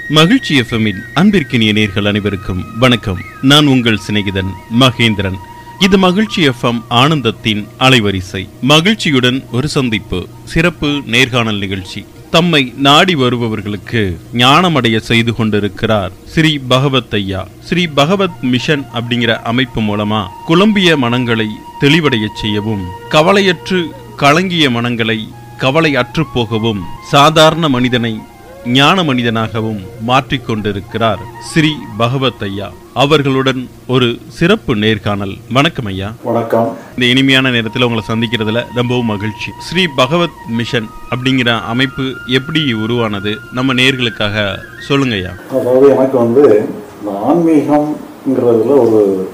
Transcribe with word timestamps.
மகிழ்ச்சி 0.08 0.60
எஃப்எம்மின் 0.60 0.98
அன்பிற்கினிய 1.14 1.72
நேர்கள் 1.72 2.06
அனைவருக்கும் 2.06 2.64
வணக்கம். 2.78 3.18
நான் 3.42 3.66
உங்கள் 3.66 3.98
சிநேகிதன் 4.08 4.50
மகேந்திரன். 4.80 5.36
இது 5.78 5.98
மகிழ்ச்சி 5.98 6.48
எஃப்எம் 6.48 6.82
ஆனந்தத்தின் 6.90 7.66
அலைவரிசை. 7.78 8.48
மகிழ்ச்சியுடன் 8.62 9.44
ஒரு 9.52 9.68
சந்திப்பு. 9.68 10.26
சிறப்பு 10.44 11.00
நேர்காணல் 11.06 11.58
நிகழ்ச்சி. 11.58 12.04
தம்மை 12.30 12.72
நாடி 12.76 13.14
வருபவர்களுக்கு 13.14 14.20
ஞானமடைய 14.34 14.98
செய்து 14.98 15.34
கொண்டிருக்கிறார் 15.34 16.12
ஸ்ரீ 16.26 16.58
பகவத் 16.58 17.14
ஐயா. 17.14 17.48
ஸ்ரீ 17.64 17.86
பகவத் 17.86 18.42
மிஷன் 18.42 18.86
அப்படிங்கிற 18.94 19.36
அமைப்பு 19.36 19.80
மூலமா 19.80 20.26
குழம்பிய 20.46 20.96
மனங்களை 20.96 21.46
தெளிவடையச் 21.80 22.34
செய்யவும் 22.34 22.84
கவலையற்று 23.10 23.90
கலங்கிய 24.16 24.70
மனங்களை 24.70 25.28
கவலை 25.58 25.96
அற்று 25.96 26.26
போகவும் 26.34 26.82
சாதாரண 27.10 27.68
மனிதனை 27.68 28.20
ஞான 28.66 29.02
மனிதனாகவும் 29.02 29.80
மாற்றிக்கொண்டிருக்கிறார் 30.06 31.18
ஸ்ரீ 31.40 31.70
பகவத் 31.96 32.42
ஐயா. 32.42 32.72
அவர்களுடன் 32.94 33.68
ஒரு 33.86 34.18
சிறப்பு 34.28 34.76
நேர்காணல். 34.76 35.36
வணக்கம் 35.52 35.84
ஐயா. 35.84 36.12
வணக்கம். 36.24 36.76
இந்த 36.90 37.06
இனிமையான 37.06 37.50
நேரத்தில் 37.50 37.82
உங்களை 37.82 38.04
சந்திக்கிறதுல 38.08 38.64
ரொம்பவும் 38.74 39.06
மகிழ்ச்சி. 39.06 39.50
ஸ்ரீ 39.58 39.86
பகவத் 39.96 40.38
மிஷன் 40.48 40.88
அப்படிங்கிற 41.14 41.60
அமைப்பு 41.60 42.12
எப்படி 42.26 42.72
உருவானது? 42.72 43.38
நம்ம 43.52 43.74
நேர்களுக்காக 43.74 44.58
சொல்லுங்க 44.88 45.14
ஐயா. 45.14 45.30
அதாவது 45.60 45.88
எனக்கு 45.90 46.18
வந்து 46.18 46.68
ஆன்மீகம்ங்கிறதுல 47.06 48.66
ஒரு 48.66 49.30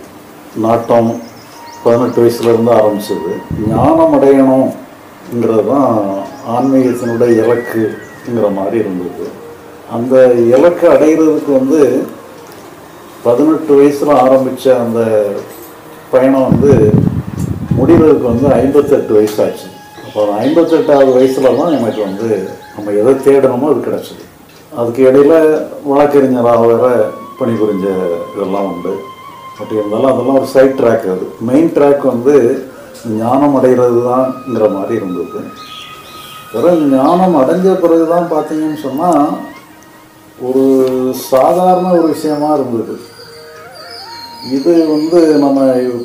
நாட்டம் 0.56 1.20
பதினெட்டு 1.84 2.18
வயசுலேருந்து 2.22 2.72
ஆரம்பிச்சது. 2.80 3.32
ஞானம் 3.72 4.14
அடையணுங்கிறது 4.18 5.64
தான் 5.72 5.90
ஆன்மீகத்தினுடைய 6.56 7.30
இலக்குங்கிற 7.42 8.48
மாதிரி 8.58 8.76
இருந்தது. 8.82 9.26
அந்த 9.96 10.14
இலக்கு 10.54 10.86
அடைகிறதுக்கு 10.94 11.52
வந்து 11.60 11.80
பதினெட்டு 13.26 13.72
வயசில் 13.78 14.20
ஆரம்பித்த 14.24 14.76
அந்த 14.84 15.00
பயணம் 16.12 16.48
வந்து 16.50 16.72
முடிகிறதுக்கு 17.78 18.26
வந்து 18.32 18.46
ஐம்பத்தெட்டு 18.60 19.12
வயசாச்சு. 19.18 19.66
அப்போ 20.04 20.18
அந்த 20.24 20.34
ஐம்பத்தெட்டாவது 20.44 21.10
வயசில் 21.18 21.56
தான் 21.60 21.76
எனக்கு 21.78 22.00
வந்து 22.08 22.28
நம்ம 22.76 22.92
எதை 23.00 23.12
தேடணுமோ 23.26 23.68
அது 23.72 23.80
கிடச்சிது. 23.88 24.22
அதுக்கு 24.78 25.02
இடையில 25.08 25.34
வழக்கறிஞராக 25.90 26.62
வேற 26.72 26.86
பணிபுரிஞ்ச 27.40 27.86
இதெல்லாம் 28.34 28.68
உண்டு. 28.72 28.94
பட் 29.58 29.74
இருந்தாலும் 29.76 30.12
அதெல்லாம் 30.12 30.38
ஒரு 30.40 30.48
சைட் 30.54 30.78
ட்ராக் 30.80 31.06
அது. 31.14 31.26
மெயின் 31.48 31.72
ட்ராக் 31.76 32.04
வந்து 32.12 32.34
ஞானம் 33.22 33.56
அடைகிறது 33.58 33.98
தான்ங்கிற 34.08 34.68
மாதிரி 34.76 34.94
இருந்தது. 35.00 35.42
பிறகு 36.52 36.80
ஞானம் 36.94 37.36
அடைஞ்ச 37.42 37.74
பிறகு 37.82 38.06
தான் 38.14 38.32
பார்த்தீங்கன்னு 38.32 38.80
சொன்னால் 38.86 39.26
ஒரு 40.48 40.64
சாதாரண 41.30 41.86
ஒரு 41.98 42.08
விஷயமா 42.14 42.48
இருந்தது. 42.54 42.94
இது 44.56 44.72
வந்து 44.94 45.20
நம்ம 45.44 45.60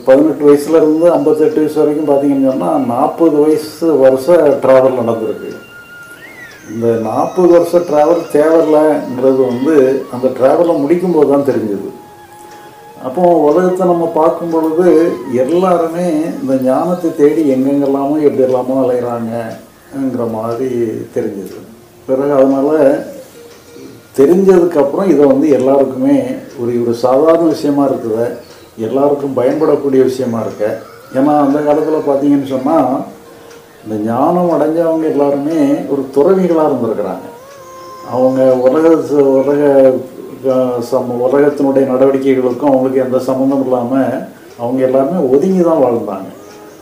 பதினெட்டு 0.06 0.44
வயசுல 0.48 0.80
இருந்து 0.82 1.08
ஐம்பத்தெட்டு 1.18 1.62
வயசு 1.62 1.80
வரைக்கும் 1.82 2.10
பார்த்தீங்கன்னு 2.10 2.50
சொன்னால் 2.52 2.86
நாற்பது 2.94 3.36
வயசு 3.44 3.88
வருஷ 4.04 4.38
ட்ராவல் 4.64 5.00
நடந்திருக்கு. 5.02 5.52
இந்த 6.74 6.88
நாற்பது 7.10 7.52
வருஷ 7.58 7.82
ட்ராவல் 7.90 8.24
தேவையில்லைங்கிறது 8.38 9.42
வந்து 9.52 9.76
அந்த 10.14 10.28
ட்ராவலை 10.40 10.76
முடிக்கும்போது 10.84 11.30
தான் 11.34 11.50
தெரிஞ்சது. 11.52 11.91
அப்போ 13.08 13.22
உலகத்தை 13.48 13.84
நம்ம 13.92 14.06
பார்க்கும் 14.18 14.52
பொழுது 14.54 14.88
எல்லாருமே 15.44 16.08
இந்த 16.42 16.54
ஞானத்தை 16.68 17.10
தேடி 17.20 17.42
எங்கெங்கெல்லாமோ 17.54 18.16
எப்படி 18.28 18.44
எல்லாமோ 18.48 18.76
அலைகிறாங்கங்கிற 18.82 20.26
மாதிரி 20.38 20.70
தெரிஞ்சது. 21.16 21.58
பிறகு 22.08 22.34
அதனால் 22.40 22.76
தெரிஞ்சதுக்கப்புறம் 24.20 25.10
இதை 25.14 25.24
வந்து 25.34 25.48
எல்லாருக்குமே 25.58 26.18
ஒரு 26.62 26.72
ஒரு 26.84 26.94
சாதாரண 27.06 27.48
விஷயமா 27.56 27.84
இருக்குது. 27.90 28.26
எல்லாருக்கும் 28.88 29.38
பயன்படக்கூடிய 29.40 30.02
விஷயமா 30.10 30.40
இருக்க. 30.46 30.66
ஏன்னா 31.18 31.34
அந்த 31.46 31.58
காலத்தில் 31.68 32.08
பார்த்தீங்கன்னு 32.10 32.54
சொன்னால் 32.56 32.94
இந்த 33.84 33.96
ஞானம் 34.10 34.54
அடைஞ்சவங்க 34.56 35.06
எல்லாருமே 35.14 35.60
ஒரு 35.94 36.02
துறவிகளாக 36.16 36.70
இருந்திருக்கிறாங்க. 36.70 37.28
அவங்க 38.14 38.42
உலக 38.68 38.86
உலக 39.42 39.62
சம 40.90 41.16
உலகத்தினுடைய 41.26 41.84
நடவடிக்கைகளுக்கும் 41.92 42.72
அவங்களுக்கு 42.72 43.04
எந்த 43.06 43.20
சம்மந்தம் 43.28 43.64
இல்லாமல் 43.66 44.14
அவங்க 44.62 44.80
எல்லாருமே 44.88 45.20
ஒதுங்கி 45.34 45.62
தான் 45.68 45.84
வாழ்ந்தாங்க. 45.84 46.30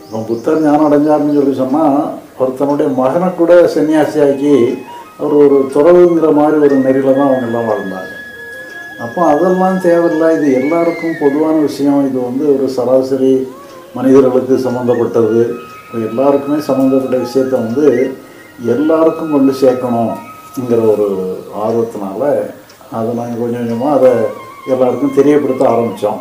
இப்போ 0.04 0.20
புத்தர் 0.30 0.62
ஞானம் 0.64 0.86
அடைஞ்சாருன்னு 0.86 1.36
சொல்லி 1.38 1.54
சொன்னால் 1.62 1.98
ஒருத்தனுடைய 2.40 2.88
மகனை 3.00 3.28
கூட 3.40 3.52
சன்னியாசியாக்கி 3.74 4.54
அவர் 5.18 5.34
ஒரு 5.44 5.56
துறவுங்கிற 5.74 6.28
மாதிரி 6.38 6.56
ஒரு 6.66 6.76
நெறியில் 6.86 7.18
தான் 7.18 7.28
அவங்க 7.28 7.46
எல்லாம் 7.48 7.68
வாழ்ந்தாங்க. 7.70 8.12
அப்போ 9.04 9.20
அதெல்லாம் 9.32 9.82
தேவையில்லை. 9.86 10.28
இது 10.36 10.46
எல்லாருக்கும் 10.60 11.20
பொதுவான 11.22 11.54
விஷயம். 11.68 12.00
இது 12.08 12.18
வந்து 12.28 12.44
ஒரு 12.54 12.66
சராசரி 12.76 13.34
மனிதர்களுக்கு 13.98 14.56
சம்மந்தப்பட்டது. 14.66 15.42
எல்லாருக்குமே 16.08 16.58
சம்மந்தப்பட்ட 16.70 17.16
விஷயத்த 17.26 17.54
வந்து 17.66 17.86
எல்லாருக்கும் 18.74 19.32
கொண்டு 19.34 19.52
சேர்க்கணுங்கிற 19.62 20.80
ஒரு 20.94 21.06
ஆர்வத்தினால 21.64 22.22
அதை 22.98 23.10
நாங்கள் 23.18 23.40
கொஞ்சம் 23.42 23.62
கொஞ்சமாக 23.62 23.96
அதை 23.98 24.10
எல்லாருக்கும் 24.72 25.16
தெரியப்படுத்த 25.18 25.62
ஆரம்பித்தோம் 25.72 26.20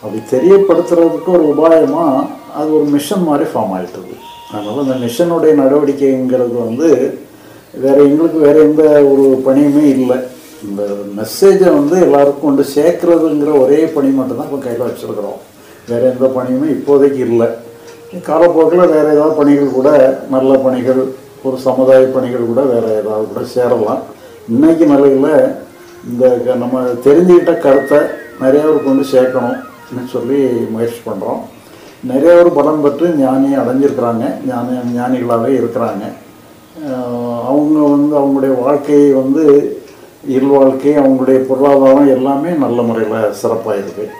அப்படி 0.00 0.18
தெரியப்படுத்துறதுக்கு 0.34 1.30
ஒரு 1.36 1.44
உபாயமாக 1.52 2.24
அது 2.58 2.68
ஒரு 2.78 2.86
மிஷன் 2.94 3.26
மாதிரி 3.28 3.46
ஃபார்ம் 3.50 3.72
ஆயிட்டது. 3.76 4.14
அதனால் 4.52 4.82
அந்த 4.84 4.96
மிஷனுடைய 5.04 5.52
நடவடிக்கைங்கிறது 5.62 6.56
வந்து 6.66 6.88
வேறு 7.84 8.00
எங்களுக்கு 8.08 8.38
வேறு 8.46 8.58
எந்த 8.68 8.82
ஒரு 9.10 9.24
பணியுமே 9.46 9.84
இல்லை. 9.96 10.18
இந்த 10.68 10.82
மெசேஜை 11.18 11.70
வந்து 11.78 11.96
எல்லாருக்கும் 12.06 12.46
கொண்டு 12.48 12.64
சேர்க்குறதுங்கிற 12.76 13.50
ஒரே 13.64 13.80
பணி 13.96 14.08
மட்டும்தான் 14.18 14.48
இப்போ 14.50 14.60
கையில் 14.64 14.86
வச்சுருக்குறோம். 14.86 15.38
வேறு 15.90 16.04
எந்த 16.12 16.26
பணியுமே 16.38 16.68
இப்போதைக்கு 16.76 17.20
இல்லை. 17.28 17.48
காலப்போக்கில் 18.28 18.92
வேறு 18.94 19.08
ஏதாவது 19.14 19.34
பணிகள் 19.40 19.76
கூட 19.78 19.88
நல்ல 20.34 20.52
பணிகள் 20.66 21.00
ஒரு 21.46 21.56
சமுதாய 21.66 22.06
பணிகள் 22.16 22.50
கூட 22.50 22.62
வேறு 22.72 22.90
ஏதாவது 23.00 23.26
கூட 23.32 23.42
சேரலாம். 23.56 24.02
இன்றைக்கி 24.52 24.84
நிலையில் 24.92 25.32
இந்த 26.10 26.40
க- 26.46 26.54
நம்ம 26.54 26.82
தெரிஞ்சுக்கிட்ட 26.82 27.58
கருத்தை 27.58 27.98
நிறையவருக்கு 28.40 28.84
வந்து 28.84 29.08
சேர்க்கணும்னு 29.12 30.06
சொல்லி 30.08 30.44
முயற்சி 30.44 30.98
பண்ணுறோம் 31.06 31.40
நிறைய 32.02 32.34
பேர் 32.34 32.52
பலம் 32.52 32.80
பெற்று 32.80 33.08
ஞானியை 33.08 33.58
அடைஞ்சிருக்கிறாங்க. 33.58 34.24
ஞானி 34.46 34.98
ஞானிகளாகவே 34.98 35.60
இருக்கிறாங்க. 35.60 36.12
அவங்க 37.46 37.80
வந்து 37.80 38.18
அவங்களுடைய 38.18 38.60
வாழ்க்கையை 38.60 39.10
வந்து 39.12 39.76
இல்வாழ்க்கை 40.28 40.98
அவங்களுடைய 40.98 41.38
பொருளாதாரம் 41.38 42.08
எல்லாமே 42.08 42.50
நல்ல 42.50 42.82
முறையில் 42.82 43.32
சிறப்பாக 43.32 43.78
இருக்குது 43.78 44.10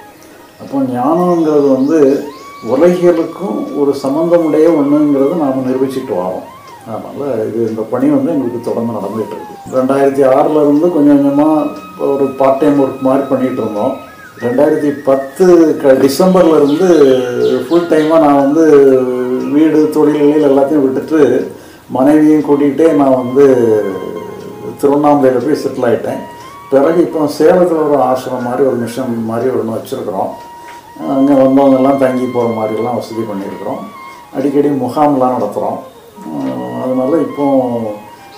அப்போ 0.60 0.78
ஞானங்கிறது 0.78 1.72
வந்து 1.72 2.24
உலகியலுக்கும் 2.68 3.78
ஒரு 3.78 3.94
சம்மந்தமுடைய 4.02 4.70
ஒன்றுங்கிறது 4.70 5.36
நாம் 5.36 5.64
நிரூபிச்சுட்டு 5.66 6.12
வரோம். 6.12 6.42
அதனால் 6.88 7.40
இது 7.48 7.60
இந்த 7.70 7.82
பணி 7.92 8.06
வந்து 8.16 8.32
எங்களுக்கு 8.34 8.60
தொடர்ந்து 8.68 8.96
நடந்துகிட்டு 8.98 9.34
இருக்கு. 9.36 9.54
ரெண்டாயிரத்தி 9.78 10.22
ஆறில் 10.34 10.62
இருந்து 10.64 10.86
கொஞ்சம் 10.96 11.18
கொஞ்சமாக 11.18 12.06
ஒரு 12.12 12.24
பார்ட் 12.40 12.60
டைம் 12.60 12.80
ஒர்க் 12.84 13.06
மாதிரி 13.08 13.24
பண்ணிகிட்டு 13.30 13.62
இருந்தோம். 13.64 13.94
ரெண்டாயிரத்தி 14.44 14.90
பத்து 15.08 15.46
க 15.82 15.92
டிசம்பர்லேருந்து 16.04 16.88
ஃபுல் 17.66 17.90
டைமாக 17.92 18.22
நான் 18.24 18.42
வந்து 18.44 18.64
வீடு 19.54 19.78
தொழில்களில் 19.96 20.48
எல்லாத்தையும் 20.50 20.84
விட்டுட்டு 20.84 21.20
மனைவியும் 21.96 22.46
கூட்டிகிட்டே 22.48 22.88
நான் 23.00 23.18
வந்து 23.22 23.46
திருவண்ணாமலையில் 24.80 25.44
போய் 25.44 25.62
செட்டில் 25.62 25.86
ஆகிட்டேன் 25.88 26.22
பிறகு 26.72 26.98
இப்போ 27.06 27.20
சேலத்தில் 27.38 27.84
ஒரு 27.84 27.96
ஆசிரமம் 28.08 28.46
மாதிரி 28.48 28.62
ஒரு 28.70 28.78
மிஷன் 28.84 29.14
மாதிரி 29.30 29.48
ஒன்று 29.58 29.76
வச்சுருக்குறோம். 29.76 30.30
அங்கே 31.18 31.34
வந்தவங்கெல்லாம் 31.42 32.02
தங்கி 32.02 32.26
போகிற 32.34 32.48
மாதிரிலாம் 32.58 32.98
வசதி 32.98 33.22
பண்ணியிருக்கிறோம். 33.30 33.80
அடிக்கடி 34.36 34.70
முகாம்லாம் 34.82 35.36
நடத்துகிறோம் 35.36 35.78
அதனால் 36.82 37.20
இப்போ 37.20 37.44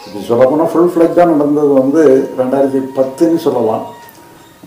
இப்படி 0.06 0.24
சொல்லப்போனால் 0.24 0.66
ஃபுல் 0.66 0.92
ஃப்ளெக்டாக 0.94 1.30
நடந்தது 1.30 1.72
வந்து 1.72 2.28
ரெண்டாயிரத்தி 2.38 2.80
பத்துன்னு 2.96 3.36
சொல்லலாம். 3.36 3.86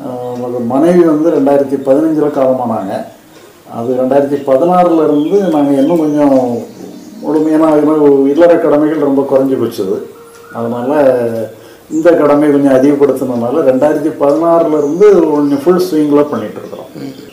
ஆஹ் 0.06 0.60
மனைவி 0.60 1.04
வந்து 1.04 1.30
ரெண்டாயிரத்தி 1.30 1.76
பதினஞ்சில் 1.76 2.38
காலமானாங்க. 2.38 3.06
அது 3.74 3.96
ரெண்டாயிரத்தி 3.96 4.36
பதினாறுல 4.36 5.04
இருந்து 5.04 5.42
நாங்கள் 5.42 5.78
இன்னும் 5.78 6.00
கொஞ்சம் 6.00 6.58
முழுமையான 7.22 7.76
இல்லற 8.26 8.58
கடமைகள் 8.58 9.00
ரொம்ப 9.00 9.22
குறைஞ்சி 9.22 9.56
போச்சுது. 9.56 9.98
அதனால் 10.54 10.96
இந்த 11.90 12.12
கடமை 12.12 12.52
கொஞ்சம் 12.52 12.74
அதிகப்படுத்தினதுனால 12.74 13.64
ரெண்டாயிரத்தி 13.72 14.12
பதினாறுலேருந்து 14.20 15.30
கொஞ்சம் 15.32 15.62
ஃபுல் 15.64 15.86
ஸ்விங்கில் 15.90 16.30
பண்ணிகிட்டு 16.32 16.60
இருக்கிறோம். 16.62 16.90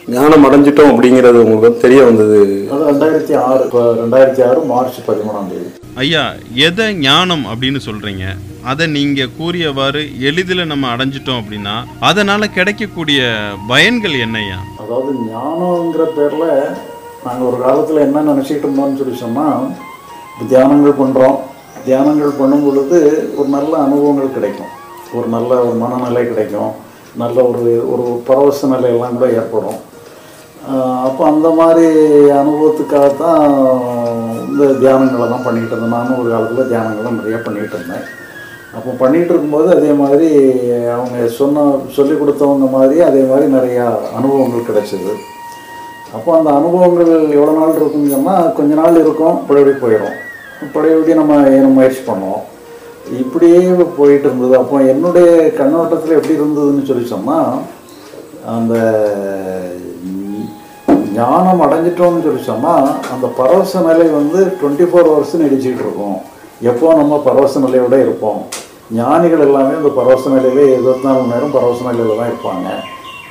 ஞானம் 0.08 0.44
அடைஞ்சிட்டோம் 0.46 0.90
அப்படிங்கிறது 0.92 1.38
உங்களுக்கு 1.44 1.82
தெரிய 1.84 2.00
வந்தது. 2.04 2.38
அது 2.72 2.82
ரெண்டாயிரத்தி 2.90 3.34
ஆறு 3.46 3.60
இப்போ 3.64 3.80
ரெண்டாயிரத்தி 4.00 4.42
ஆறு 4.48 4.60
மார்ச் 4.70 4.98
பதிமூணாம் 5.08 5.50
தேதி. 5.52 5.68
ஐயா 6.02 6.22
எதை 6.66 6.86
ஞானம் 7.06 7.44
அப்படின்னு 7.50 7.80
சொல்றீங்க? 7.86 8.24
அதை 8.70 8.86
நீங்க 8.96 9.26
கூறியவாறு 9.38 10.02
எளிதில் 10.28 10.70
நம்ம 10.72 10.88
அடைஞ்சிட்டோம் 10.94 11.40
அப்படின்னா 11.42 11.76
அதனால 12.08 12.48
கிடைக்கக்கூடிய 12.56 13.20
பயன்கள் 13.72 14.16
என்னய்யா 14.26 14.58
அதாவது 14.82 15.12
ஞானங்கிற 15.30 16.04
பேரில் 16.16 16.48
நாங்கள் 17.26 17.48
ஒரு 17.50 17.58
காலத்தில் 17.66 18.04
என்ன 18.06 18.24
நினச்சிக்கிட்டு 18.30 18.68
இருந்தோம்னு 18.68 19.00
சொல்லி 19.00 19.16
சொன்னால் 19.24 19.64
தியானங்கள் 20.52 21.00
பண்ணுறோம் 21.02 21.38
தியானங்கள் 21.86 22.38
பண்ணும் 22.40 22.64
பொழுது 22.66 22.98
ஒரு 23.38 23.48
நல்ல 23.48 23.72
அனுபவங்கள் 23.86 24.36
கிடைக்கும். 24.36 24.72
ஒரு 25.18 25.28
நல்ல 25.28 25.50
ஒரு 25.66 25.76
மனநிலை 25.82 26.24
கிடைக்கும். 26.28 26.72
நல்ல 27.16 27.42
ஒரு 27.50 27.62
ஒரு 27.92 28.04
பரவச 28.26 28.66
நிலையெல்லாம் 28.66 29.16
கூட 29.16 29.26
ஏற்படும். 29.40 29.78
அப்போ 31.06 31.22
அந்த 31.32 31.48
மாதிரி 31.58 31.86
அனுபவத்துக்காக 32.40 33.10
தான் 33.20 33.44
இந்த 34.48 34.64
தியானங்களை 34.80 35.26
தான் 35.32 35.46
பண்ணிகிட்டு 35.46 35.74
இருந்தேன். 35.74 35.96
நானும் 35.96 36.18
ஒரு 36.20 36.28
காலத்தில் 36.32 36.70
தியானங்கள்லாம் 36.72 37.20
நிறையா 37.20 37.38
பண்ணிகிட்டு 37.46 37.76
இருந்தேன். 37.78 38.06
அப்போ 38.76 38.90
பண்ணிகிட்டு 39.02 39.32
இருக்கும்போது 39.32 39.68
அதே 39.76 39.92
மாதிரி 40.02 40.28
அவங்க 40.96 41.28
சொன்ன 41.38 41.64
சொல்லி 41.96 42.14
கொடுத்தவங்க 42.16 42.66
மாதிரி 42.76 42.96
அதே 43.08 43.22
மாதிரி 43.30 43.46
நிறையா 43.56 43.86
அனுபவங்கள் 44.18 44.68
கிடச்சிது. 44.68 45.14
அப்போ 46.16 46.30
அந்த 46.36 46.50
அனுபவங்கள் 46.58 47.10
எவ்வளோ 47.38 47.56
நாள் 47.58 47.78
இருக்குன்னு 47.80 48.14
சொன்னால் 48.16 48.52
கொஞ்ச 48.58 48.72
நாள் 48.82 49.02
இருக்கும் 49.04 49.40
பழையபடி 49.48 49.74
போயிடும் 49.82 50.16
பழையபடி 50.76 51.12
நம்ம 51.20 51.34
ஏன 51.56 51.68
முயற்சி 51.76 52.02
பண்ணுவோம். 52.08 52.44
இப்படியே 53.22 53.60
போயிட்டு 53.98 54.26
இருந்தது. 54.28 54.54
அப்போ 54.62 54.76
என்னுடைய 54.92 55.28
கண்ணோட்டத்தில் 55.60 56.16
எப்படி 56.18 56.38
இருந்ததுன்னு 56.38 56.88
சொல்லி 56.90 57.06
சொன்னால் 57.14 57.52
அந்த 58.56 58.74
ஞானம் 61.20 61.62
அடைஞ்சிட்டோம்னு 61.66 62.24
சொல்லி 62.26 62.42
சொன்னால் 62.50 62.88
அந்த 63.12 63.26
பரவச 63.38 63.80
நிலை 63.86 64.06
வந்து 64.18 64.40
டுவெண்ட்டி 64.58 64.86
ஃபோர் 64.90 65.08
ஹவர்ஸ் 65.10 65.40
நீடிச்சிட்டு 65.42 65.82
இருக்கும். 65.86 66.18
எப்போ 66.70 66.94
நம்ம 67.00 67.14
பரவச 67.26 67.60
நிலையோட 67.64 67.94
இருப்போம்? 68.04 68.40
ஞானிகள் 68.98 69.44
எல்லாமே 69.46 69.74
அந்த 69.80 69.90
பரவச 69.98 70.30
நிலையிலே 70.34 70.64
இருபத்தி 70.76 71.04
நாலு 71.06 71.20
மணி 71.20 71.32
நேரம் 71.34 71.54
பரவச 71.56 71.80
நிலையில் 71.88 72.20
தான் 72.20 72.30
இருப்பாங்க. 72.32 72.68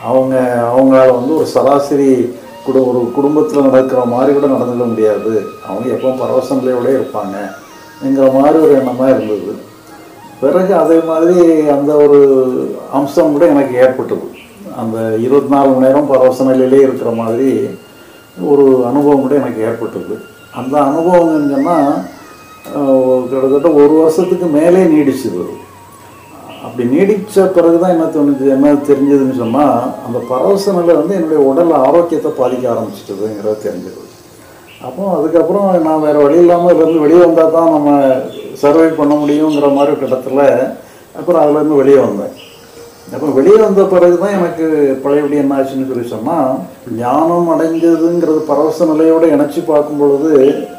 அவங்க 0.09 0.35
அவங்களால 0.73 1.07
வந்து 1.19 1.33
ஒரு 1.39 1.47
சராசரி 1.55 2.11
குடு 2.65 2.79
ஒரு 2.89 2.99
குடும்பத்தில் 3.17 3.65
நடக்கிற 3.67 4.01
மாதிரி 4.13 4.31
கூட 4.35 4.47
நடந்துக்க 4.53 4.85
முடியாது. 4.91 5.33
அவங்க 5.67 5.87
எப்போ 5.95 6.11
பரவச 6.21 6.55
நிலையோட 6.59 6.87
இருப்பாங்கங்கிற 6.97 8.27
மாதிரி 8.37 8.57
ஒரு 8.65 8.73
எண்ணமாக 8.79 9.13
இருந்தது. 9.15 9.53
பிறகு 10.41 10.73
அதே 10.83 10.97
மாதிரி 11.11 11.39
அந்த 11.77 11.91
ஒரு 12.03 12.19
அம்சம் 12.99 13.33
கூட 13.35 13.45
எனக்கு 13.53 13.73
ஏற்பட்டது. 13.85 14.27
அந்த 14.81 14.97
இருபத்தி 15.25 15.51
நாலு 15.53 15.69
மணி 15.73 15.85
நேரம் 15.85 16.09
பரவச 16.11 16.43
நிலையிலே 16.49 16.79
இருக்கிற 16.87 17.11
மாதிரி 17.21 17.49
ஒரு 18.51 18.65
அனுபவம் 18.89 19.23
கூட 19.23 19.33
எனக்கு 19.41 19.65
ஏற்பட்டது. 19.69 20.15
அந்த 20.59 20.75
அனுபவம்னு 20.89 21.53
சொன்னால் 21.55 21.91
கிட்டத்தட்ட 23.29 23.69
ஒரு 23.81 23.93
வருஷத்துக்கு 24.01 24.47
மேலே 24.57 24.81
நீடிச்சது 24.93 25.43
அப்படி 26.65 26.83
நீடித்த 26.93 27.43
பிறகு 27.55 27.77
தான் 27.81 27.93
என்ன 27.95 28.05
தோணுச்சு 28.15 28.47
என்ன 28.55 28.73
தெரிஞ்சதுன்னு 28.89 29.35
சொன்னால் 29.41 29.77
அந்த 30.05 30.17
பரவச 30.31 30.73
நிலை 30.77 30.93
வந்து 30.99 31.15
என்னுடைய 31.17 31.41
உடல் 31.49 31.71
ஆரோக்கியத்தை 31.85 32.31
பாதிக்க 32.39 32.65
ஆரம்பிச்சிட்டதுங்கிறத 32.73 33.55
தெரிஞ்சது. 33.67 34.01
அப்போ 34.87 35.03
அதுக்கப்புறம் 35.15 35.69
நான் 35.87 36.03
வேறு 36.07 36.19
வழி 36.25 36.37
இல்லாமல் 36.43 36.73
இதுலேருந்து 36.73 37.05
வெளியே 37.05 37.21
வந்தால் 37.23 37.55
தான் 37.55 37.73
நம்ம 37.77 37.89
சர்வை 38.61 38.89
பண்ண 38.99 39.13
முடியுங்கிற 39.21 39.69
மாதிரி 39.77 39.93
ஒரு 39.95 40.01
கட்டத்தில் 40.03 40.45
அப்புறம் 41.19 41.41
அதுலேருந்து 41.43 41.81
வெளியே 41.81 41.99
வந்தேன். 42.07 42.35
அப்போ 43.15 43.27
வெளியே 43.37 43.55
வந்த 43.59 43.83
பிறகு 43.91 44.17
தான் 44.17 44.35
எனக்கு 44.37 44.65
பழையபடி 45.03 45.37
என்ன 45.41 45.55
ஆச்சுன்னு 45.55 45.87
சொல்லி 45.89 46.05
சொன்னால் 46.09 46.51
ஞானம் 46.99 47.49
அடைஞ்சதுங்கிறது 47.53 48.41
பரவச 48.49 48.85
நிலையோடு 48.85 49.27
இணைச்சி 49.35 49.61
பார்க்கும் 49.61 50.01
பொழுது 50.01 50.31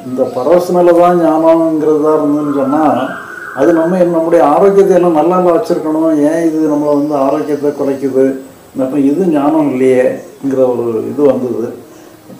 இந்த 0.09 0.23
பரவச 0.37 0.77
நிலை 0.77 0.95
தான் 1.01 1.19
ஞானம்ங்கிறதா 1.25 2.13
இருந்ததுன்னு 2.19 2.55
சொன்னால் 2.61 3.01
அது 3.61 3.71
நம்ம 3.73 4.03
நம்முடைய 4.13 4.43
ஆரோக்கியத்தை 4.53 4.95
என்ன 4.99 5.09
நல்லா 5.17 5.39
வச்சுருக்கணும்? 5.47 6.11
ஏன் 6.29 6.45
இது 6.49 6.61
நம்மளை 6.73 6.93
வந்து 6.93 7.15
ஆரோக்கியத்தை 7.25 7.71
குறைக்குது? 7.73 8.25
அப்போ 8.81 8.97
இது 9.11 9.23
ஞானம் 9.33 9.71
இல்லையேங்கிற 9.73 10.61
ஒரு 10.73 10.85
இது 11.11 11.23
வந்தது. 11.31 11.69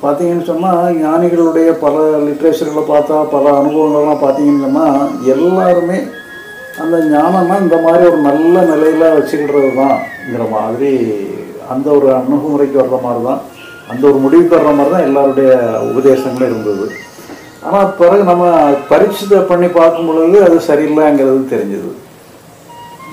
பார்த்தீங்கன்னு 0.03 0.49
சொன்னால் 0.51 0.95
ஞானிகளுடைய 1.01 1.71
பல 1.83 1.97
லிட்ரேச்சர்களை 2.27 2.85
பார்த்தா 2.87 3.17
பல 3.35 3.47
அனுபவங்கள்லாம் 3.61 4.23
பார்த்தீங்கன்னு 4.23 4.67
சொன்னால் 4.67 5.01
எல்லாருமே 5.35 5.99
அந்த 6.83 6.97
ஞானம்னா 7.13 7.57
இந்த 7.65 7.77
மாதிரி 7.85 8.03
ஒரு 8.11 8.21
நல்ல 8.29 8.63
நிலையில் 8.71 9.15
வச்சுக்கிடுறது 9.17 9.71
தான்ங்கிற 9.79 10.45
மாதிரி 10.57 10.93
அந்த 11.73 11.87
ஒரு 11.91 12.09
அணுகுமுறைக்கு 12.19 12.79
வர்ற 12.81 12.99
மாதிரி 13.07 13.23
தான் 13.29 13.41
அந்த 13.91 14.03
ஒரு 14.11 14.19
முடிவுக்கு 14.25 14.57
வர்ற 14.57 14.73
மாதிரி 14.79 14.95
தான் 14.95 15.07
எல்லாருடைய 15.09 15.51
உபதேசங்களும் 15.91 16.51
இருந்தது. 16.51 16.87
ஆனால் 17.67 17.95
பிறகு 18.01 18.23
நம்ம 18.31 18.45
பரீட்சை 18.91 19.41
பண்ணி 19.51 19.69
பார்க்கும் 19.79 20.09
பொழுது 20.11 20.39
அது 20.47 20.59
சரியில்லைங்கிறது 20.69 21.43
தெரிஞ்சுது. 21.55 21.91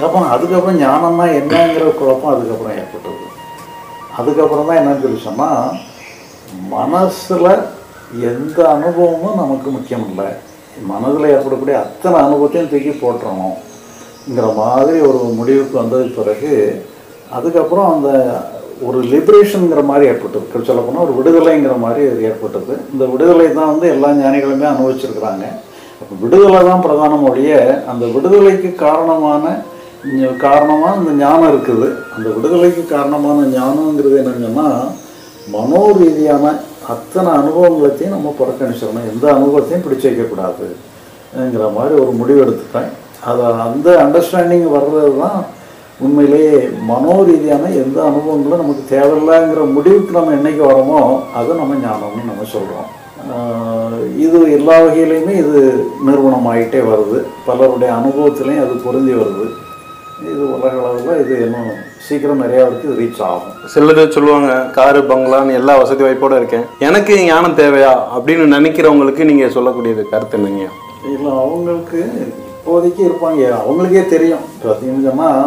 அப்புறம் 0.03 0.29
அதுக்கப்புறம் 0.33 0.81
ஞானம்னா 0.81 1.27
என்னங்கிற 1.39 1.85
குழப்பம் 1.99 2.33
அதுக்கப்புறம் 2.33 2.77
ஏற்பட்டது. 2.81 3.25
அதுக்கப்புறம் 4.19 4.67
தான் 4.69 4.79
என்னன்னு 4.81 5.03
சொல்லி 5.05 5.21
சொன்னால் 5.29 5.79
மனசில் 6.69 7.49
எந்த 8.31 8.59
அனுபவமும் 8.75 9.39
நமக்கு 9.41 9.69
முக்கியம் 9.69 10.05
இல்லை 10.09 10.27
மனதில் 10.91 11.33
ஏற்படக்கூடிய 11.35 11.77
அத்தனை 11.85 12.17
அனுபவத்தையும் 12.25 12.69
தூக்கி 12.73 12.93
போட்டுறணுங்கிற 13.03 14.47
மாதிரி 14.61 14.97
ஒரு 15.09 15.19
முடிவுக்கு 15.39 15.75
வந்ததுக்கு 15.81 16.19
பிறகு 16.19 16.53
அதுக்கப்புறம் 17.37 17.89
அந்த 17.93 18.09
ஒரு 18.87 18.99
லிபரேஷனுங்கிற 19.13 19.81
மாதிரி 19.91 20.05
ஏற்பட்டது. 20.09 20.65
சொல்லப்போனால் 20.67 21.05
ஒரு 21.05 21.13
விடுதலைங்கிற 21.19 21.75
மாதிரி 21.85 22.01
அது 22.11 22.27
ஏற்பட்டது. 22.29 22.73
இந்த 22.93 23.03
விடுதலை 23.13 23.47
தான் 23.59 23.71
வந்து 23.71 23.87
எல்லா 23.93 24.09
ஞானிகளுமே 24.19 24.67
அனுபவிச்சிருக்கிறாங்க. 24.73 25.45
அப்போ 26.01 26.13
விடுதலை 26.23 26.59
தான் 26.69 26.83
பிரதான 26.85 27.13
மொழிய 27.23 27.53
அந்த 27.91 28.05
விடுதலைக்கு 28.15 28.69
காரணமான 28.85 29.43
காரணமாக 30.45 30.99
இந்த 31.01 31.13
ஞானம் 31.23 31.49
இருக்குது. 31.51 31.87
அந்த 32.15 32.27
விடுதலைக்கு 32.35 32.83
காரணமான 32.95 33.47
ஞானங்கிறது 33.57 34.17
என்னங்கன்னா 34.23 34.67
மனோ 35.55 35.81
ரீதியான 35.97 36.45
அத்தனை 36.93 37.29
அனுபவங்களையும் 37.39 38.15
நம்ம 38.15 38.33
புறக்கணிச்சிடணும். 38.39 39.09
எந்த 39.13 39.25
அனுபவத்தையும் 39.37 39.85
பிடிச்சு 39.85 40.07
வைக்கக்கூடாதுங்கிற 40.09 41.65
மாதிரி 41.77 41.93
ஒரு 42.03 42.11
முடிவு 42.19 42.39
எடுத்துட்டேன். 42.45 42.91
அதை 43.29 43.45
அந்த 43.67 43.87
அண்டர்ஸ்டாண்டிங் 44.03 44.67
வர்றது 44.77 45.13
தான் 45.23 45.39
உண்மையிலேயே 46.05 46.55
மனோ 46.89 47.13
ரீதியான 47.27 47.69
எந்த 47.83 47.97
அனுபவங்களும் 48.09 48.61
நமக்கு 48.63 48.83
தேவையில்லைங்கிற 48.93 49.61
முடிவுக்கு 49.75 50.17
நம்ம 50.17 50.35
என்னைக்கு 50.39 50.63
வரோமோ 50.69 50.99
அதை 51.39 51.51
நம்ம 51.61 51.77
ஞானம்னு 51.85 52.29
நம்ம 52.31 52.47
சொல்கிறோம் 52.55 52.89
இது 54.25 54.39
எல்லா 54.57 54.75
வகையிலையுமே 54.83 55.33
இது 55.43 55.61
நிறுவனம் 56.07 56.49
ஆகிட்டே 56.51 56.81
வருது. 56.91 57.17
பலருடைய 57.47 57.91
அனுபவத்திலையும் 57.99 58.63
அது 58.65 58.75
பொருந்தி 58.85 59.13
வருது. 59.21 59.47
இது 60.25 60.43
உலக 60.53 60.73
அளவில் 60.81 61.19
இது 61.23 61.33
இன்னும் 61.45 61.71
சீக்கிரம் 62.05 62.41
நிறையா 62.43 62.63
இது 62.75 62.93
ரீச் 62.99 63.21
ஆகும். 63.27 63.51
சிலர் 63.73 64.15
சொல்லுவாங்க 64.15 64.51
காரு 64.77 64.99
பங்களான்னு 65.09 65.57
எல்லா 65.59 65.73
வசதி 65.81 66.03
வாய்ப்போட 66.05 66.35
இருக்கேன். 66.39 66.65
எனக்கு 66.87 67.13
ஞானம் 67.27 67.57
தேவையா? 67.59 67.93
அப்படின்னு 68.15 68.45
நினைக்கிறவங்களுக்கு 68.55 69.29
நீங்க 69.31 69.45
சொல்லக்கூடியது 69.57 70.03
கருத்து 70.13 70.37
என்னங்க? 70.39 70.65
இல்லை 71.13 71.31
அவங்களுக்கு 71.43 71.99
இப்போதைக்கு 72.25 73.01
இருப்பாங்க. 73.09 73.43
அவங்களுக்கே 73.61 74.03
தெரியும். 74.15 74.43
பார்த்தீங்கன்னு 74.65 75.07
சொன்னால் 75.09 75.45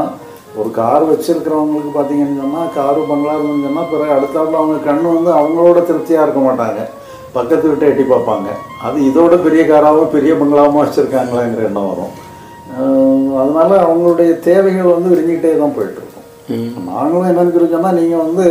ஒரு 0.60 0.70
கார் 0.78 1.10
வச்சிருக்கிறவங்களுக்கு 1.10 1.90
பார்த்தீங்கன்னு 1.96 2.40
சொன்னால் 2.44 2.72
காரு 2.78 3.02
பங்களா 3.10 3.34
இருந்துன்னு 3.36 3.66
சொன்னால் 3.68 3.90
பிறகு 3.92 4.16
அடுத்தாப்புல 4.18 4.62
அவங்க 4.62 4.78
கண்ணு 4.88 5.16
வந்து 5.18 5.32
அவங்களோட 5.40 5.80
திருப்தியாக 5.90 6.26
இருக்க 6.26 6.40
மாட்டாங்க. 6.48 6.80
பக்கத்து 7.36 7.66
விட்டு 7.68 7.88
எட்டி 7.90 8.04
பார்ப்பாங்க. 8.14 8.48
அது 8.86 8.98
இதோட 9.10 9.34
பெரிய 9.46 9.64
காராவோ 9.74 10.04
பெரிய 10.16 10.34
பங்களாவோ 10.40 10.78
வச்சுருக்காங்களாங்கிற 10.84 11.68
எண்ணம் 11.70 11.90
வரும். 11.92 12.14
அதனால 13.42 13.70
அவங்களுடைய 13.86 14.30
தேவைகள் 14.48 14.94
வந்து 14.96 15.12
விரிஞ்சிக்கிட்டே 15.12 15.52
தான் 15.62 15.76
போயிட்டு 15.76 16.00
இருக்கும் 16.00 16.88
நாங்களும் 16.94 17.28
என்னன்னு 17.30 17.54
சொல்லி 17.54 17.74
சொன்னால் 17.74 17.98
நீங்கள் 18.00 18.24
வந்து 18.26 18.46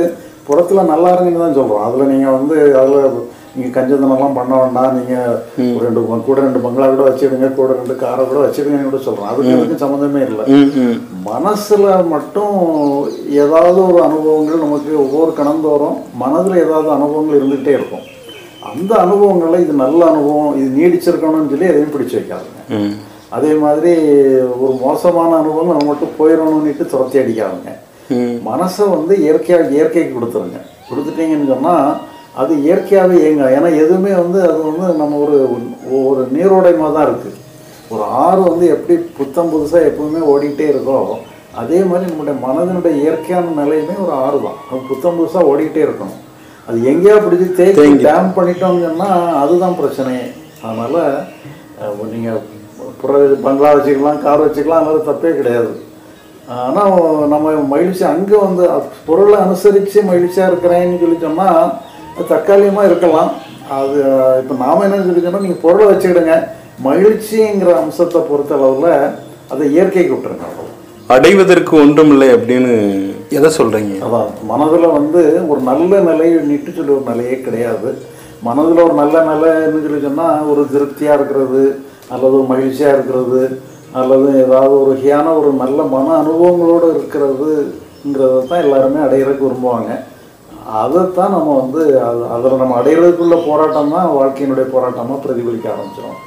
புறத்தில் 0.48 0.90
நல்லா 0.92 1.10
இருங்கன்னு 1.14 1.44
தான் 1.46 1.58
சொல்கிறோம் 1.58 1.84
அதில் 1.88 2.12
நீங்கள் 2.14 2.36
வந்து 2.38 2.56
அதில் 2.82 3.28
நீங்கள் 3.56 3.74
கஞ்சத்தனம்லாம் 3.76 4.36
பண்ண 4.38 4.54
வேண்டாம். 4.62 4.96
நீங்கள் 4.98 5.74
ஒரு 5.76 5.84
ரெண்டு 5.86 6.02
கூட 6.28 6.38
ரெண்டு 6.46 6.60
பங்களா 6.66 6.88
கூட 6.92 7.04
வச்சுடுங்க 7.08 7.48
கூட 7.58 7.70
ரெண்டு 7.80 7.96
காரை 8.02 8.24
கூட 8.26 8.40
வச்சுடுங்கன்னு 8.44 8.90
கூட 8.90 9.00
சொல்கிறோம் 9.08 9.30
அதுக்கு 9.30 9.54
எனக்கு 9.56 9.82
சம்மந்தமே 9.84 10.22
இல்லை. 10.28 10.44
மனசில் 11.30 11.88
மட்டும் 12.14 12.56
ஏதாவது 13.44 13.80
ஒரு 13.90 14.00
அனுபவங்கள் 14.08 14.64
நமக்கு 14.66 14.94
ஒவ்வொரு 15.06 15.34
கணந்தோறும் 15.40 15.98
மனதில் 16.24 16.64
ஏதாவது 16.66 16.90
அனுபவங்கள் 16.98 17.40
இருந்துகிட்டே 17.40 17.74
இருக்கும். 17.80 18.06
அந்த 18.72 18.92
அனுபவங்களை 19.06 19.60
இது 19.66 19.76
நல்ல 19.84 20.00
அனுபவம் 20.14 20.58
இது 20.62 20.70
நீடிச்சிருக்கணும்னு 20.80 21.52
சொல்லி 21.54 21.72
எதையும் 21.72 21.96
பிடிச்சு 21.96 22.18
வைக்காதுங்க. 22.20 22.62
அதே 23.38 23.52
மாதிரி 23.64 23.94
ஒரு 24.62 24.74
மோசமான 24.86 25.32
அனுபவம் 25.42 25.74
நம்ம 25.76 25.88
மட்டும் 25.90 26.16
போயிடணும்னுட்டு 26.20 26.86
துரத்தி 26.94 27.18
அடிக்காதுங்க. 27.22 27.72
மனசை 28.50 28.86
வந்து 28.96 29.14
இயற்கையாக 29.26 29.74
இயற்கைக்கு 29.76 30.14
கொடுத்துருங்க. 30.16 30.60
கொடுத்துட்டீங்கன்னு 30.90 31.52
சொன்னால் 31.54 31.90
அது 32.42 32.54
இயற்கையாகவே 32.66 33.18
இயங்க. 33.24 33.46
ஏன்னா 33.58 33.70
எதுவுமே 33.84 34.14
வந்து 34.24 34.40
அது 34.50 34.60
வந்து 34.70 34.88
நம்ம 35.02 35.18
ஒரு 35.26 35.38
ஒரு 36.10 36.22
நீரோடைமாக 36.36 36.92
தான் 36.96 37.08
இருக்குது 37.10 37.38
ஒரு 37.94 38.04
ஆறு 38.24 38.42
வந்து 38.50 38.66
எப்படி 38.76 38.96
புத்தம் 39.20 39.52
புதுசாக 39.54 39.88
எப்பவுமே 39.90 40.22
ஓடிக்கிட்டே 40.32 40.68
இருக்கோ 40.74 41.00
அதே 41.62 41.80
மாதிரி 41.90 42.10
நம்முடைய 42.10 42.36
மனதினுடைய 42.44 42.94
இயற்கையான 43.04 43.54
நிலையுமே 43.62 43.96
ஒரு 44.06 44.14
ஆறு 44.26 44.38
தான். 44.44 44.60
அது 44.70 44.82
புத்தம் 44.92 45.18
புதுசாக 45.20 45.50
ஓடிக்கிட்டே 45.52 45.82
இருக்கணும். 45.86 46.20
அது 46.68 46.78
எங்கேயா 46.92 47.16
பிடிச்சி 47.24 47.48
தேக்கி 47.60 47.90
டேம் 48.08 48.30
பண்ணிட்டோம்னு 48.38 48.86
சொன்னால் 48.88 49.36
அதுதான் 49.44 49.80
பிரச்சனையே. 49.82 50.26
அதனால் 50.66 51.02
நீங்கள் 52.14 52.42
புற 53.02 53.20
பங்களா 53.46 53.70
வச்சுக்கலாம் 53.76 54.24
கார் 54.26 54.44
வச்சுக்கலாம் 54.46 54.88
அது 54.92 55.00
தப்பே 55.10 55.32
கிடையாது. 55.40 55.72
ஆனால் 56.68 56.94
நம்ம 57.34 57.52
மகிழ்ச்சி 57.74 58.04
அங்கே 58.14 58.38
வந்து 58.46 58.64
பொருளை 59.08 59.38
அனுசரித்து 59.46 60.00
மகிழ்ச்சியாக 60.12 60.52
இருக்கிறேன்னு 60.52 61.02
சொல்லி 61.04 61.18
சொன்னால் 61.26 61.74
தற்காலிகமாக 62.32 62.90
இருக்கலாம். 62.92 63.30
அது 63.80 63.98
இப்போ 64.42 64.56
நாம் 64.64 64.86
என்ன 64.88 65.04
சொல்லிச்சோன்னா 65.08 65.44
நீங்கள் 65.46 65.64
பொருளை 65.66 65.88
வச்சுக்கிடுங்க. 65.90 66.36
மகிழ்ச்சிங்கிற 66.88 67.72
அம்சத்தை 67.82 68.20
பொறுத்த 68.30 68.54
அளவில் 68.58 68.94
அதை 69.54 69.64
இயற்கைக்கு 69.76 70.14
விட்டுருங்க. 70.14 70.48
அடைவதற்கு 71.16 71.74
ஒன்றுமில்லை 71.84 72.30
அப்படின்னு 72.38 72.74
எதை 73.38 73.50
சொல்றீங்க? 73.58 73.94
அதான் 74.06 74.30
மனதில் 74.52 74.96
வந்து 74.98 75.22
ஒரு 75.52 75.62
நல்ல 75.70 76.00
நிலை 76.10 76.28
நிட்டு 76.50 76.72
சொல்லி 76.78 76.94
ஒரு 76.98 77.06
நிலையே 77.12 77.38
கிடையாது. 77.46 77.92
மனதில் 78.48 78.86
ஒரு 78.88 78.96
நல்ல 79.02 79.16
நிலைன்னு 79.30 79.84
சொல்லி 79.86 80.02
சொன்னால் 80.08 80.50
ஒரு 80.52 80.62
திருப்தியாக 80.74 81.18
இருக்கிறது 81.20 81.64
அல்லது 82.14 82.34
ஒரு 82.40 82.48
மகிழ்ச்சியாக 82.54 82.96
இருக்கிறது 82.98 83.42
அல்லது 84.00 84.28
ஏதாவது 84.44 84.74
ஒரு 84.80 84.90
வகையான 84.94 85.28
ஒரு 85.40 85.52
நல்ல 85.64 85.80
மன 85.96 86.16
அனுபவங்களோடு 86.22 86.88
இருக்கிறதுங்கிறத 86.96 88.40
தான் 88.50 88.64
எல்லாருமே 88.66 89.00
அடையிறதுக்கு 89.06 89.48
விரும்புவாங்க. 89.48 89.90
அதைத்தான் 90.82 91.34
நம்ம 91.36 91.54
வந்து 91.62 91.82
அது 92.08 92.22
அதில் 92.36 92.62
நம்ம 92.62 92.76
அடையிறதுக்குள்ள 92.82 93.38
போராட்டம் 93.48 93.94
தான் 93.96 94.10
வாழ்க்கையினுடைய 94.18 94.66
போராட்டமாக 94.74 95.20
பிரதிபலிக்க 95.24 95.68
ஆரம்பிச்சிடும் 95.74 96.20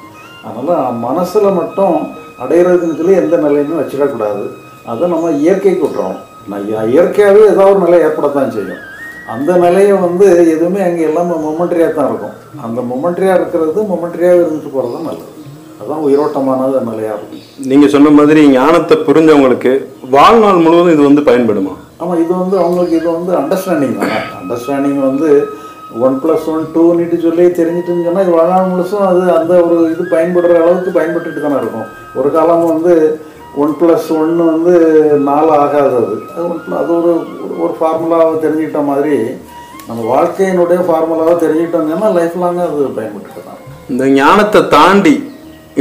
அதனால் 0.47 0.97
மனசில் 1.05 1.57
மட்டும் 1.59 1.97
அடையிறதுக்குன்னு 2.43 2.99
சொல்லி 3.01 3.15
எந்த 3.23 3.35
நிலையுமே 3.45 3.75
வச்சிடக்கூடாது 3.81 4.45
அதை 4.91 5.07
நம்ம 5.13 5.29
இயற்கைக்கு 5.43 5.83
விட்டுறோம். 5.83 6.17
நான் 6.51 6.89
இயற்கையாகவே 6.93 7.43
ஏதாவது 7.51 7.73
ஒரு 7.73 7.83
நிலை 7.85 7.99
ஏற்படத்தான் 8.07 8.53
செய்யும். 8.55 8.81
அந்த 9.33 9.51
நிலையை 9.65 9.93
வந்து 10.05 10.25
எதுவுமே 10.55 10.81
அங்கே 10.87 11.05
எல்லாமே 11.09 11.35
மொமெண்ட்ரியாக 11.45 11.93
தான் 11.99 12.09
இருக்கும். 12.09 12.35
அந்த 12.65 12.79
மொமெண்ட்ரியாக 12.89 13.39
இருக்கிறது 13.39 13.79
மொமெண்ட்ரியாக 13.91 14.41
இருந்துட்டு 14.41 14.73
போகிறது 14.75 14.95
தான் 14.95 15.07
நல்லது. 15.09 15.29
அதுதான் 15.79 15.99
உயிரோட்டமானது 15.99 16.91
நிலையாக 16.91 17.17
இருக்கும். 17.17 17.67
நீங்க 17.67 17.87
சொன்ன 17.87 18.09
மாதிரி 18.09 18.47
ஞானத்தை 18.47 18.97
புரிஞ்சவங்களுக்கு 18.97 19.85
வாழ்நாள் 20.09 20.55
முழுவதும் 20.55 20.93
இது 20.93 21.03
வந்து 21.03 21.21
பயன்படுமா? 21.21 21.73
ஆமாம் 21.97 22.23
இது 22.23 22.33
வந்து 22.35 22.57
அவங்களுக்கு 22.57 22.95
இது 22.95 23.11
வந்து 23.11 23.33
அண்டர்ஸ்டாண்டிங் 23.33 23.97
தானே. 23.97 24.11
அண்டர்ஸ்டாண்டிங் 24.41 24.99
வந்து 24.99 25.47
ஒன் 25.99 26.21
ப்ளஸ் 26.23 26.45
ஒன் 26.47 26.65
டூன்னுட்டு 26.75 27.21
சொல்லி 27.21 27.45
தெரிஞ்சிட்டுன்னு 27.45 28.03
சொன்னால் 28.03 28.23
இது 28.23 28.31
வாழ்நாள் 28.31 28.69
முழுசும் 28.69 29.07
அது 29.07 29.37
அந்த 29.37 29.53
ஒரு 29.55 29.91
இது 29.91 30.17
பயன்படுற 30.17 30.61
அளவுக்கு 30.61 30.99
பயன்பட்டுட்டு 30.99 31.41
தானே 31.41 31.55
இருக்கும். 31.55 31.85
ஒரு 32.15 32.31
காலம் 32.31 32.67
வந்து 32.67 33.19
ஒன் 33.55 33.75
ப்ளஸ் 33.81 34.09
ஒன்று 34.09 34.45
வந்து 34.45 34.79
நாலு 35.19 35.51
ஆகாது 35.51 35.95
அது. 35.95 36.21
அது 36.37 36.75
அது 36.77 37.03
ஒரு 37.03 37.23
ஒரு- 37.63 37.83
ஃபார்முலாவை 37.83 38.45
தெரிஞ்சுக்கிட்ட 38.45 38.85
மாதிரி 38.85 39.19
நம்ம 39.87 40.15
வாழ்க்கையினுடைய 40.15 40.79
ஃபார்முலாவை 40.79 41.33
தெரிஞ்சுக்கிட்டோம்னா 41.35 42.13
லைஃப் 42.13 42.37
லாங்காக 42.37 42.65
அது 42.65 42.93
தான் 42.95 43.05
இருக்கும். 43.05 43.41
இந்த 43.89 44.07
ஞானத்தை 44.07 44.67
தாண்டி 44.67 45.31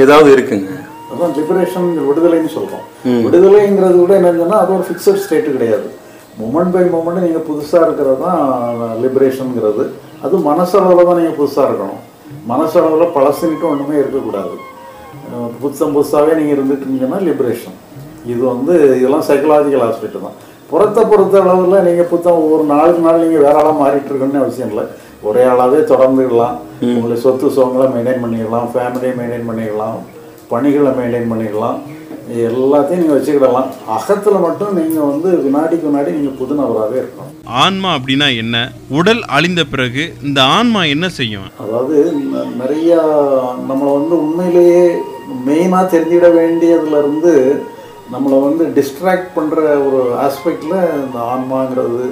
ஏதாவது 0.03 0.29
இருக்குங்க. 0.35 0.69
அதான் 1.13 1.33
லிபரேஷன் 1.39 1.89
விடுதலைன்னு 2.09 2.51
சொல்கிறோம் 2.59 2.85
விடுதலைங்கிறது 3.25 3.97
கூட 4.03 4.13
என்னன்னா 4.21 4.59
அது 4.63 4.71
ஒரு 4.77 4.85
ஃபிக்ஸட் 4.89 5.23
ஸ்டேட்டு 5.25 5.55
கிடையாது. 5.57 5.89
மூமெண்ட் 6.41 6.73
பை 6.75 6.85
மூமெண்ட் 6.95 7.25
நீங்கள் 7.27 7.47
புதுசாக 7.49 7.87
இருக்கிறது 7.87 8.19
தான் 8.27 8.41
லிபரேஷனுங்கிறது 9.05 9.85
அது 10.27 10.45
மனசளவில் 10.51 11.09
தான் 11.09 11.19
நீங்கள் 11.21 11.39
புதுசாக 11.41 11.67
இருக்கணும். 11.71 12.03
மனசளவில் 12.53 13.13
பழசுன்ட்டு 13.17 13.69
ஒன்றுமே 13.73 13.97
இருக்கக்கூடாது. 14.03 14.55
புதுசம் 15.63 15.95
புதுசாகவே 15.97 16.33
நீங்கள் 16.39 16.57
இருந்துட்டீங்கன்னா 16.57 17.19
லிபரேஷன் 17.29 17.77
இது 18.33 18.43
வந்து 18.53 18.75
இதெல்லாம் 18.99 19.27
சைக்கலாஜிக்கல் 19.29 19.85
ஆஸ்பெக்ட் 19.89 20.25
தான். 20.27 20.37
புறத்தை 20.71 21.03
பொறுத்த 21.11 21.41
அளவில் 21.45 21.87
நீங்கள் 21.87 22.11
புத்தம் 22.13 22.45
ஒரு 22.53 22.65
நாளுக்கு 22.75 23.03
நாள் 23.07 23.23
நீங்கள் 23.25 23.45
வேற 23.47 23.57
ஆளாக 23.61 23.77
மாறிட்டு 23.81 24.11
இருக்கணும்னு 24.11 24.43
அவசியம் 24.45 24.71
இல்லை. 24.73 24.85
ஒரே 25.29 25.43
ஆளாகவே 25.53 25.81
தொடர்ந்துக்கலாம் 25.93 26.57
உங்களை 26.95 27.17
சொத்து 27.25 27.49
சுகங்களை 27.57 27.87
மெயின்டைன் 27.95 28.23
பண்ணிக்கலாம் 28.25 28.69
ஃபேமிலியை 28.73 29.15
மெயின்டைன் 29.19 29.49
பண்ணிக்கலாம் 29.49 29.99
பணிகளை 30.53 30.93
மெயின்டைன் 30.99 31.31
பண்ணிக்கலாம் 31.33 31.79
எல்லாத்தையும் 32.49 33.01
நீங்கள் 33.03 33.17
வச்சுக்கிடலாம். 33.17 33.71
அகத்தில் 33.95 34.45
மட்டும் 34.45 34.77
நீங்கள் 34.79 35.09
வந்து 35.11 35.31
வினாடிக்கு 35.45 35.89
வினாடி 35.89 36.11
நீங்கள் 36.17 36.37
புது 36.41 36.55
நபராகவே 36.59 36.97
இருக்கணும். 37.01 37.33
ஆன்மா 37.63 37.91
அப்படின்னா 37.97 38.29
என்ன? 38.43 38.57
உடல் 38.99 39.23
அழிந்த 39.37 39.63
பிறகு 39.73 40.05
இந்த 40.29 40.41
ஆன்மா 40.57 40.83
என்ன 40.95 41.07
செய்யும்? 41.19 41.49
அதாவது 41.65 41.97
நிறைய 42.63 42.91
நம்மளை 43.69 43.91
வந்து 43.99 44.15
உண்மையிலேயே 44.25 44.85
மெயினாக 45.49 45.91
தெரிஞ்சிட 45.95 46.29
வேண்டியதுலேருந்து 46.41 47.35
நம்மளை 48.13 48.39
வந்து 48.47 48.65
டிஸ்ட்ராக்ட் 48.79 49.31
பண்ணுற 49.39 49.61
ஒரு 49.89 50.01
ஆஸ்பெக்டில் 50.27 50.79
இந்த 51.05 51.19
ஆன்மாங்கிறது 51.35 52.07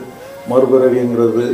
மறுபிறவிங்கிறது 0.50 1.46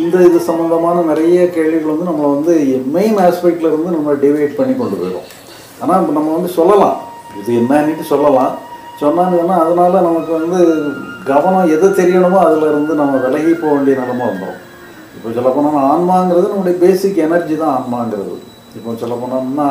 இந்த 0.00 0.16
இது 0.28 0.38
சம்மந்தமான 0.48 1.02
நிறைய 1.10 1.38
கேள்விகள் 1.56 1.92
வந்து 1.92 2.08
நம்மளை 2.10 2.28
வந்து 2.36 2.54
மெயின் 2.96 3.18
ஆஸ்பெக்டில் 3.26 3.70
இருந்து 3.70 3.96
நம்ம 3.96 4.14
டிவைட் 4.24 4.58
பண்ணி 4.58 4.74
கொண்டு 4.76 4.96
போயிடும். 5.00 5.28
ஆனால் 5.82 6.00
இப்போ 6.02 6.14
நம்ம 6.18 6.32
வந்து 6.36 6.50
சொல்லலாம். 6.58 6.96
இது 7.40 7.50
என்னன்னுட்டு 7.60 8.06
சொல்லலாம். 8.12 8.52
சொன்னாங்கன்னா 9.02 9.56
அதனால 9.64 10.00
நமக்கு 10.08 10.32
வந்து 10.40 10.58
கவனம் 11.30 11.70
எது 11.74 11.86
தெரியணுமோ 12.00 12.38
அதில் 12.46 12.66
இருந்து 12.70 12.92
நம்ம 13.00 13.14
விலகி 13.24 13.52
போக 13.54 13.72
வேண்டிய 13.74 13.94
நிலைமை 14.00 14.24
வந்துடும் 14.28 14.60
இப்போ 15.16 15.30
சொல்ல 15.36 15.50
போனோம்னா 15.54 15.82
ஆன்மாங்கிறது 15.92 16.50
நம்முடைய 16.52 16.76
பேசிக் 16.84 17.24
எனர்ஜி 17.26 17.54
தான் 17.62 17.74
ஆன்மாங்கிறது. 17.78 18.36
இப்போ 18.76 18.94
சொல்ல 19.02 19.14
போனோம்னா 19.22 19.68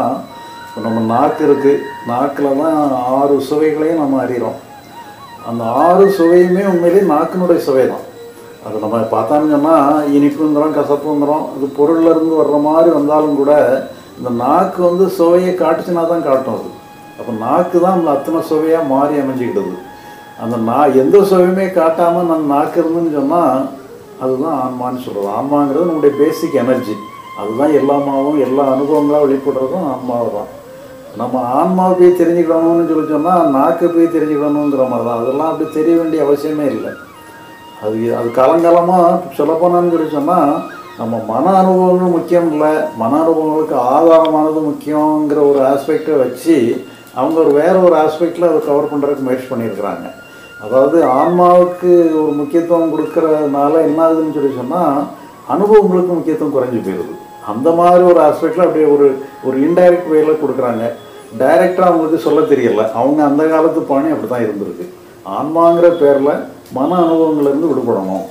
இப்போ 0.68 0.82
நம்ம 0.88 1.00
நாக்கு 1.14 1.42
இருக்குது 1.48 1.84
நாக்கில் 2.10 2.60
தான் 2.64 2.78
ஆறு 3.18 3.36
சுவைகளையும் 3.50 4.02
நம்ம 4.04 4.20
அறிகிறோம் 4.26 4.60
அந்த 5.50 5.64
ஆறு 5.86 6.06
சுவையுமே 6.18 6.64
உண்மையிலேயே 6.72 7.10
நாக்கினுடைய 7.14 7.60
சுவை 7.68 7.86
தான் 7.94 8.06
அது 8.66 8.82
நம்ம 8.84 8.98
பார்த்தான்னு 9.14 9.54
சொன்னால் 9.56 10.08
இனிப்புங்கிறோம் 10.18 10.78
கசப்புங்கிறோம் 10.78 11.46
இது 11.58 11.68
பொருள்ல 11.78 12.12
இருந்து 12.14 12.36
வர்ற 12.42 12.58
மாதிரி 12.68 12.90
வந்தாலும் 12.98 13.40
கூட 13.42 13.52
இந்த 14.18 14.30
நாக்கு 14.44 14.80
வந்து 14.88 15.06
சுவையை 15.18 15.52
காட்டுச்சுன்னா 15.62 16.04
தான் 16.12 16.26
காட்டும் 16.28 16.58
அது. 16.58 16.70
அப்போ 17.20 17.32
நாக்கு 17.46 17.78
தான் 17.84 17.96
நம்மளை 17.96 18.14
அத்தனை 18.16 18.42
சுவையாக 18.50 18.90
மாறி 18.94 19.16
அமைஞ்சிக்கிடுது 19.22 19.76
அந்த 20.44 20.56
நா 20.70 20.80
எந்த 21.02 21.18
சுவையுமே 21.30 21.66
காட்டாமல் 21.78 22.30
நம்ம 22.32 22.50
நாக்கு 22.56 22.78
இருந்துன்னு 22.82 23.18
சொன்னால் 23.18 23.56
அதுதான் 24.24 24.58
ஆன்மான்னு 24.66 25.04
சொல்கிறது 25.06 25.34
ஆன்மாங்கிறது 25.38 25.90
நம்முடைய 25.90 26.14
பேசிக் 26.22 26.60
எனர்ஜி 26.64 26.96
அதுதான் 27.42 27.76
எல்லாமாவும் 27.80 28.40
எல்லா 28.46 28.64
அனுபவங்களாக 28.76 29.26
வெளிப்படுறதும் 29.26 29.86
ஆன்மாவை 29.94 30.30
தான். 30.38 30.50
நம்ம 31.18 31.44
ஆன்மாவை 31.60 31.94
போய் 32.00 32.20
தெரிஞ்சுக்கணும்னு 32.22 32.90
சொல்லி 32.90 33.14
சொன்னால் 33.14 33.52
நாக்கு 33.58 33.86
போய் 33.94 34.14
தெரிஞ்சுக்கணுங்கிற 34.16 34.86
மாதிரி 34.92 35.08
தான். 35.10 35.22
அதெல்லாம் 35.22 35.52
அப்படி 35.52 35.68
தெரிய 35.78 35.94
வேண்டிய 36.00 36.26
அவசியமே 36.26 36.66
இல்லை. 36.76 36.92
அது 37.86 38.00
அது 38.20 38.30
காலங்காலமாக 38.40 39.20
சொல்லப்போனான்னு 39.38 39.94
சொல்லி 39.96 40.10
சொன்னால் 40.18 40.54
நம்ம 41.00 41.20
மன 41.32 41.46
அனுபவங்கள் 41.60 42.16
முக்கியம் 42.16 42.50
இல்லை. 42.54 42.72
மன 43.02 43.12
அனுபவங்களுக்கு 43.24 43.76
ஆதாரமானது 43.96 44.62
முக்கியங்கிற 44.70 45.40
ஒரு 45.52 45.60
ஆஸ்பெக்டை 45.72 46.16
வச்சு 46.24 46.56
அவங்க 47.20 47.38
ஒரு 47.44 47.52
வேற 47.60 47.76
ஒரு 47.88 47.96
ஆஸ்பெக்டில் 48.06 48.50
அதை 48.50 48.60
கவர் 48.66 48.92
பண்ணுறதுக்கு 48.92 49.28
முயற்சி 49.28 49.48
பண்ணியிருக்கிறாங்க. 49.52 50.08
அதாவது 50.66 50.98
ஆன்மாவுக்கு 51.20 51.92
ஒரு 52.22 52.34
முக்கியத்துவம் 52.42 52.92
கொடுக்கறதுனால 52.94 53.74
என்ன 53.88 54.00
ஆகுதுன்னு 54.08 54.36
சொல்லி 54.38 54.52
சொன்னால் 54.60 55.00
அனுபவங்களுக்கு 55.56 56.14
முக்கியத்துவம் 56.18 56.56
குறைஞ்சி 56.56 56.80
போயிடுது 56.86 57.16
அந்த 57.52 57.70
மாதிரி 57.80 58.04
ஒரு 58.12 58.20
ஆஸ்பெக்டில் 58.28 58.66
அப்படியே 58.66 58.88
ஒரு 58.96 59.08
ஒரு 59.48 59.58
இன்டைரக்ட் 59.68 60.10
வேல 60.14 60.34
கொடுக்குறாங்க. 60.42 60.86
டைரக்டாக 61.42 61.90
அவங்களுக்கு 61.90 62.26
சொல்ல 62.28 62.42
தெரியல. 62.52 62.84
அவங்க 63.00 63.20
அந்த 63.30 63.44
காலத்து 63.54 63.82
பாணி 63.90 64.10
அப்படி 64.14 64.30
தான் 64.30 64.46
இருந்திருக்கு. 64.46 64.86
ஆன்மாங்கிற 65.38 65.88
பேரில் 66.02 66.34
மன 66.78 66.98
அனுபவங்கள்லேருந்து 67.06 67.72
விடுபடணும். 67.72 68.26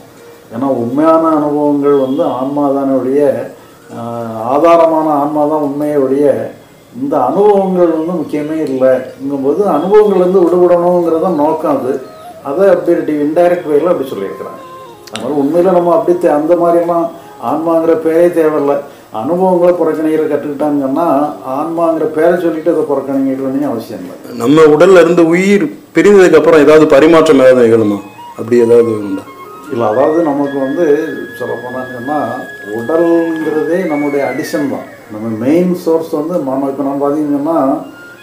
ஏன்னா 0.54 0.68
உண்மையான 0.82 1.24
அனுபவங்கள் 1.38 1.96
வந்து 2.04 2.22
ஆன்மா 2.24 2.64
ஆதாரமான 4.52 5.06
ஆன்மா 5.22 5.42
தான் 5.50 5.66
உண்மையுடைய 5.66 6.24
இந்த 7.00 7.14
அனுபவங்கள் 7.28 7.90
வந்து 7.96 8.12
முக்கியமே 8.20 8.56
இல்லைங்கும்போது 8.68 9.62
அனுபவங்கள்லேருந்து 9.76 10.42
விடுபடணுங்கிறத 10.44 11.30
நோக்கம் 11.42 11.78
அது. 11.78 11.92
அதை 12.48 12.68
அப்படி 12.74 13.12
இன்டைரக்ட் 13.26 13.70
வேல 13.70 13.92
அப்படி 13.92 14.10
சொல்லியிருக்கிறாங்க. 14.10 14.60
அதனால் 15.12 15.40
உண்மையில் 15.42 15.76
நம்ம 15.78 15.94
அப்படி 15.96 16.28
அந்த 16.38 16.54
மாதிரிலாம் 16.62 17.06
ஆன்மாங்கிற 17.50 17.92
பேரே 18.06 18.26
தேவையில்லை. 18.38 18.76
அனுபவங்களை 19.20 19.72
புறக்கணிக்கிற 19.80 20.24
கற்றுக்கிட்டாங்கன்னா 20.30 21.06
ஆன்மாங்கிற 21.56 22.06
பேரை 22.16 22.34
சொல்லிட்டு 22.44 22.72
அதை 22.74 22.84
புறக்கணிக்க 22.90 23.42
வேண்டிய 23.44 23.70
அவசியம் 23.72 24.02
இல்லை. 24.02 24.16
நம்ம 24.42 24.64
உடல்ல 24.74 25.02
இருந்து 25.04 25.24
உயிர் 25.34 25.66
பிரிந்ததுக்கு 25.96 26.40
அப்புறம் 26.40 26.64
ஏதாவது 26.66 26.86
பரிமாற்றம் 26.94 27.42
ஏதாவது 27.44 27.66
நிகழுமா? 27.66 27.98
அப்படி 28.38 28.56
ஏதாவது 28.64 28.90
உண்டா? 28.98 29.24
இல்லை 29.72 29.86
அதாவது 29.88 30.18
நமக்கு 30.28 30.58
வந்து 30.58 30.84
சொல்ல 31.38 31.54
போனாங்கன்னா 31.62 32.18
உடல்ங்கிறதே 32.76 33.78
நம்முடைய 33.90 34.22
அடிஷன் 34.30 34.72
தான். 34.72 34.86
நம்ம 35.12 35.28
மெயின் 35.42 35.72
சோர்ஸ் 35.82 36.12
வந்து 36.12 36.34
நம்ம 36.40 36.68
இப்போ 36.70 36.84
நம்ம 36.86 37.00
பார்த்தீங்கன்னா 37.02 37.58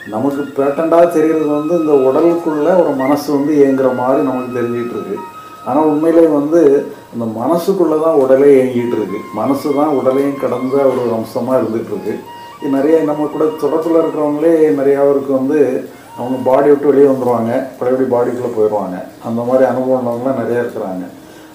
நமக்கு 0.08 0.42
பேட்டண்டாக 0.58 1.06
தெரிகிறது 1.14 1.50
வந்து 1.54 1.76
இந்த 1.82 1.94
உடலுக்குள்ளே 2.08 2.74
ஒரு 2.82 2.92
மனசு 3.00 3.28
வந்து 3.36 3.52
இயங்குற 3.60 3.90
மாதிரி 3.96 4.20
நமக்கு 4.28 4.58
தெரிஞ்சிகிட்டு 4.58 4.96
இருக்கு 4.98 5.18
ஆனால் 5.66 5.90
உண்மையிலே 5.92 6.26
வந்து 6.36 6.60
இந்த 7.14 7.26
மனசுக்குள்ளே 7.38 7.98
தான் 8.04 8.20
உடலே 8.24 8.50
இயங்கிட்டு 8.56 8.98
இருக்கு 8.98 9.20
மனசு 9.36 9.68
தான் 9.80 9.96
உடலையும் 10.00 10.42
கடந்த 10.44 10.76
ஒரு 10.92 11.14
அம்சமாக 11.18 11.60
இருந்துகிட்டு 11.60 11.94
இருக்கு 11.94 12.16
நிறைய 12.72 12.98
நம்ம 13.08 13.28
கூட 13.28 13.46
தொடர்பில் 13.64 14.02
இருக்கிறவங்களே 14.02 14.54
நிறையா 14.78 15.00
அவருக்கு 15.04 15.32
வந்து 15.34 15.60
அவங்க 16.18 16.38
பாடி 16.44 16.70
விட்டு 16.70 16.88
வெளியே 16.88 17.06
வந்துடுவாங்க 17.06 17.64
பழையபடி 17.80 18.08
பாடிக்குள்ளே 18.10 18.52
போயிடுவாங்க. 18.58 19.04
அந்த 19.26 19.42
மாதிரி 19.42 19.66
அனுபவங்கள்லாம் 19.72 20.40
நிறைய 20.40 20.62
இருக்கிறாங்க. 20.62 21.06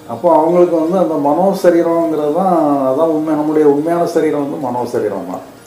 அப்போ 0.08 0.36
அவங்களுக்கு 0.36 0.80
வந்து 0.80 0.98
அந்த 0.98 1.14
மனோ 1.14 1.58
சரீரங்கிறது 1.62 2.34
தான் 2.34 2.62
அதான் 2.88 3.08
உண்மை. 3.08 3.34
நம்முடைய 3.34 3.68
உண்மையான 3.68 4.06
சரீரம் 4.06 4.40
வந்து 4.40 4.56
மனோ 4.56 4.84
சரீரம் 4.84 5.24
தான் 5.30 5.58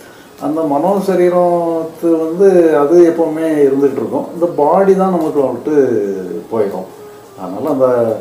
அந்த 0.41 0.61
மனோ 0.61 0.97
சரீரத்து 1.07 2.09
வந்து 2.19 2.77
அது 2.77 3.15
எப்போவுமே 3.17 3.47
இருந்துகிட்டு 3.47 3.97
இருக்கும் 3.97 4.25
இந்த 4.33 4.45
பாடி 4.45 4.95
தான் 4.95 5.09
நமக்கு 5.09 5.41
விட்டு 5.41 5.73
போயிடும். 6.51 6.87
அதனால் 7.41 7.71
அந்த 7.71 8.17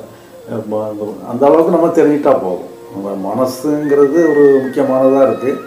அந்த- 0.51 1.15
அந்த 1.31 1.47
அளவுக்கு 1.47 1.71
நம்ம 1.71 1.87
தெரிஞ்சிட்டா 1.87 2.33
போதும். 2.43 2.71
நம்ம 3.03 3.35
மனசுங்கிறது 3.35 4.31
ஒரு 4.31 4.61
முக்கியமானதாக 4.63 5.31
இருக்குது 5.31 5.59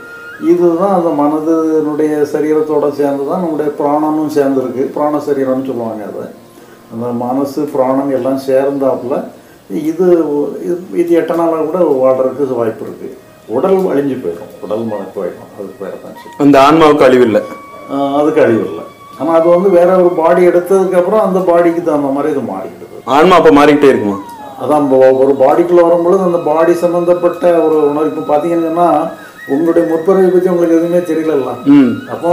இதுதான் 0.51 0.95
அந்த 0.97 1.09
மனதினுடைய 1.21 2.13
சரீரத்தோட 2.33 2.91
சேர்ந்து 2.91 3.25
தான் 3.29 3.43
நம்முடைய 3.43 3.69
பிராணனும் 3.79 4.33
சேர்ந்துருக்கு. 4.37 4.83
பிராண 4.95 5.17
சரீரம்னு 5.27 5.69
சொல்லுவாங்க 5.69 6.03
அதை. 6.11 6.25
அந்த 6.93 7.07
மனசு 7.23 7.61
பிராணம் 7.73 8.11
எல்லாம் 8.11 8.41
சேர்ந்தாப்புல 8.47 9.15
இது 9.69 10.07
இது- 10.63 10.81
இது 10.93 11.11
எட்ட 11.19 11.35
நாளாக 11.35 11.63
கூட 11.63 11.79
வாழ்கிறதுக்கு 12.01 12.59
வாய்ப்பு 12.61 12.85
இருக்குது 12.85 13.13
உடல் 13.47 13.77
அழிஞ்சு 13.91 14.15
போயிடும். 14.23 14.51
உடல் 14.61 14.83
மன 14.83 15.01
போயிடும். 15.15 15.49
அதுக்கு 15.57 15.79
பேர் 15.79 16.03
தான் 16.03 16.37
அந்த 16.37 16.55
ஆன்மாவுக்கு 16.67 17.07
அழிவில்லை. 17.07 17.41
அதுக்கு 18.19 18.41
அழிவு 18.41 18.63
இல்லை 18.65 18.83
ஆனால் 19.19 19.35
அது 19.39 19.49
வந்து 19.49 19.69
வேற 19.69 19.95
ஒரு 19.97 20.09
பாடி 20.15 20.47
எடுத்ததுக்கப்புறம் 20.47 21.21
அந்த 21.21 21.39
பாடிக்கு 21.39 21.83
தகுந்த 21.83 22.07
மாதிரி 22.15 22.33
இது 22.33 22.41
மாறிக்கிடுது 22.53 22.83
ஆன்மா 23.15 23.35
அப்போ 23.35 23.51
மாறிக்கிட்டே 23.51 23.89
இருக்குமா? 23.89 24.17
அதான் 24.61 24.85
ஒரு 25.23 25.33
பாடிக்குள்ள 25.43 25.81
வரும்பொழுது 25.81 26.23
அந்த 26.23 26.37
பாடி 26.49 26.73
சம்மந்தப்பட்ட 26.73 27.45
ஒரு 27.65 27.89
உணர்வு. 27.89 28.11
இப்போ 28.11 28.23
பார்த்தீங்கன்னா 28.31 28.87
உங்களுடைய 29.47 29.83
முற்பிறவை 29.87 30.29
பற்றி 30.29 30.49
உங்களுக்கு 30.49 30.77
எதுவுமே 30.77 31.01
தெரியலல்ல. 31.03 31.51
ம். 31.73 31.91
அப்போ 32.09 32.29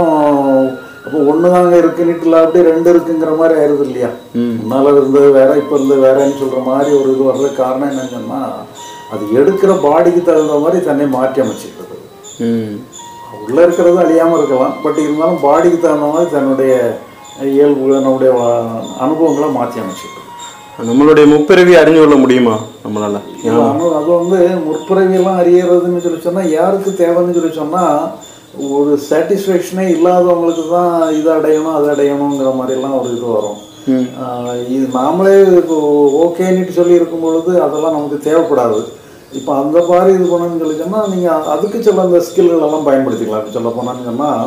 அப்போ 1.05 1.17
ஒன்று 1.29 1.47
தாங்க 1.49 1.75
இருக்குன்னுட்டு 1.77 2.25
இல்லை 2.25 2.39
அப்படியே 2.39 2.65
ரெண்டு 2.65 2.89
இருக்குங்கிற 2.93 3.31
மாதிரி 3.37 3.59
ஆயிடுது 3.59 3.83
இல்லையா? 3.83 4.09
முன்னால் 4.59 4.89
இருந்தது 4.93 5.29
வேற 5.31 5.49
இப்போ 5.57 5.75
இருந்தது 5.75 6.01
வேறன்னு 6.01 6.37
சொல்கிற 6.37 6.61
மாதிரி 6.67 6.91
ஒரு 6.95 7.09
இது 7.11 7.23
வர்றதுக்கு 7.23 7.61
காரணம் 7.61 7.89
என்னன்னு 7.89 8.13
சொன்னா 8.13 8.39
அது 9.11 9.23
எடுக்கிற 9.39 9.71
பாடிக்கு 9.83 10.21
தகுந்த 10.21 10.59
மாதிரி 10.59 10.85
தன்னை 10.85 11.05
மாற்றி 11.09 11.41
அமைச்சிக்கிறது. 11.41 11.97
உள்ளே 13.43 13.61
இருக்கிறது 13.63 13.99
அழியாமல் 13.99 14.37
இருக்கலாம் 14.37 14.75
பட் 14.83 14.97
இருந்தாலும் 14.97 15.43
பாடிக்கு 15.43 15.79
தகுந்த 15.79 16.07
மாதிரி 16.07 16.29
தன்னுடைய 16.29 16.73
இயல்புகளை 17.51 17.99
நம்முடைய 18.01 18.31
வா- 18.33 18.63
அனுபவங்களை 18.99 19.49
மாற்றி 19.51 19.79
அமைச்சிக்கிறது. 19.79 20.22
நம்மளுடைய 20.89 21.25
முப்பிறவி 21.31 21.73
அறிஞ்சு 21.79 21.99
கொள்ள 22.01 22.15
முடியுமா 22.21 22.53
நம்மளால? 22.83 23.17
அது 23.97 24.09
வந்து 24.21 24.37
முற்பிறவியெல்லாம் 24.67 25.39
அறியறதுன்னு 25.41 26.03
சொல்லி 26.05 26.19
சொன்னால் 26.23 26.53
யாருக்கு 26.59 26.91
தேவைன்னு 27.01 27.35
சொல்லி 27.37 27.51
சொன்னால் 27.59 27.99
ஒரு 28.77 28.91
சாட்டிஸ்ஃபேக்ஷனே 29.09 29.85
இல்லாதவங்களுக்கு 29.95 30.65
தான் 30.77 30.95
இது 31.19 31.29
அடையணும் 31.35 31.77
அது 31.77 31.87
அடையணுங்கிற 31.93 32.49
மாதிரிலாம் 32.59 32.97
ஒரு 32.99 33.09
இது 33.15 33.27
வரும். 33.35 33.59
இது 34.75 34.83
நாமளே 34.97 35.35
இப்போ 35.61 35.77
ஓகேன்னுட்டு 36.25 36.77
சொல்லி 36.79 36.99
இருக்கும் 36.99 37.23
பொழுது 37.27 37.53
அதெல்லாம் 37.67 37.95
நமக்கு 37.97 38.19
தேவைப்படாது. 38.27 38.81
இப்போ 39.39 39.51
அந்த 39.61 39.77
மாதிரி 39.89 40.11
இது 40.17 40.27
பண்ணணும்னு 40.33 40.63
சொல்லி 40.63 40.77
சொன்னால் 40.83 41.11
நீங்கள் 41.13 41.47
அதுக்கு 41.55 41.77
சில 41.87 42.03
அந்த 42.07 42.19
ஸ்கில்கள் 42.27 42.65
எல்லாம் 42.67 42.87
பயன்படுத்திக்கலாம். 42.89 43.43
இப்போ 43.43 43.55
சொல்ல 43.57 43.71
போனான்னு 43.77 44.09
சொன்னால் 44.11 44.45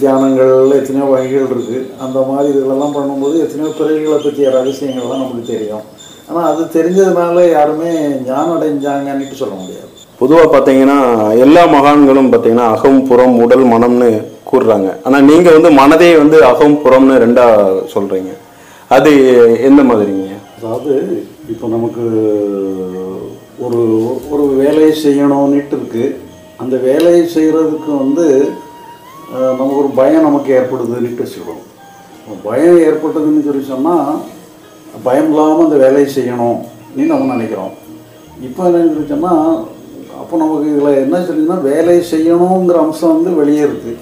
தியானங்கள் 0.00 0.74
எத்தனையோ 0.78 1.06
வகைகள் 1.12 1.46
இருக்குது 1.52 1.78
அந்த 2.04 2.18
மாதிரி 2.30 2.48
இதுகளெல்லாம் 2.52 2.96
பண்ணும்போது 2.96 3.36
எத்தனையோ 3.44 3.70
பிறவிகளை 3.78 4.18
பற்றிய 4.24 4.48
ரகசியங்கள்லாம் 4.56 5.22
நமக்கு 5.22 5.44
தெரியும். 5.52 5.84
ஆனால் 6.28 6.48
அது 6.50 6.62
தெரிஞ்சதுனால 6.76 7.44
யாருமே 7.56 7.92
ஞானம் 8.26 8.56
அடைஞ்சாங்கன்னுட்டு 8.56 9.40
சொல்ல 9.42 9.54
முடியாது. 9.60 9.92
பொதுவாக 10.20 10.48
பார்த்தீங்கன்னா 10.52 10.98
எல்லா 11.44 11.62
மகான்களும் 11.76 12.30
பார்த்தீங்கன்னா 12.32 12.66
அகம் 12.74 13.00
புறம் 13.10 13.36
உடல் 13.44 13.64
மனம்னு 13.72 14.10
கூறுறாங்க. 14.50 14.90
ஆனால் 15.06 15.26
நீங்கள் 15.30 15.56
வந்து 15.56 15.70
மனதே 15.80 16.10
வந்து 16.22 16.38
அகம் 16.50 16.78
புறம்னு 16.84 17.16
ரெண்டா 17.24 17.46
சொல்கிறீங்க 17.94 18.32
அது 18.96 19.10
எந்த 19.68 19.80
மாதிரிங்க? 19.88 20.28
அதாவது 20.58 20.92
இப்போ 21.52 21.66
நமக்கு 21.74 22.04
ஒரு 23.66 23.82
ஒரு 24.32 24.44
வேலையை 24.62 24.92
செய்யணும்னுட்டு 25.04 25.76
இருக்கு. 25.78 26.06
அந்த 26.62 26.76
வேலையை 26.88 27.24
செய்கிறதுக்கு 27.34 27.90
வந்து 28.04 28.26
நமக்கு 29.58 29.80
ஒரு 29.82 29.90
பயம் 30.00 30.26
நமக்கு 30.26 30.50
ஏற்படுதுன்னுட்டு 30.58 31.24
சொல்லுவோம் 31.32 31.64
பயம் 32.46 32.78
ஏற்பட்டதுன்னு 32.88 33.46
சொல்லி 33.46 33.62
சொன்னால் 33.72 34.12
பயம் 35.06 35.30
இல்லாமல் 35.30 35.66
அந்த 35.66 35.78
வேலையை 35.84 36.08
செய்யணும்னு 36.18 37.10
நம்ம 37.12 37.32
நினைக்கிறோம். 37.34 37.72
இப்போ 38.48 38.60
என்னன்னு 38.68 38.92
சொல்லி 38.94 39.12
சொன்னால் 39.14 39.50
அப்போ 40.20 40.34
நமக்கு 40.42 40.68
இதில் 40.72 41.00
என்ன 41.04 41.16
சொல்லிங்கன்னா 41.28 41.58
வேலையை 41.70 42.02
செய்யணுங்கிற 42.12 42.78
அம்சம் 42.84 43.14
வந்து 43.16 43.32
வெளியே 43.40 43.62
இருக்குது 43.68 43.94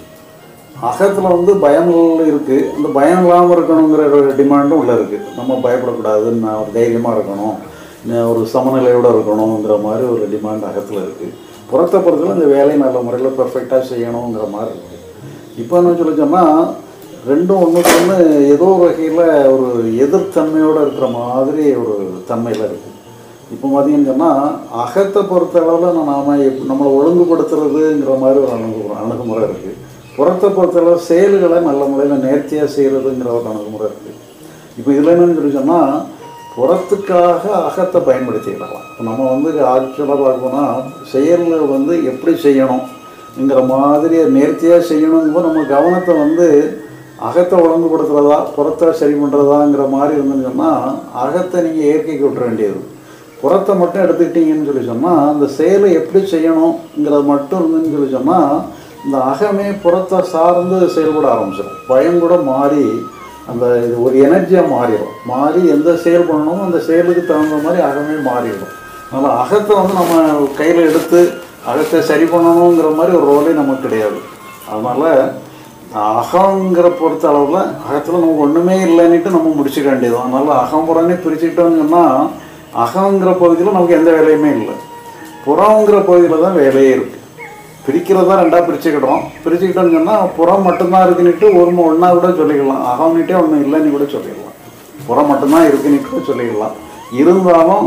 அகத்தில் 0.89 1.35
வந்து 1.37 1.53
பயங்கள் 1.65 2.29
இருக்குது 2.33 2.67
அந்த 2.77 2.89
பயம் 2.99 3.23
இல்லாமல் 3.25 3.55
இருக்கணுங்கிற 3.57 4.03
ஒரு 4.19 4.33
டிமாண்டும் 4.41 4.81
உள்ளே 4.83 4.95
இருக்குது 4.99 5.25
நம்ம 5.39 5.59
பயப்படக்கூடாது 5.67 6.31
நான் 6.45 6.61
ஒரு 6.63 6.73
தைரியமாக 6.79 7.17
இருக்கணும். 7.17 7.57
ஒரு 8.31 8.43
சமநிலையோடு 8.55 9.09
இருக்கணுங்கிற 9.15 9.77
மாதிரி 9.87 10.05
ஒரு 10.15 10.25
டிமாண்ட் 10.33 10.67
அகத்தில் 10.69 11.05
இருக்குது 11.05 11.33
புறத்தை 11.71 11.99
பொறுத்தவரை 12.01 12.35
இந்த 12.37 12.49
வேலையை 12.57 12.77
நல்ல 12.83 12.99
முறையில் 13.07 13.37
பர்ஃபெக்டாக 13.39 13.83
செய்யணுங்கிற 13.93 14.45
மாதிரி 14.57 14.71
இருக்குது 14.75 14.96
இப்போ 15.63 15.75
என்ன 15.81 15.95
சொல்லி 16.01 16.17
சொன்னால் 16.25 16.61
ரெண்டும் 17.31 17.63
ஒன்றுக்கு 17.65 17.93
ஒன்று 18.01 18.17
ஏதோ 18.55 18.67
ஒரு 18.73 18.83
வகையில் 18.83 19.23
ஒரு 19.55 19.69
எதிர்த்தன்மையோடு 20.05 20.83
இருக்கிற 20.85 21.07
மாதிரி 21.21 21.65
ஒரு 21.83 21.95
தன்மையில் 22.31 22.67
இருக்குது 22.69 22.95
இப்போ 23.55 23.67
பார்த்தீங்கன்னு 23.73 24.11
சொன்னால் 24.13 24.45
அகத்தை 24.85 25.21
பொறுத்த 25.33 25.63
அளவில் 25.65 25.99
நாம் 26.11 26.31
எப் 26.49 26.63
நம்மளை 26.71 26.91
ஒழுங்குபடுத்துறதுங்கிற 26.99 28.15
மாதிரி 28.25 28.39
ஒரு 28.45 28.53
அணுகு 28.57 28.83
அணுகுமுறை 29.03 29.43
இருக்குது 29.49 29.75
புறத்தை 30.17 30.49
பொறுத்தளவு 30.57 31.07
செயல்களை 31.11 31.59
நல்ல 31.69 31.83
முறையில் 31.93 32.25
நேர்த்தியாக 32.27 32.69
செய்கிறதுங்கிற 32.77 33.31
ஒரு 33.39 33.49
அணுகுமுறை 33.53 33.87
இருக்குது 33.91 34.15
இப்போ 34.79 34.91
இதில் 34.97 35.13
என்னன்னு 35.15 35.39
சொல்லி 35.39 35.59
சொன்னால் 35.59 35.95
புறத்துக்காக 36.57 37.43
அகத்தை 37.69 38.01
பயன்படுத்திக்கிடலாம். 38.09 38.85
இப்போ 38.91 39.03
நம்ம 39.09 39.25
வந்து 39.33 39.51
ஆக்சுவலாக 39.73 40.23
பார்க்கணும்னா 40.27 40.65
செயல்கள் 41.13 41.65
வந்து 41.77 41.95
எப்படி 42.11 42.33
செய்யணும்? 42.45 42.85
இங்கிற 43.37 43.61
மாதிரி 43.67 44.19
நேர்த்தியாக 44.37 44.83
செய்யணுங்கும்போது 44.91 45.49
நம்ம 45.49 45.65
கவனத்தை 45.75 46.13
வந்து 46.25 46.47
அகத்தை 47.29 47.57
ஒழுங்குபடுத்துறதா 47.65 48.39
புறத்தை 48.57 48.89
சரி 49.01 49.15
பண்ணுறதாங்கிற 49.15 49.85
மாதிரி 49.89 50.17
இருந்துன்னு 50.17 50.49
சொன்னால் 50.49 50.87
அகத்தை 51.25 51.59
நீங்கள் 51.63 51.87
இயற்கைக்கு 51.89 52.25
விட்டுற 52.27 52.45
வேண்டியது. 52.49 52.81
புறத்தை 53.41 53.73
மட்டும் 53.75 54.05
எடுத்துக்கிட்டீங்கன்னு 54.05 54.69
சொல்லி 54.69 54.85
சொன்னால் 54.87 55.23
அந்த 55.33 55.47
செயலை 55.59 55.89
எப்படி 55.93 56.21
செய்யணுங்கிறது 56.33 57.25
மட்டும் 57.25 57.61
இருந்துன்னு 57.61 57.95
சொல்லி 57.95 58.11
சொன்னால் 58.11 58.55
இந்த 59.05 59.19
அகமே 59.33 59.69
புறத்தை 59.83 60.19
சார்ந்து 60.33 60.79
செயல்பட 60.95 61.27
ஆரம்பிச்சிடும் 61.35 61.79
பயம் 61.89 62.21
கூட 62.21 62.37
மாறி 62.51 62.85
அந்த 63.51 63.65
இது 63.85 63.97
ஒரு 64.03 64.15
எனர்ஜியாக 64.27 64.73
மாறிடும் 64.75 65.13
மாறி 65.27 65.61
எந்த 65.75 65.91
செயல் 66.05 66.29
பண்ணணுமோ 66.31 66.63
அந்த 66.65 66.79
செயலுக்கு 66.89 67.23
தகுந்த 67.25 67.59
மாதிரி 67.67 67.83
அகமே 67.89 68.17
மாறிடும். 68.31 68.73
அதனால் 69.11 69.37
அகத்தை 69.43 69.75
வந்து 69.77 69.95
நம்ம 69.95 70.15
கையில் 70.57 70.87
எடுத்து 70.89 71.21
அகத்தை 71.71 72.01
சரி 72.11 72.27
பண்ணணுங்கிற 72.33 72.89
மாதிரி 72.99 73.13
ஒரு 73.19 73.27
ரோலே 73.33 73.53
நமக்கு 73.61 73.85
கிடையாது. 73.87 74.19
அதனால் 74.71 75.09
அகங்கிற 76.21 76.87
பொறுத்த 77.01 77.25
அளவில் 77.33 77.61
அகத்தில் 77.87 78.23
நமக்கு 78.23 78.45
ஒன்றுமே 78.47 78.77
இல்லைன்னுட்டு 78.87 79.35
நம்ம 79.37 79.53
முடிச்சுக்க 79.59 79.89
வேண்டியது 79.91 80.17
அதனால் 80.23 80.51
அகம் 80.63 80.89
புறம்னே 80.89 81.17
பிரிச்சுக்கிட்டோம்னா 81.25 81.83
சொன்னால் 81.83 82.17
அகங்கிற 82.85 83.31
பகுதியில் 83.43 83.77
நமக்கு 83.77 83.99
எந்த 83.99 84.11
வேலையுமே 84.17 84.51
இல்லை. 84.59 84.75
புறங்கிற 85.45 85.99
பகுதியில் 86.09 86.45
தான் 86.47 86.59
வேலையே 86.63 86.91
இருக்குது 86.97 87.23
பிரிக்கிறதா 87.87 88.37
ரெண்டாக 88.43 88.63
பிரிச்சுக்கிட்டோம். 88.69 89.23
பிரிச்சுக்கிட்டோம்னு 89.45 89.97
சொன்னால் 89.99 90.31
புறம் 90.39 90.67
மட்டும்தான் 90.69 91.07
இருக்குன்னுட்டு 91.07 91.47
ஒரு 91.59 91.71
ஒன்றா 91.91 92.09
கூட 92.17 92.29
சொல்லிக்கலாம். 92.41 92.83
அகம்னுட்டே 92.93 93.37
ஒன்றும் 93.43 93.63
இல்லைன்னு 93.67 93.95
கூட 93.97 94.07
சொல்லிடலாம் 94.15 94.57
புறம் 95.09 95.31
மட்டும்தான் 95.33 95.69
இருக்குன்னுட்டு 95.69 96.11
கூட 96.13 96.23
சொல்லிக்கலாம். 96.31 96.75
இருந்தாலும் 97.21 97.87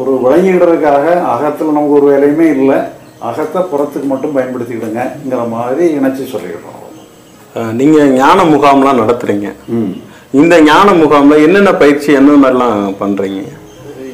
ஒரு 0.00 0.12
விளங்கிடுறதுக்காக 0.24 1.06
அகத்தில் 1.34 1.76
நமக்கு 1.76 1.98
ஒரு 2.00 2.06
வேலையுமே 2.12 2.48
இல்லை. 2.58 2.78
அகத்தை 3.22 3.60
புறத்துக்கு 3.70 4.08
மட்டும் 4.08 4.34
பயன்படுத்திக்கிடுங்கிற 4.34 5.44
மாதிரி 5.54 5.84
இணைச்சி 5.96 6.24
சொல்லிடுறோம் 6.28 6.74
அஹ், 7.54 7.72
நீங்க 7.74 7.98
ஞான 8.16 8.38
முகாம்லாம் 8.50 9.00
நடத்துறீங்க. 9.00 9.48
ம். 9.76 9.92
இந்த 10.34 10.54
ஞான 10.64 10.88
முகாம்ல 10.98 11.36
என்னென்ன 11.44 11.70
பயிற்சி 11.76 12.08
என்ன 12.18 12.36
மாதிரிலாம் 12.36 12.74
பண்றீங்க? 13.00 13.40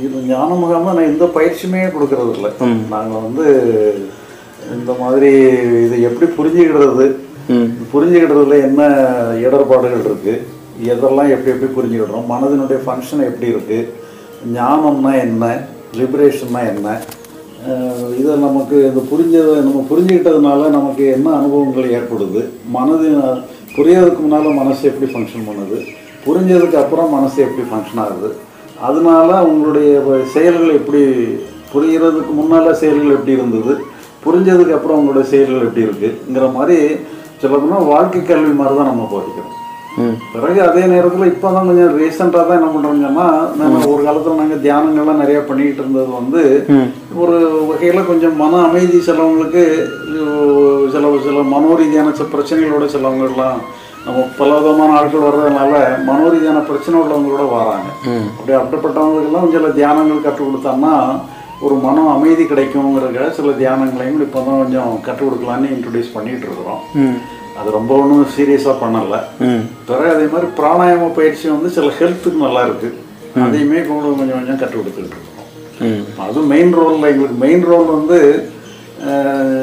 இது 0.04 0.16
ஞான 0.28 0.48
முகாமில் 0.56 0.96
நான் 0.96 1.10
எந்த 1.10 1.26
பயிற்சியுமே 1.34 1.80
கொடுக்கறது 1.92 2.32
இல்லை 2.36 2.50
நாங்கள் 2.92 3.24
வந்து 3.24 3.44
இந்த 4.74 4.92
மாதிரி 5.00 5.30
இதை 5.84 5.96
எப்படி 6.08 6.26
புரிஞ்சுக்கிடுறது 6.36 7.06
புரிஞ்சுக்கிடுறதுல 7.92 8.58
என்ன 8.68 8.82
இடர்பாடுகள் 9.44 10.04
இருக்குது 10.04 10.34
எதெல்லாம் 10.88 11.32
எப்படி 11.34 11.52
எப்படி 11.52 11.70
புரிஞ்சுக்கிடுறோம் 11.72 12.30
மனதினுடைய 12.30 12.78
ஃபங்க்ஷன் 12.84 13.28
எப்படி 13.28 13.48
இருக்குது 13.50 13.90
ஞானம்னா 14.54 15.12
என்ன 15.22 15.44
லிபரேஷன்னா 15.98 16.62
என்ன 16.70 16.88
இதை 18.20 18.32
நமக்கு 18.46 18.76
இந்த 18.88 19.02
புரிஞ்சதை 19.10 19.54
நம்ம 19.66 19.82
புரிஞ்சுக்கிட்டதுனால 19.90 20.68
நமக்கு 20.76 21.04
என்ன 21.16 21.28
அனுபவங்கள் 21.36 21.94
ஏற்படுது? 21.98 22.40
மனது 22.76 23.08
புரியறதுக்கு 23.76 24.22
முன்னால் 24.24 24.58
மனசு 24.60 24.82
எப்படி 24.90 25.06
ஃபங்க்ஷன் 25.12 25.46
பண்ணுது? 25.48 25.78
புரிஞ்சதுக்கு 26.26 26.76
அப்புறம் 26.82 27.14
மனசு 27.16 27.38
எப்படி 27.46 27.64
ஃபங்க்ஷன் 27.70 28.02
ஆகுது? 28.04 28.30
அதனால 28.88 29.30
உங்களுடைய 29.50 29.90
செயல்கள் 30.34 30.78
எப்படி 30.80 31.02
புரிகிறதுக்கு 31.72 32.32
முன்னால் 32.40 32.78
செயல்கள் 32.82 33.16
எப்படி 33.16 33.36
இருந்தது? 33.38 33.74
புரிஞ்சதுக்கு 34.24 34.76
அப்புறம் 34.78 35.00
உங்களுடைய 35.00 35.26
செயல்கள் 35.32 35.66
எப்படி 35.68 35.86
இருக்குங்கிற 35.86 36.46
மாதிரி 36.58 36.78
சொல்லப்போனால் 37.42 37.90
வாழ்க்கை 37.94 38.22
கல்வி 38.22 38.54
மாதிரி 38.60 38.76
தான் 38.78 38.90
நம்ம 38.92 39.08
போதிக்கிறோம். 39.14 39.54
பிறகு 40.32 40.60
அதே 40.62 40.82
நேரத்தில் 40.86 41.30
இப்போ 41.32 41.48
தான் 41.48 41.68
கொஞ்சம் 41.68 41.96
ரீசெண்டாக 41.98 42.44
தான் 42.44 42.58
என்ன 42.58 42.70
பண்ணுறோம்னா 42.70 43.26
நம்ம 43.60 43.82
ஒரு 43.92 44.00
காலத்தில் 44.06 44.40
நாங்கள் 44.40 44.62
தியானங்கள்லாம் 44.64 45.22
நிறைய 45.22 45.40
பண்ணிக்கிட்டு 45.48 45.82
இருந்தது 45.82 46.10
வந்து 46.18 46.42
ஒரு 47.22 47.36
வகையில் 47.68 48.08
கொஞ்சம் 48.10 48.36
மன 48.36 48.62
அமைதி 48.68 48.98
சிலவங்களுக்கு 49.08 49.64
சில 50.94 51.04
சில 51.26 51.44
மனோரீதியான 51.54 52.14
சில 52.16 52.28
பிரச்சனைகளோட 52.34 52.86
சிலவங்கெல்லாம் 52.94 53.60
நம்ம 54.06 54.24
பல 54.38 54.48
விதமான 54.56 54.96
ஆட்கள் 54.96 55.26
வர்றதுனால 55.26 55.74
மனோரீதியான 56.08 56.62
பிரச்சனை 56.70 56.96
உள்ளவங்களோட 57.02 57.44
வராங்க. 57.52 57.86
அப்படி 58.30 58.54
அப்படிப்பட்டவங்களுக்கெல்லாம் 58.58 59.54
சில 59.54 59.68
தியானங்கள் 59.78 60.26
கற்றுக் 60.26 60.48
கொடுத்தோம்னா 60.48 60.94
ஒரு 61.62 61.74
மன 61.84 62.02
அமைதி 62.14 62.44
கிடைக்குங்கிறதுக்காக 62.44 63.30
சில 63.36 63.52
தியானங்களையும் 63.60 64.24
இப்போ 64.26 64.40
தான் 64.40 64.60
கொஞ்சம் 64.62 64.90
கற்றுக் 65.06 65.28
கொடுக்கலான்னு 65.28 65.72
இன்ட்ரடியூஸ் 65.74 66.14
பண்ணிட்டு 66.16 66.46
இருக்கிறோம். 66.48 66.82
அது 67.54 67.68
ரொம்ப 67.70 67.92
ஒன்றும் 68.00 68.32
சீரியஸாக 68.36 68.76
பண்ணலை. 68.80 69.20
பிறகு 69.88 70.08
அதே 70.14 70.26
மாதிரி 70.32 70.48
பிராணாயாம 70.58 71.10
பயிற்சி 71.18 71.46
வந்து 71.48 71.68
சில 71.76 71.90
ஹெல்த்துக்கு 71.98 72.38
நல்லா 72.38 72.62
இருக்கு. 72.66 72.88
அதையுமே 73.44 73.80
கூட 73.82 74.02
கொஞ்சம் 74.12 74.38
கொஞ்சம் 74.38 74.58
கற்றுக் 74.58 74.80
கொடுத்துட்டு 74.80 75.10
இருக்கோம். 75.10 75.30
ம். 75.86 76.02
அது 76.24 76.42
மெயின் 76.52 76.74
ரோலில் 76.78 77.10
எங்களுக்கு 77.12 77.38
மெயின் 77.44 77.64
ரோல் 77.70 77.88
வந்து 77.94 78.18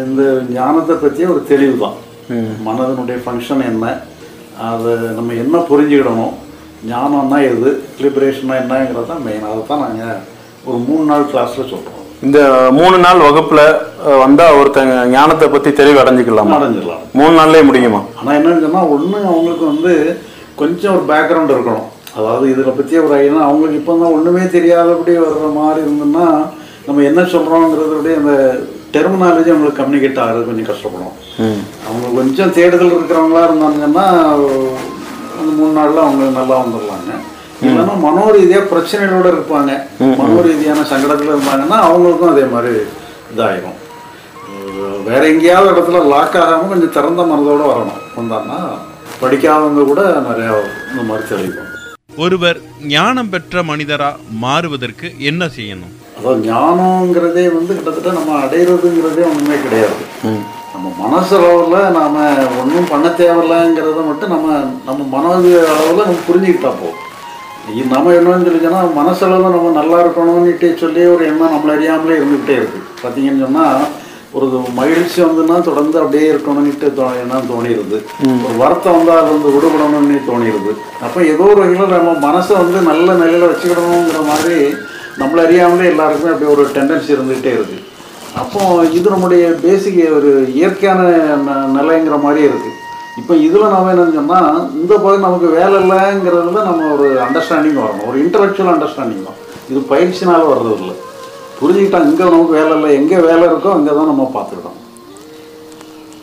இந்த 0.08 0.24
ஞானத்தை 0.54 0.96
பற்றிய 0.98 1.28
ஒரு 1.34 1.42
தெளிவு 1.46 1.76
தான். 1.84 1.98
மனதனுடைய 2.66 3.18
ஃபங்க்ஷன் 3.24 3.64
என்ன 3.70 3.86
அதை 4.68 4.92
நம்ம 5.18 5.34
என்ன 5.44 5.58
புரிஞ்சுக்கிடணும் 5.70 6.36
ஞானம்னா 6.90 7.38
எது 7.50 7.70
லிபரேஷன்னா 8.04 8.56
என்னங்கிறது 8.62 9.10
தான் 9.12 9.26
மெயின் 9.26 9.48
அதை 9.50 9.62
தான் 9.66 9.84
நாங்கள் 9.86 10.20
ஒரு 10.66 10.78
மூணு 10.88 11.04
நாள் 11.06 11.30
கிளாஸில் 11.32 11.72
சொல்கிறோம் 11.72 12.01
இந்த 12.26 12.40
மூணு 12.78 12.98
நாள் 13.04 13.24
வகுப்புல 13.28 13.62
வந்தா 14.24 14.46
ஒருத்தங்க 14.58 14.96
ஞானத்தை 15.14 15.48
பத்தி 15.54 15.70
தெளிவு 15.80 16.02
அடைஞ்சுக்கலாமா 16.02 16.58
அடைஞ்சிடலாம். 16.58 17.06
மூணு 17.20 17.34
நாள்லயே 17.40 17.64
முடியுமா? 17.70 18.02
ஆனால் 18.20 18.36
என்னன்னு 18.40 18.64
சொன்னால் 18.66 18.92
ஒன்று 18.96 19.18
அவங்களுக்கு 19.32 19.66
வந்து 19.72 19.94
கொஞ்சம் 20.62 20.94
ஒரு 20.98 21.06
பேக்ரவுண்ட் 21.12 21.54
இருக்கணும். 21.56 21.88
அதாவது 22.18 22.46
இதில் 22.54 22.78
பற்றிய 22.78 23.02
ஒரு 23.06 23.14
ஐடியா 23.20 23.42
அவங்களுக்கு 23.48 23.80
இப்போ 23.82 23.94
தான் 24.02 24.16
ஒன்றுமே 24.18 24.44
தெரியாதபடி 24.58 25.14
வர்ற 25.24 25.50
மாதிரி 25.60 25.82
இருந்ததுன்னா 25.86 26.28
நம்ம 26.88 27.04
என்ன 27.10 27.22
சொல்கிறோங்கிறதுடைய 27.34 28.16
அந்த 28.22 28.36
டெர்மினாலஜி 28.96 29.52
அவங்களுக்கு 29.54 29.82
கம்யூனிகேட் 29.82 30.24
ஆகிறது 30.24 30.50
கொஞ்சம் 30.50 30.70
கஷ்டப்படும். 30.72 31.18
அவங்க 31.88 32.08
கொஞ்சம் 32.20 32.56
தேடுதல் 32.58 32.96
இருக்கிறவங்களா 32.98 33.44
இருந்தாங்கன்னா 33.50 34.08
அந்த 35.40 35.52
மூணு 35.60 35.74
நாளில் 35.80 36.06
அவங்க 36.06 36.32
நல்லா 36.40 36.58
வந்துடலாங்க. 36.64 37.12
இல்லைன்னா 37.68 37.96
மனோ 38.06 38.24
ரீதியாக 38.36 38.70
பிரச்சனைகளோட 38.72 39.28
இருப்பாங்க. 39.34 39.72
மனோ 40.22 40.38
ரீதியான 40.48 40.86
சங்கடத்தில் 40.92 41.34
இருந்தாங்கன்னா 41.34 41.80
அவங்களுக்கும் 41.88 42.34
அதே 42.34 42.46
மாதிரி 42.54 42.74
இதாயிரும். 43.34 43.78
வேற 45.10 45.22
எங்கேயாவது 45.34 45.72
இடத்துல 45.74 46.00
லாக் 46.14 46.38
ஆகாமல் 46.44 46.72
கொஞ்சம் 46.72 46.96
திறந்த 46.96 47.22
மனதோட 47.32 47.62
வரணும். 47.72 48.02
வந்தாங்கன்னா 48.18 48.60
படிக்காதவங்க 49.22 49.84
கூட 49.92 50.02
நிறையா 50.30 50.54
இந்த 50.92 51.04
மாதிரி 51.10 51.26
தெளிவும் 51.32 51.70
ஒருவர் 52.24 52.58
ஞானம் 52.94 53.30
பெற்ற 53.34 53.62
மனிதரா 53.70 54.08
மாறுவதற்கு 54.46 55.08
என்ன 55.30 55.44
செய்யணும்? 55.58 55.94
அதாவது 56.18 56.42
ஞானங்கிறதே 56.50 57.46
வந்து 57.58 57.72
கிட்டத்தட்ட 57.76 58.10
நம்ம 58.18 58.34
அடையிறதுங்கிறதே 58.46 59.24
ஒன்றுமே 59.30 59.58
கிடையாது. 59.66 60.02
நம்ம 60.74 60.90
மனசளவில் 61.04 61.96
நாம் 62.00 62.20
ஒன்றும் 62.62 62.90
பண்ண 62.92 63.08
தேவையில்லைங்கிறத 63.22 64.04
மட்டும் 64.10 64.34
நம்ம 64.36 64.58
நம்ம 64.90 65.08
மனது 65.16 65.52
அளவில் 65.72 66.06
நம்ம 66.08 66.26
புரிஞ்சுக்கிட்டா 66.30 66.74
போதும். 66.82 67.00
நம்ம 67.92 68.14
என்னன்னு 68.14 68.46
சொல்லி 68.46 68.62
சொன்னால் 68.62 68.96
மனசளவில் 68.96 69.56
நம்ம 69.56 69.72
நல்லா 69.72 69.98
இருக்கணும்னுட்டு 70.04 70.70
சொல்லி 70.76 71.02
ஒரு 71.08 71.24
எண்ணம் 71.26 71.54
நம்மள 71.54 71.74
அறியாமலே 71.76 72.18
இருந்துகிட்டே 72.20 72.56
இருக்குது 72.56 72.88
பார்த்தீங்கன்னு 73.02 73.44
சொன்னால் 73.44 73.84
ஒரு 74.34 74.48
மகிழ்ச்சி 74.76 75.20
வந்துன்னா 75.22 75.56
தொடர்ந்து 75.62 75.98
அப்படியே 76.02 76.28
இருக்கணும்னுட்டு 76.32 76.90
தோ 76.94 77.08
எண்ணம் 77.16 77.50
தோணிடுது 77.50 77.98
ஒரு 78.46 78.56
வருத்தம் 78.58 78.98
வந்தால் 78.98 79.22
அது 79.22 79.32
வந்து 79.32 79.54
விடுபடணும்னு 79.56 80.20
தோணிடுது 80.28 80.74
அப்போ 81.02 81.20
ஏதோ 81.26 81.46
ஒரு 81.46 81.60
வகையில் 81.62 81.96
நம்ம 81.96 82.14
மனசை 82.28 82.56
வந்து 82.58 82.82
நல்ல 82.82 83.08
நிலையில் 83.14 83.50
வச்சுக்கிடணுங்கிற 83.50 84.22
மாதிரி 84.28 84.60
நம்மள 85.18 85.42
அறியாமலே 85.44 85.90
எல்லாருக்குமே 85.90 86.34
அப்படி 86.34 86.52
ஒரு 86.52 86.66
டெண்டன்சி 86.74 87.16
இருந்துகிட்டே 87.16 87.54
இருக்குது 87.58 87.88
அப்போ 88.36 88.62
இது 88.90 89.08
நம்முடைய 89.10 89.46
பேசிக் 89.62 90.00
ஒரு 90.12 90.32
இயற்கையான 90.56 91.02
நிலைங்கிற 91.74 92.18
மாதிரி 92.22 92.42
இருக்குது 92.48 92.71
இப்போ 93.22 93.34
இதில் 93.46 93.74
நம்ம 93.74 93.90
என்னன்னு 93.94 94.18
சொன்னால் 94.20 94.60
இந்த 94.82 94.94
பகுதி 95.04 95.20
நமக்கு 95.26 95.48
வேலை 95.60 95.76
இல்லைங்கிறதுல 95.84 96.62
நம்ம 96.70 96.88
ஒரு 96.96 97.08
அண்டர்ஸ்டாண்டிங் 97.26 97.80
வரணும். 97.84 98.06
ஒரு 98.10 98.18
இன்டலெக்சுவல் 98.26 98.74
அண்டர்ஸ்டாண்டிங் 98.74 99.26
தான். 99.28 99.40
இது 99.72 99.80
பயிற்சினால 99.92 100.42
வர்றது 100.52 100.76
இல்லை. 100.82 100.96
புரிஞ்சுக்கிட்டா 101.60 102.00
இங்கே 102.10 102.28
நமக்கு 102.36 102.58
வேலை 102.60 102.72
இல்லை 102.78 102.92
எங்கே 103.00 103.18
வேலை 103.30 103.44
இருக்கோ 103.50 103.72
அங்கே 103.78 103.92
தான் 103.98 104.10
நம்ம 104.12 104.24
பார்த்துக்கிட்டோம். 104.36 104.78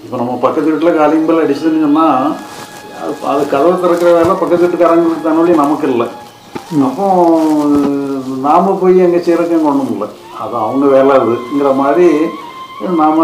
இப்போ 0.05 0.17
நம்ம 0.23 0.35
பக்கத்து 0.45 0.73
வீட்டில் 0.73 0.99
காலிம்பல் 1.01 1.43
அடிச்சதுன்னு 1.43 1.85
சொன்னால் 1.87 2.25
அது 3.33 3.43
கதவை 3.53 3.75
திறக்கிற 3.85 4.11
வேலை 4.19 4.35
பக்கத்து 4.43 4.65
வீட்டுக்காரங்களுக்கு 4.65 5.27
தானே 5.29 5.55
நமக்கு 5.63 5.87
இல்லை. 5.93 6.09
அப்போ 6.89 7.07
நாம 8.47 8.73
போய் 8.81 9.05
எங்கே 9.07 9.21
செய்கிறக்கு 9.27 9.71
ஒன்றும் 9.71 9.93
இல்லை 9.95 10.09
அது 10.43 10.55
அவங்க 10.65 10.87
வேலை 10.97 11.13
அதுங்கிற 11.19 11.71
மாதிரி 11.83 12.09
நாம் 12.99 13.21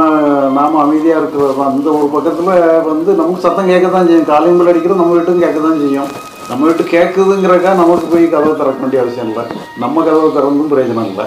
நாம் 0.56 0.76
அமைதியாக 0.82 1.20
இருக்கிறது 1.20 1.54
தான் 1.58 1.98
ஒரு 1.98 2.08
பக்கத்தில் 2.14 2.54
வந்து 2.88 3.10
நமக்கு 3.18 3.44
சத்தம் 3.44 3.68
கேட்க 3.72 3.88
தான் 3.88 4.08
செய்யும் 4.08 4.30
காலிம்பல் 4.30 4.70
அடிக்கிறது 4.70 5.00
நம்ம 5.00 5.14
வீட்டும் 5.16 5.42
கேட்க 5.44 5.58
தான் 5.66 5.80
செய்யும். 5.82 6.08
நம்ம 6.48 6.60
வீட்டு 6.66 6.84
கேட்குதுங்கிறக்கா 6.94 7.70
நமக்கு 7.82 8.06
போய் 8.12 8.24
கதவை 8.32 8.54
திறக்க 8.60 8.82
வேண்டிய 8.84 9.02
அவசியம் 9.02 9.28
இல்லை. 9.30 9.44
நம்ம 9.82 10.02
கதவை 10.08 10.30
திறந்தும் 10.36 10.72
பிரயோஜனம் 10.72 11.08
இல்லை. 11.10 11.26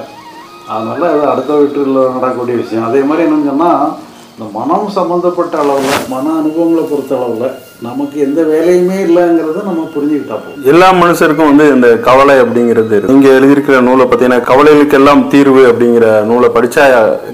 அதனால் 0.73 1.05
அது 1.11 1.23
அடுத்த 1.33 1.59
வீட்டில் 1.61 1.95
நடக்கக்கூடிய 2.15 2.57
விஷயம். 2.63 2.87
அதே 2.89 3.01
மாதிரி 3.09 3.25
என்னென்னு 3.27 3.49
சொன்னால் 3.51 3.85
இந்த 4.33 4.47
மனம் 4.57 4.89
சம்மந்தப்பட்ட 4.97 5.55
அளவில் 5.63 6.11
மன 6.15 6.33
அனுபவங்களை 6.41 6.83
பொறுத்த 6.91 7.15
அளவில் 7.19 7.55
நமக்கு 7.79 8.17
எந்த 8.19 8.41
வேலையுமே 8.43 8.95
இல்லைங்கிறத 9.01 9.63
நம்ம 9.63 9.81
புரிஞ்சுக்கிட்டா 9.95 10.35
போதும் 10.37 10.63
எல்லா 10.65 10.87
மனுஷருக்கும் 10.93 11.49
வந்து 11.51 11.65
இந்த 11.73 11.89
கவலை 12.07 12.35
அப்படிங்கிறது. 12.43 12.97
இங்க 13.07 13.27
எழுதியிருக்கிற 13.33 13.81
நூலை 13.81 14.05
பார்த்தீங்கன்னா 14.05 14.39
கவலைகளுக்கெல்லாம் 14.43 15.21
தீர்வு 15.29 15.63
அப்படிங்கிற 15.69 16.07
நூலை 16.25 16.49
படிச்சா 16.49 16.85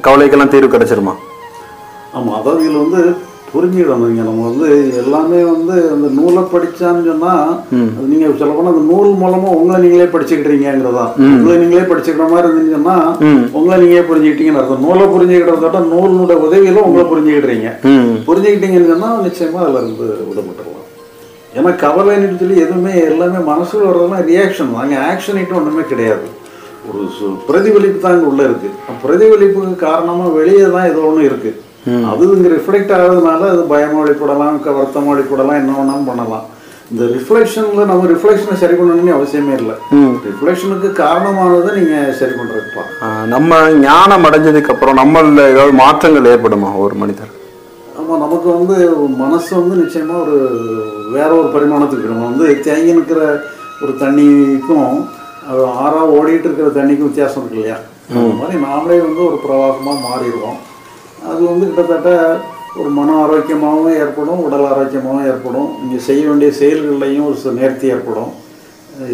கவலைக்கெல்லாம் 0.02 0.54
தீர்வு 0.56 0.74
கிடைச்சிருமா 0.74 1.14
ஆமாம் 2.14 2.36
அதாவது 2.40 2.62
இதில் 2.64 2.84
வந்து 2.84 3.02
புரிஞ்சுக்கிடணும் 3.54 4.12
இங்கே 4.12 4.26
நம்ம 4.28 4.44
வந்து 4.48 4.68
எல்லாமே 5.02 5.40
வந்து 5.50 5.76
அந்த 5.92 6.08
நூலை 6.16 6.44
படிச்சான்னு 6.54 7.04
சொன்னால் 7.08 7.50
நீங்கள் 8.12 8.38
சொல்ல 8.40 8.54
போனால் 8.54 8.74
அந்த 8.74 8.84
நூல் 8.90 9.12
மூலமாக 9.22 9.58
உங்களை 9.58 9.78
நீங்களே 9.84 10.08
படிச்சுக்கிட்டீங்கிறதா 10.14 11.06
உங்களை 11.30 11.56
நீங்களே 11.62 11.86
படிச்சுக்கிற 11.90 12.28
மாதிரி 12.32 12.48
இருந்துச்சுன்னா 12.48 12.96
உங்களை 13.54 13.78
நீங்களே 13.82 14.04
புரிஞ்சுக்கிட்டீங்கன்னு 14.10 14.62
அர்த்தம். 14.62 14.86
நூலை 14.86 15.06
புரிஞ்சுக்கிட்டதோட 15.14 15.82
நூலினுடைய 15.92 16.38
உதவியில் 16.46 16.86
உங்களை 16.86 17.06
புரிஞ்சுக்கிட்டுறீங்க 17.08 17.70
புரிஞ்சுக்கிட்டீங்கன்னு 18.28 18.92
சொன்னால் 18.94 19.26
நிச்சயமாக 19.28 19.66
அதில் 19.66 19.82
இருந்து 19.82 20.08
விடுபட்டுடலாம் 20.30 20.80
ஏன்னா 21.54 21.72
கவலைன்னு 21.82 22.40
சொல்லி 22.40 22.56
எதுவுமே 22.62 22.94
எல்லாமே 23.08 23.42
மனசுல 23.50 23.84
வர்றதெல்லாம் 23.88 24.26
ரியாக்ஷன் 24.30 24.72
அங்கே 24.84 24.98
ஆக்ஷன் 25.10 25.40
ஐட்டம் 25.42 25.60
ஒன்றுமே 25.60 25.84
கிடையாது. 25.90 26.26
ஒரு 26.90 27.02
பிரதிபலிப்பு 27.48 28.00
தான் 28.00 28.16
இங்கே 28.16 28.30
உள்ளே 28.30 28.46
இருக்குது 28.48 28.74
பிரதிபலிப்புக்கு 29.04 29.76
காரணமாக 29.84 30.32
வெளியே 30.38 30.66
தான் 30.74 30.90
ஏதோ 30.90 31.04
ஒன்று 31.10 31.28
இருக்குது 31.28 31.60
அது 32.10 32.28
இங்கே 32.30 32.50
ரிஃப்ளெக்ட் 32.50 32.94
ஆகிறதுனால 32.94 33.50
அது 33.50 33.62
பயமாக 33.66 34.04
வெளிப்படலாம் 34.04 34.62
க- 34.62 34.72
வருத்தமா 34.72 35.10
வெளிப்படலாம் 35.14 35.56
என்ன 35.56 35.72
வேணாலும் 35.74 36.06
பண்ணலாம். 36.06 36.46
இந்த 36.92 37.04
ரிஃப்ளெக்ஷனில் 37.14 37.86
நம்ம 37.86 38.08
ரிஃப்ளெக்ஷனை 38.08 38.54
சரி 38.54 38.74
பண்ணணும்னு 38.74 39.16
அவசியமே 39.16 39.54
இல்லை. 39.58 39.76
ரிஃப்ளெக்ஷனுக்கு 40.26 40.90
காரணமானதை 41.00 41.72
நீங்கள் 41.76 42.14
சரி 42.14 42.32
பண்ணுறதுப்பா 42.32 42.84
நம்ம 43.26 43.52
ஞானம் 43.80 44.24
அடைஞ்சதுக்கு 44.24 44.70
அப்புறம் 44.70 44.98
நம்மள 44.98 45.24
ஏதாவது 45.48 45.72
மாற்றங்கள் 45.76 46.30
ஏற்படுமா 46.34 46.78
ஒரு 46.78 46.96
மனிதர்? 46.96 47.32
ஆமாம் 48.00 48.20
நமக்கு 48.20 48.50
வந்து 48.52 48.76
மனசு 49.18 49.56
வந்து 49.56 49.76
நிச்சயமாக 49.76 50.22
ஒரு 50.22 50.38
வேற 51.12 51.36
ஒரு 51.36 51.48
பரிமாணத்துக்கு 51.48 52.12
நம்ம 52.12 52.26
வந்து 52.26 52.64
தேங்கி 52.64 52.92
நிற்கிற 52.92 53.22
ஒரு 53.84 53.94
தண்ணிக்கும் 54.00 54.88
அது 55.48 55.62
ஆறா 55.80 56.02
ஓடிட்டு 56.16 56.48
இருக்கிற 56.48 56.70
தண்ணிக்கும் 56.72 57.10
வித்தியாசம் 57.10 57.42
இருக்கு 57.42 57.58
இல்லையா? 57.58 57.78
அந்த 58.12 58.34
மாதிரி 58.36 58.58
நாமளே 58.64 58.98
வந்து 59.02 59.22
ஒரு 59.26 59.38
பிரவாகமாக 59.44 59.98
மாறிடுவோம். 60.06 60.60
அது 61.30 61.42
வந்து 61.52 61.66
கிட்டத்தட்ட 61.68 62.10
ஒரு 62.80 62.90
மன 63.00 63.10
ஆரோக்கியமாகவும் 63.24 63.98
ஏற்படும் 64.04 64.44
உடல் 64.46 64.68
ஆரோக்கியமாகவும் 64.70 65.28
ஏற்படும். 65.32 65.68
நீங்கள் 65.82 66.06
செய்ய 66.08 66.22
வேண்டிய 66.30 66.52
செயல்கள்லையும் 66.62 67.28
ஒரு 67.30 67.54
நேர்த்தி 67.60 67.86
ஏற்படும். 67.96 68.32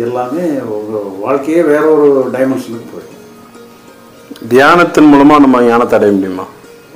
எல்லாமே 0.05 0.45
உங்கள் 0.77 1.09
வாழ்க்கையே 1.25 1.61
வேற 1.71 1.83
ஒரு 1.95 2.07
டைமென்ஷனுக்கு 2.35 2.93
போயிடும். 2.93 3.17
தியானத்தின் 4.53 5.09
மூலமா 5.11 5.35
நம்ம 5.43 5.61
ஞானத்தை 5.67 5.95
அடைய 5.97 6.13
முடியுமா? 6.15 6.45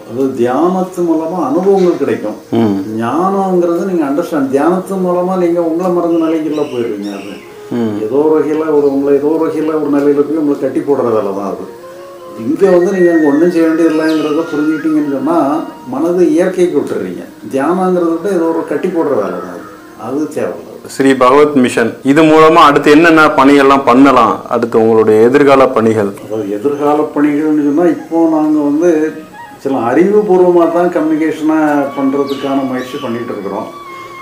அது 0.09 0.23
தியானத்து 0.39 1.01
மூலமாக 1.09 1.43
அனுபவங்கள் 1.49 2.01
கிடைக்கும். 2.01 2.37
ஞானங்கிறது 3.03 3.83
நீங்கள் 3.91 4.07
அண்டர்ஸ்டாண்ட் 4.09 4.51
தியானத்து 4.55 4.95
மூலமாக 5.05 5.37
நீங்கள் 5.43 5.67
உங்களை 5.69 5.89
மறந்த 5.97 6.17
நிலைக்குள்ள 6.25 6.63
போயிடுவீங்க 6.73 7.11
அது 7.19 7.35
ஏதோ 8.05 8.17
ஒரு 8.23 8.33
வகையில் 8.35 8.73
ஒரு 8.77 8.87
உங்களை 8.95 9.13
ஏதோ 9.19 9.29
ஒரு 9.35 9.43
வகையில் 9.45 9.79
ஒரு 9.81 9.89
நிலையில 9.95 10.23
போய் 10.27 10.41
உங்களை 10.41 10.57
கட்டி 10.59 10.81
போடுற 10.87 11.07
வேலை 11.15 11.31
தான் 11.37 11.49
அது. 11.51 11.65
இங்கே 12.41 12.67
வந்து 12.75 12.89
நீங்கள் 12.95 13.13
அங்கே 13.13 13.27
ஒன்றும் 13.31 13.51
செய்ய 13.53 13.65
வேண்டியதில்லைங்கிறத 13.67 14.43
புரிஞ்சுக்கிட்டீங்கன்னு 14.51 15.15
சொன்னால் 15.15 15.63
மனது 15.93 16.21
இயற்கைக்கு 16.35 16.75
விட்டுறீங்க. 16.77 17.23
தியானங்கிறத 17.53 18.13
விட 18.13 18.29
ஏதோ 18.37 18.45
ஒரு 18.53 18.61
கட்டி 18.71 18.89
போடுற 18.95 19.13
வேலை 19.21 19.37
தான் 19.43 19.53
அது. 19.55 19.65
அது 20.05 20.21
தேவையில்லை. 20.37 20.71
ஸ்ரீ 20.93 21.11
பகவத் 21.21 21.59
மிஷன். 21.65 21.91
இது 22.11 22.21
மூலமா 22.31 22.61
அடுத்து 22.69 22.89
என்னென்ன 22.95 23.27
பணிகள்லாம் 23.39 23.85
பண்ணலாம்? 23.89 24.33
அடுத்து 24.53 24.81
உங்களுடைய 24.83 25.17
எதிர்கால 25.27 25.67
பணிகள். 25.77 26.11
அதாவது 26.25 26.47
எதிர்கால 26.57 27.05
பணிகள்னு 27.15 27.67
சொன்னால் 27.67 27.93
இப்போ 27.97 28.17
நாங்கள் 28.35 28.67
வந்து 28.69 28.89
சில 29.63 29.77
அறிவுபூர்வமாக 29.89 30.67
தான் 30.77 30.93
கம்யூனிகேஷனை 30.95 31.59
பண்ணுறதுக்கான 31.97 32.57
முயற்சி 32.71 32.97
பண்ணிகிட்டு 33.03 33.33
இருக்கிறோம். 33.35 33.69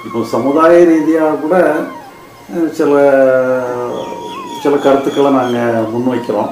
இப்போ 0.07 0.19
சமுதாய 0.35 0.83
ரீதியாக 0.91 1.39
கூட 1.43 1.55
சில 2.79 2.91
சில 4.63 4.73
கருத்துக்களை 4.85 5.29
நாங்கள் 5.39 5.87
முன்வைக்கிறோம். 5.93 6.51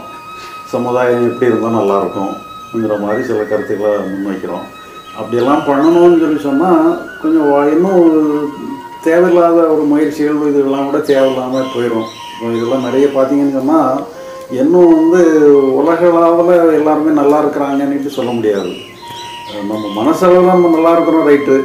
சமுதாயம் 0.73 1.27
எப்படி 1.29 1.49
இருந்தால் 1.49 1.77
நல்லாயிருக்கும்ங்கிற 1.79 2.95
மாதிரி 3.03 3.21
சில 3.29 3.43
கருத்துக்களை 3.51 3.91
முன்வைக்கிறோம். 4.10 4.65
அப்படியெல்லாம் 5.19 5.63
பண்ணணும்னு 5.69 6.21
சொல்லி 6.23 6.39
சொன்னால் 6.47 6.89
கொஞ்சம் 7.21 7.49
இன்னும் 7.73 8.05
தேவையில்லாத 9.08 9.60
ஒரு 9.73 9.84
முயற்சிகள் 9.91 10.51
இதெல்லாம் 10.51 10.88
கூட 10.89 10.99
தேவையில்லாமல் 11.10 11.73
போயிடும் 11.75 12.08
இதெல்லாம் 12.58 12.86
நிறைய 12.88 13.08
பார்த்தீங்கன்னு 13.15 13.58
சொன்னால் 13.60 13.97
இன்னும் 14.60 14.93
வந்து 14.99 15.21
உலகளாவில் 15.79 16.77
எல்லாருமே 16.77 17.12
நல்லா 17.21 17.38
இருக்கிறாங்கன்னுட்டு 17.43 18.12
சொல்ல 18.19 18.32
முடியாது. 18.38 18.71
நம்ம 19.69 19.91
மனசளவில் 19.99 20.53
நம்ம 20.53 20.71
நல்லா 20.77 20.93
இருக்கிறோம் 20.95 21.27
ரைட்டு. 21.29 21.58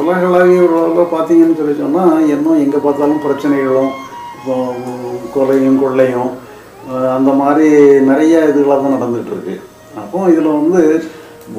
உலகளாவிய 0.00 0.60
அளவில் 0.68 1.12
பார்த்தீங்கன்னு 1.14 1.58
சொல்லி 1.60 1.74
சொன்னால் 1.82 2.14
இன்னும் 2.34 2.62
எங்கே 2.64 2.80
பார்த்தாலும் 2.86 3.24
பிரச்சனைகளும் 3.26 3.92
கொலையும் 5.34 5.80
கொள்ளையும் 5.82 6.30
அந்த 7.16 7.30
மாதிரி 7.40 7.66
நிறைய 8.10 8.36
இதுகளாக 8.50 8.80
தான் 8.82 8.96
நடந்துகிட்டு 8.96 9.32
இருக்கு 9.34 9.54
அப்போ 10.02 10.18
இதில் 10.32 10.56
வந்து 10.60 10.80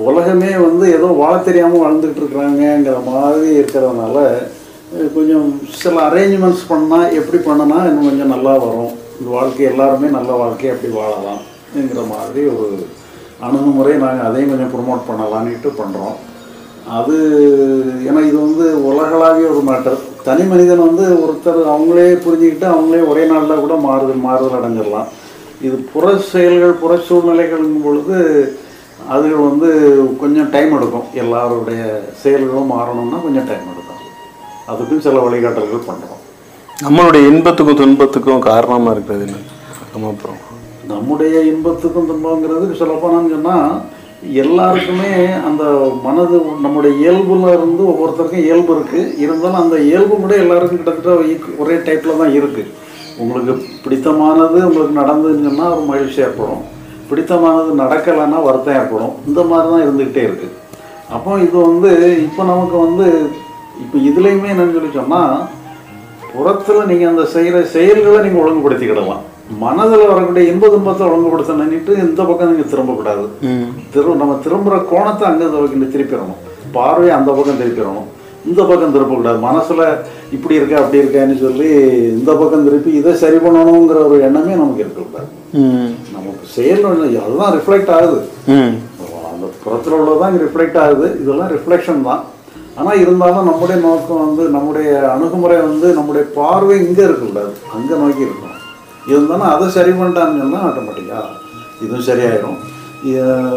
உலகமே 0.08 0.52
வந்து 0.65 0.86
ஏதோ 0.98 1.08
வாழ 1.22 1.34
தெரியாமல் 1.41 1.84
வாழ்ந்துகிட்டு 1.84 2.22
இருக்கிறாங்கங்கிற 2.22 2.98
மாதிரி 3.10 3.50
இருக்கிறதுனால 3.60 4.17
கொஞ்சம் 5.15 5.48
சில 5.82 5.96
அரேஞ்ச்மெண்ட்ஸ் 6.08 6.70
பண்ணால் 6.72 7.13
எப்படி 7.20 7.39
பண்ணனா 7.46 7.78
இன்னும் 7.89 8.08
கொஞ்சம் 8.10 8.34
நல்லா 8.36 8.54
வரும். 8.63 8.91
இந்த 9.17 9.30
வாழ்க்கை 9.36 9.63
எல்லாருமே 9.72 10.08
நல்ல 10.17 10.32
வாழ்க்கையை 10.41 10.72
அப்படி 10.74 10.91
வாழலாம்ங்கிற 10.96 12.04
மாதிரி 12.13 12.41
ஒரு 12.56 12.67
அணுகுமுறை 13.48 13.94
நாங்கள் 14.04 14.28
அதையும் 14.28 14.52
கொஞ்சம் 14.54 14.74
ப்ரொமோட் 14.74 15.08
பண்ணலான்ட்டு 15.10 15.72
பண்ணுறோம் 15.80 16.17
அது 16.98 17.15
ஏன்னா 18.08 18.22
இது 18.30 18.38
வந்து 18.38 18.65
உலகளாவிய 18.89 19.48
ஒரு 19.54 19.62
மேட்டர் 19.62 19.98
தனி 20.26 20.44
மனிதன் 20.44 20.88
வந்து 20.88 21.06
ஒருத்தர் 21.24 21.60
அவங்களே 21.74 22.08
புரிஞ்சுக்கிட்டு 22.26 22.67
அவங்களே 22.74 23.02
ஒரே 23.12 23.24
நாளில் 23.26 23.63
கூட 23.63 23.76
மாறுதல் 23.86 24.26
மாறுதல் 24.28 24.58
அடைஞ்சிடலாம். 24.60 25.10
இது 25.67 25.78
புற 25.93 26.06
செயல்கள் 26.32 26.80
புற 26.82 26.91
சூழ்நிலைகளுங்கும் 27.08 27.86
பொழுது 27.88 28.17
அதுகள் 29.13 29.47
வந்து 29.50 29.69
கொஞ்சம் 30.21 30.50
டைம் 30.56 30.74
எடுக்கும். 30.78 31.08
எல்லாருடைய 31.21 31.82
செயல்களும் 32.24 32.71
மாறணும்னா 32.76 33.19
கொஞ்சம் 33.26 33.47
டைம் 33.52 33.69
எடுக்கும். 33.71 34.02
அதுக்கும் 34.71 35.06
சில 35.06 35.19
வழிகாட்டல்கள் 35.26 35.88
பண்ணுறோம் 35.89 36.19
நம்மளுடைய 36.86 37.24
இன்பத்துக்கும் 37.32 37.80
துன்பத்துக்கும் 37.82 38.45
காரணமா 38.50 38.91
இருக்கிறது 38.95 39.26
என்ன 39.28 39.39
நம்ம 39.93 40.12
அப்புறம். 40.13 40.39
நம்முடைய 40.91 41.36
இன்பத்துக்கும் 41.52 42.10
துன்பங்கிறது 42.12 42.80
சொல்லப்போனான்னு 42.82 43.34
சொன்னால் 43.36 43.74
எல்லாருக்குமே 44.41 45.12
அந்த 45.50 45.63
மனது 46.06 46.36
நம்முடைய 46.65 46.91
இயல்புல 47.04 47.52
இருந்து 47.58 47.84
ஒவ்வொருத்தருக்கும் 47.91 48.45
இயல்பு 48.47 48.71
இருக்குது 48.76 49.13
இருந்தாலும் 49.24 49.62
அந்த 49.63 49.78
இயல்பு 49.89 50.15
கூட 50.24 50.34
எல்லாருக்கும் 50.43 50.80
கிட்டத்தட்ட 50.80 51.13
ஒரே 51.63 51.78
டைப்பில் 51.88 52.21
தான் 52.21 52.36
இருக்குது 52.39 52.69
உங்களுக்கு 53.24 53.54
பிடித்தமானது 53.84 54.58
உங்களுக்கு 54.67 55.00
நடந்ததுன்னு 55.02 55.47
சொன்னால் 55.50 55.74
ஒரு 55.76 55.86
மகிழ்ச்சி 55.91 56.19
ஏற்படும். 56.26 56.62
பிடித்தமானது 57.10 57.71
நடக்கலைன்னா 57.84 58.41
வருத்தம் 58.47 58.78
ஏற்படும். 58.82 59.15
இந்த 59.30 59.41
மாதிரி 59.52 59.69
தான் 59.74 59.86
இருந்துக்கிட்டே 59.86 60.24
இருக்குது 60.28 60.58
அப்போ 61.15 61.32
இது 61.45 61.58
வந்து 61.69 61.89
இப்போ 62.28 62.41
நமக்கு 62.52 62.78
வந்து 62.86 63.08
இப்போ 63.84 63.97
இதுலேயுமே 64.10 64.52
என்னன்னு 64.54 64.76
சொல்லி 64.78 64.91
சொன்னால் 65.00 65.36
புறத்தில் 66.34 66.88
நீங்கள் 66.91 67.12
அந்த 67.12 67.24
செய்கிற 67.34 67.63
செயல்களை 67.76 68.19
நீங்கள் 68.26 68.43
ஒழுங்குபடுத்திக்கிடலாம். 68.43 69.24
மனதில் 69.63 70.10
வரக்கூடிய 70.12 70.43
இன்ப 70.52 70.65
துன்பத்தை 70.74 71.04
ஒழுங்குபடுத்தணுன்னுட்டு 71.08 71.93
இந்த 72.06 72.21
பக்கம் 72.30 72.52
நீங்கள் 72.52 72.71
திரும்பக்கூடாது. 72.74 73.26
திரு 73.93 74.15
நம்ம 74.21 74.38
திரும்புகிற 74.45 74.78
கோணத்தை 74.91 75.26
அங்கே 75.30 75.47
திருப்பிடணும். 75.95 76.39
பார்வையை 76.78 77.13
அந்த 77.19 77.30
பக்கம் 77.38 77.62
திருப்பிடணும். 77.62 78.08
இந்த 78.49 78.62
பக்கம் 78.69 78.93
திருப்பக்கூடாது. 78.95 79.39
மனசில் 79.47 79.84
இப்படி 80.36 80.58
இருக்கா 80.60 80.82
அப்படி 80.82 81.01
இருக்கான்னு 81.01 81.36
சொல்லி 81.45 81.69
இந்த 82.17 82.32
பக்கம் 82.41 82.65
திருப்பி 82.67 82.91
இதை 82.99 83.13
சரி 83.23 83.39
பண்ணணுங்கிற 83.45 83.99
ஒரு 84.08 84.17
எண்ணமே 84.27 84.54
நமக்கு 84.62 84.84
இருக்கக்கூடாது. 84.86 85.30
நமக்கு 86.17 86.45
செயல் 86.58 86.86
அதுதான் 87.23 87.56
ரிஃப்ளெக்ட் 87.58 87.91
ஆகுது. 87.97 88.21
அந்த 89.32 89.45
புறத்தில் 89.63 89.97
உள்ளதான் 89.99 90.38
ரிஃப்ளெக்ட் 90.45 90.80
ஆகுது. 90.84 91.08
இதெல்லாம் 91.21 91.51
ரிஃப்ளெக்ஷன் 91.56 92.08
தான். 92.10 92.23
ஆனால் 92.80 92.99
இருந்தாலும் 93.04 93.47
நம்முடைய 93.49 93.77
நோக்கம் 93.86 94.23
வந்து 94.25 94.43
நம்முடைய 94.56 94.89
அணுகுமுறை 95.13 95.58
வந்து 95.69 95.88
நம்முடைய 95.97 96.23
பார்வை 96.38 96.75
இங்கே 96.86 97.04
இருக்கக்கூடாது. 97.08 97.54
அங்கே 97.75 97.95
நோக்கி 98.04 98.25
இருக்கணும். 98.27 98.60
இருந்தாலும் 99.12 99.51
அதை 99.54 99.65
சரி 99.77 99.91
பண்ணிட்டான்னு 99.99 100.41
சொன்னால் 100.43 100.65
ஆட்டோமேட்டிக்காக 100.67 101.27
இதுவும் 101.84 102.08
சரியாயிடும் 102.10 102.60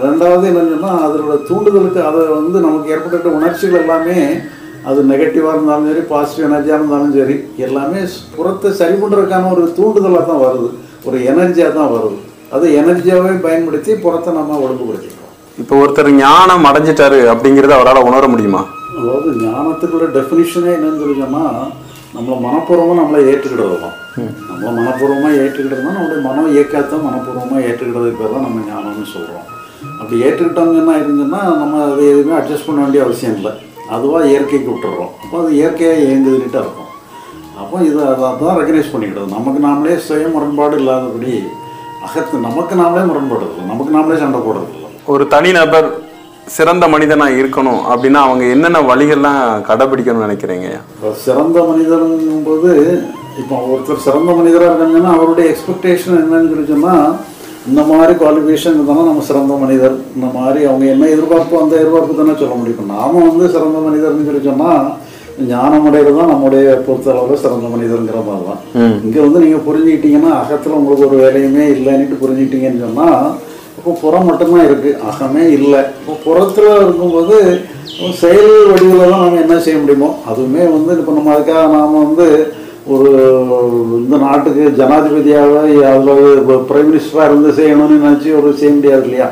ரெண்டாவது 0.04 0.44
என்னன்னு 0.50 0.74
சொன்னால் 0.74 1.02
அதனோட 1.06 1.34
தூண்டுதலுக்கு 1.48 2.00
அதை 2.10 2.20
வந்து 2.38 2.58
நமக்கு 2.66 2.92
ஏற்பட்ட 2.94 3.30
உணர்ச்சிகள் 3.38 3.82
எல்லாமே 3.82 4.16
அது 4.88 5.00
நெகட்டிவாக 5.10 5.54
இருந்தாலும் 5.56 5.88
சரி 5.90 6.02
பாசிட்டிவ் 6.12 6.46
எனர்ஜியாக 6.48 6.78
இருந்தாலும் 6.80 7.14
சரி 7.18 7.36
எல்லாமே 7.66 8.00
புறத்தை 8.36 8.70
சரி 8.80 8.96
பண்ணுறதுக்கான 9.02 9.50
ஒரு 9.54 9.64
தூண்டுதலாக 9.78 10.24
தான் 10.30 10.42
வருது. 10.46 10.68
ஒரு 11.08 11.18
எனர்ஜியாக 11.30 11.72
தான் 11.78 11.92
வருது. 11.94 12.18
அது 12.54 12.66
எனர்ஜியாகவே 12.80 13.34
பயன்படுத்தி 13.46 13.92
புறத்தை 14.04 14.30
நம்ம 14.38 14.58
ஒழுங்குபடுத்திக்கிறோம். 14.64 15.30
இப்போ 15.62 15.74
ஒருத்தர் 15.82 16.10
ஞானம் 16.24 16.68
அடைஞ்சிட்டாரு 16.70 17.18
அப்படிங்கறத 17.32 17.74
அவரால் 17.78 18.06
உணர 18.10 18.26
முடியுமா? 18.32 18.62
அதாவது 18.98 19.28
ஞானத்துக்குள்ள 19.44 20.06
டெஃபினிஷனே 20.18 20.70
என்னன்னு 20.76 21.00
சொல்லி 21.02 21.16
சொன்னால் 21.22 21.58
நம்மளை 22.16 22.36
மனப்பூர்வமாக 22.46 22.98
நம்மளை 23.00 23.20
ஏற்றுக்கிடுறது 23.30 23.76
தான் 23.84 23.96
நம்மளை 24.48 24.72
மனப்பூர்வமாக 24.80 25.32
ஏற்றுக்கிட்டது 25.42 25.82
தான் 25.86 25.96
நம்மளுடைய 25.98 26.22
மன 26.28 26.46
இயக்கத்தை 26.54 26.98
மனப்பூர்வமாக 27.06 27.64
ஏற்றுக்கிட்டதுக்கு 27.68 28.20
பேர் 28.20 28.34
தான் 28.36 28.46
நம்ம 28.46 28.64
ஞானம்னு 28.70 29.12
சொல்கிறோம் 29.14 29.46
அப்படி 30.00 30.18
ஏற்றுக்கிட்டோம்னு 30.26 30.80
என்ன 30.82 30.92
ஆயிருந்துன்னா 30.96 31.40
நம்ம 31.62 31.80
அதை 31.86 32.04
எதுவுமே 32.12 32.36
அட்ஜஸ்ட் 32.40 32.68
பண்ண 32.68 32.80
வேண்டிய 32.84 33.02
அவசியம் 33.06 33.36
இல்லை. 33.38 33.52
அதுவாக 33.94 34.30
இயற்கைக்கு 34.32 34.68
விட்டுறோம். 34.72 35.10
அப்போ 35.22 35.36
அது 35.42 35.50
இயற்கையாக 35.60 36.04
இயங்குதுன்னுட்டு 36.06 36.60
அர்த்தம். 36.62 36.90
அப்போ 37.62 37.76
இது 37.88 38.00
அதை 38.12 38.30
தான் 38.42 38.58
ரெகனைஸ் 38.60 38.92
பண்ணிக்கிட்டது. 38.92 39.34
நமக்கு 39.36 39.60
நாமளே 39.66 39.96
சுய 40.06 40.28
முரண்பாடு 40.36 40.76
இல்லாதபடி 40.80 41.34
அகத்து 42.06 42.46
நமக்கு 42.48 42.74
நாமளே 42.80 43.04
முரண்பாடு 43.10 43.46
நமக்கு 43.72 43.92
நாமளே 43.96 44.16
சண்டை 44.22 44.40
போடுறது 44.46 44.72
இல்லை. 44.76 44.88
ஒரு 45.14 45.26
தனிநபர் 45.34 45.88
சிறந்த 46.56 46.84
மனிதனா 46.94 47.26
இருக்கணும் 47.40 47.82
அப்படின்னா 47.90 48.22
அவங்க 48.26 48.44
என்னென்ன 48.54 48.80
வழிகள்லாம் 48.88 49.42
கடைபிடிக்கணும்னு 49.68 50.26
நினைக்கிறீங்க? 50.26 50.68
இப்போ 50.94 51.12
சிறந்த 51.26 51.58
மனிதனுங்கும்போது 51.70 52.72
இப்போ 53.42 53.54
ஒருத்தர் 53.70 54.04
சிறந்த 54.06 54.32
மனிதராக 54.38 54.68
இருக்காங்கன்னா 54.70 55.12
அவருடைய 55.16 55.46
எக்ஸ்பெக்டேஷன் 55.52 56.20
என்னன்னு 56.22 56.50
சொல்லி 56.50 56.66
சொன்னால் 56.72 57.06
இந்த 57.70 57.82
மாதிரி 57.90 58.12
குவாலிஃபிகேஷன் 58.20 58.74
இருந்தாலும் 58.76 59.08
நம்ம 59.10 59.22
சிறந்த 59.28 59.54
மனிதர். 59.62 59.94
இந்த 60.16 60.28
மாதிரி 60.38 60.60
அவங்க 60.70 60.84
என்ன 60.94 61.04
எதிர்பார்ப்போ 61.14 61.56
அந்த 61.62 61.74
எதிர்பார்ப்பு 61.80 62.18
தானே 62.20 62.34
சொல்ல 62.42 62.54
முடியும். 62.60 62.92
நாம 62.96 63.12
வந்து 63.28 63.44
சிறந்த 63.54 63.78
மனிதர்னு 63.86 64.26
சொல்லி 64.28 64.42
சொன்னால் 64.50 64.84
ஞானமுடையது 65.52 66.10
தான் 66.18 66.30
நம்முடைய 66.32 66.66
பொறுத்தளவில் 66.86 67.40
சிறந்த 67.44 67.68
மனிதருங்கிற 67.74 68.18
மாதிரி 68.26 68.44
தான். 68.50 68.60
இங்கே 69.06 69.20
வந்து 69.26 69.42
நீங்கள் 69.44 69.64
புரிஞ்சுக்கிட்டீங்கன்னா 69.68 70.32
அகத்தில் 70.40 70.78
உங்களுக்கு 70.80 71.06
ஒரு 71.08 71.16
வேலையுமே 71.24 71.64
இல்லைன்னுட்டு 71.76 72.20
புரிஞ்சுக்கிட்டீங்கன்னு 72.22 72.84
சொன்னால் 72.86 73.24
இப்போ 73.78 73.92
புறம் 74.02 74.28
மட்டும்தான் 74.30 74.66
இருக்குது 74.68 74.98
அகமே 75.10 75.44
இல்லை. 75.58 75.80
இப்போ 76.00 76.14
புறத்தில் 76.26 76.70
இருக்கும்போது 76.82 77.38
செயல் 78.20 78.52
வடிவில் 78.70 79.10
தான் 79.12 79.24
நம்ம 79.24 79.40
என்ன 79.44 79.56
செய்ய 79.64 79.78
முடியுமோ 79.80 80.10
அதுவுமே 80.30 80.62
வந்து 80.76 80.92
இப்போ 81.00 81.12
நம்ம 81.18 81.32
அதுக்காக 81.34 81.64
நாம் 81.74 81.98
வந்து 82.04 82.28
ஒரு 82.86 83.10
இந்த 83.98 84.16
நாட்டுக்கு 84.22 84.64
ஜனாதிபதியாக 84.78 85.52
அதில் 85.90 86.10
பிரைம் 86.66 86.88
மினிஸ்டராக 86.88 87.28
இருந்து 87.28 87.50
செய்யணும்னு 87.58 87.96
நினச்சி 88.00 88.28
ஒரு 88.38 88.48
செய்ய 88.58 88.72
முடியாது 88.74 89.04
இல்லையா? 89.06 89.28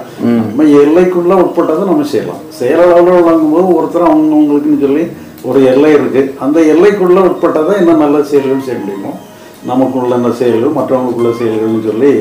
நம்ம 0.46 0.66
எல்லைக்குள்ள 0.82 1.32
உட்பட்டதை 1.42 1.82
நம்ம 1.90 2.06
செய்யலாம். 2.12 2.40
செயலளவில் 2.58 3.26
வழங்கும்போது 3.26 3.68
ஒருத்தர் 3.76 4.08
அவங்க 4.08 4.32
அவங்களுக்குன்னு 4.36 4.84
சொல்லி 4.84 5.04
ஒரு 5.44 5.60
எல்லை 5.70 5.90
இருக்குது 5.96 6.32
அந்த 6.44 6.58
எல்லைக்குள்ள 6.72 7.18
உட்பட்டதை 7.28 7.74
என்ன 7.80 7.98
நல்ல 8.02 8.22
செயல்கள் 8.30 8.66
செய்ய 8.66 8.78
முடியுமோ 8.80 9.12
நமக்குள்ள 9.70 10.12
என்ன 10.14 10.32
செயல்கள் 10.38 10.76
மற்றவங்களுக்குள்ள 10.78 11.32
செயல்கள்னு 11.40 11.82
சொல்லி 11.90 12.12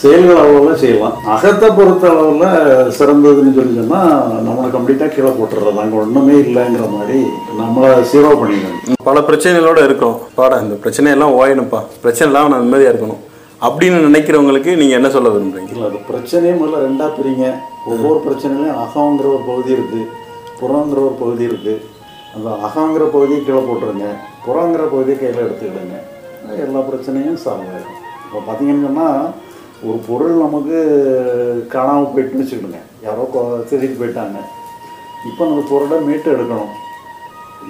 செயல்கள் 0.00 0.40
அளவில் 0.42 0.78
செய்யலாம். 0.82 1.16
அகத்தை 1.34 1.68
பொறுத்த 1.78 2.04
அளவில் 2.12 2.92
சிறந்ததுன்னு 2.98 3.52
சொல்லி 3.58 3.74
சொன்னால் 3.80 4.14
நம்மளை 4.46 4.68
கம்ப்ளீட்டாக 4.76 5.10
கீழே 5.14 5.32
போட்டுறது 5.38 5.82
அங்கே 5.82 5.98
ஒன்றுமே 6.02 6.36
இல்லைங்கிற 6.44 6.86
மாதிரி 6.94 7.18
நம்மளை 7.60 7.90
சீரோ 8.12 8.30
பண்ணிடணும் 8.40 9.04
பல 9.08 9.20
பிரச்சனைகளோட 9.28 9.80
இருக்கோம். 9.88 10.16
பாடா 10.38 10.56
இந்த 10.64 10.76
பிரச்சனையெல்லாம் 10.82 11.36
ஓயணும்ப்பா. 11.40 11.80
பிரச்சனை 12.04 12.26
இல்லாமல் 12.30 12.52
நான் 12.54 12.64
நிம்மதியாக 12.64 12.92
இருக்கணும். 12.94 13.22
அப்படின்னு 13.66 13.98
நினைக்கிறவங்களுக்கு 14.08 14.70
நீங்கள் 14.80 14.98
என்ன 14.98 15.08
சொல்ல 15.16 15.30
விரும்புறீங்க? 15.34 15.72
இல்லை 15.74 15.86
அது 15.90 15.98
பிரச்சனையே 16.10 16.54
முதல்ல 16.60 16.82
ரெண்டாக 16.86 17.10
பிரிங்க. 17.18 17.46
ஒவ்வொரு 17.92 18.18
பிரச்சனையிலையும் 18.26 18.80
அகங்கிற 18.84 19.26
ஒரு 19.34 19.44
பகுதி 19.50 19.70
இருக்குது 19.76 20.02
புறங்கிற 20.60 20.98
ஒரு 21.08 21.16
பகுதி 21.22 21.44
இருக்குது 21.50 21.74
அந்த 22.36 22.48
அகங்கிற 22.66 23.04
பகுதியை 23.14 23.40
கீழே 23.46 23.62
போட்டுருங்க. 23.68 24.08
புறங்கிற 24.46 24.82
பகுதியை 24.94 25.16
கையில் 25.20 25.44
எடுத்துக்கிடுங்க. 25.46 25.98
எல்லா 26.66 26.80
பிரச்சனையும் 26.90 27.40
சால்வ் 27.44 27.72
ஆகிடும் 27.74 27.98
இப்போ 28.26 28.40
பார்த்தீங்கன்னு 28.46 28.86
சொன்னால் 28.88 29.20
ஒரு 29.86 29.98
பொருள் 30.08 30.30
நமக்கு 30.30 30.76
காணாமல் 31.68 32.06
போயிட்டுன்னு 32.06 32.42
வச்சுக்கிடுங்க 32.42 32.80
யாரோ 33.02 33.28
கொ- 33.34 33.70
திருடிட்டு 33.70 34.00
போயிட்டாங்க. 34.00 34.38
இப்போ 35.28 35.46
அந்த 35.46 35.62
பொருளை 35.70 36.00
மீட்டு 36.00 36.32
எடுக்கணும். 36.32 36.70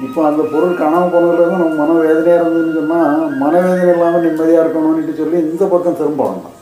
இப்போ 0.05 0.27
அந்த 0.27 0.43
பொருள் 0.43 0.75
காணாமல் 0.75 1.13
போனதுலேருந்து 1.13 1.51
நம்ம 1.51 1.87
மனவேதனையாக 1.87 2.43
இருந்ததுன்னு 2.43 2.75
சொன்னால் 2.75 3.31
மனவேதனை 3.37 3.95
இல்லாமல் 3.95 4.21
நிம்மதியாக 4.21 4.65
இருக்கணும்னு 4.67 5.17
சொல்லி 5.17 5.39
இந்த 5.39 5.65
பக்கம் 5.65 5.97
திரும்ப 5.97 6.23
வேண்டாம் 6.29 6.59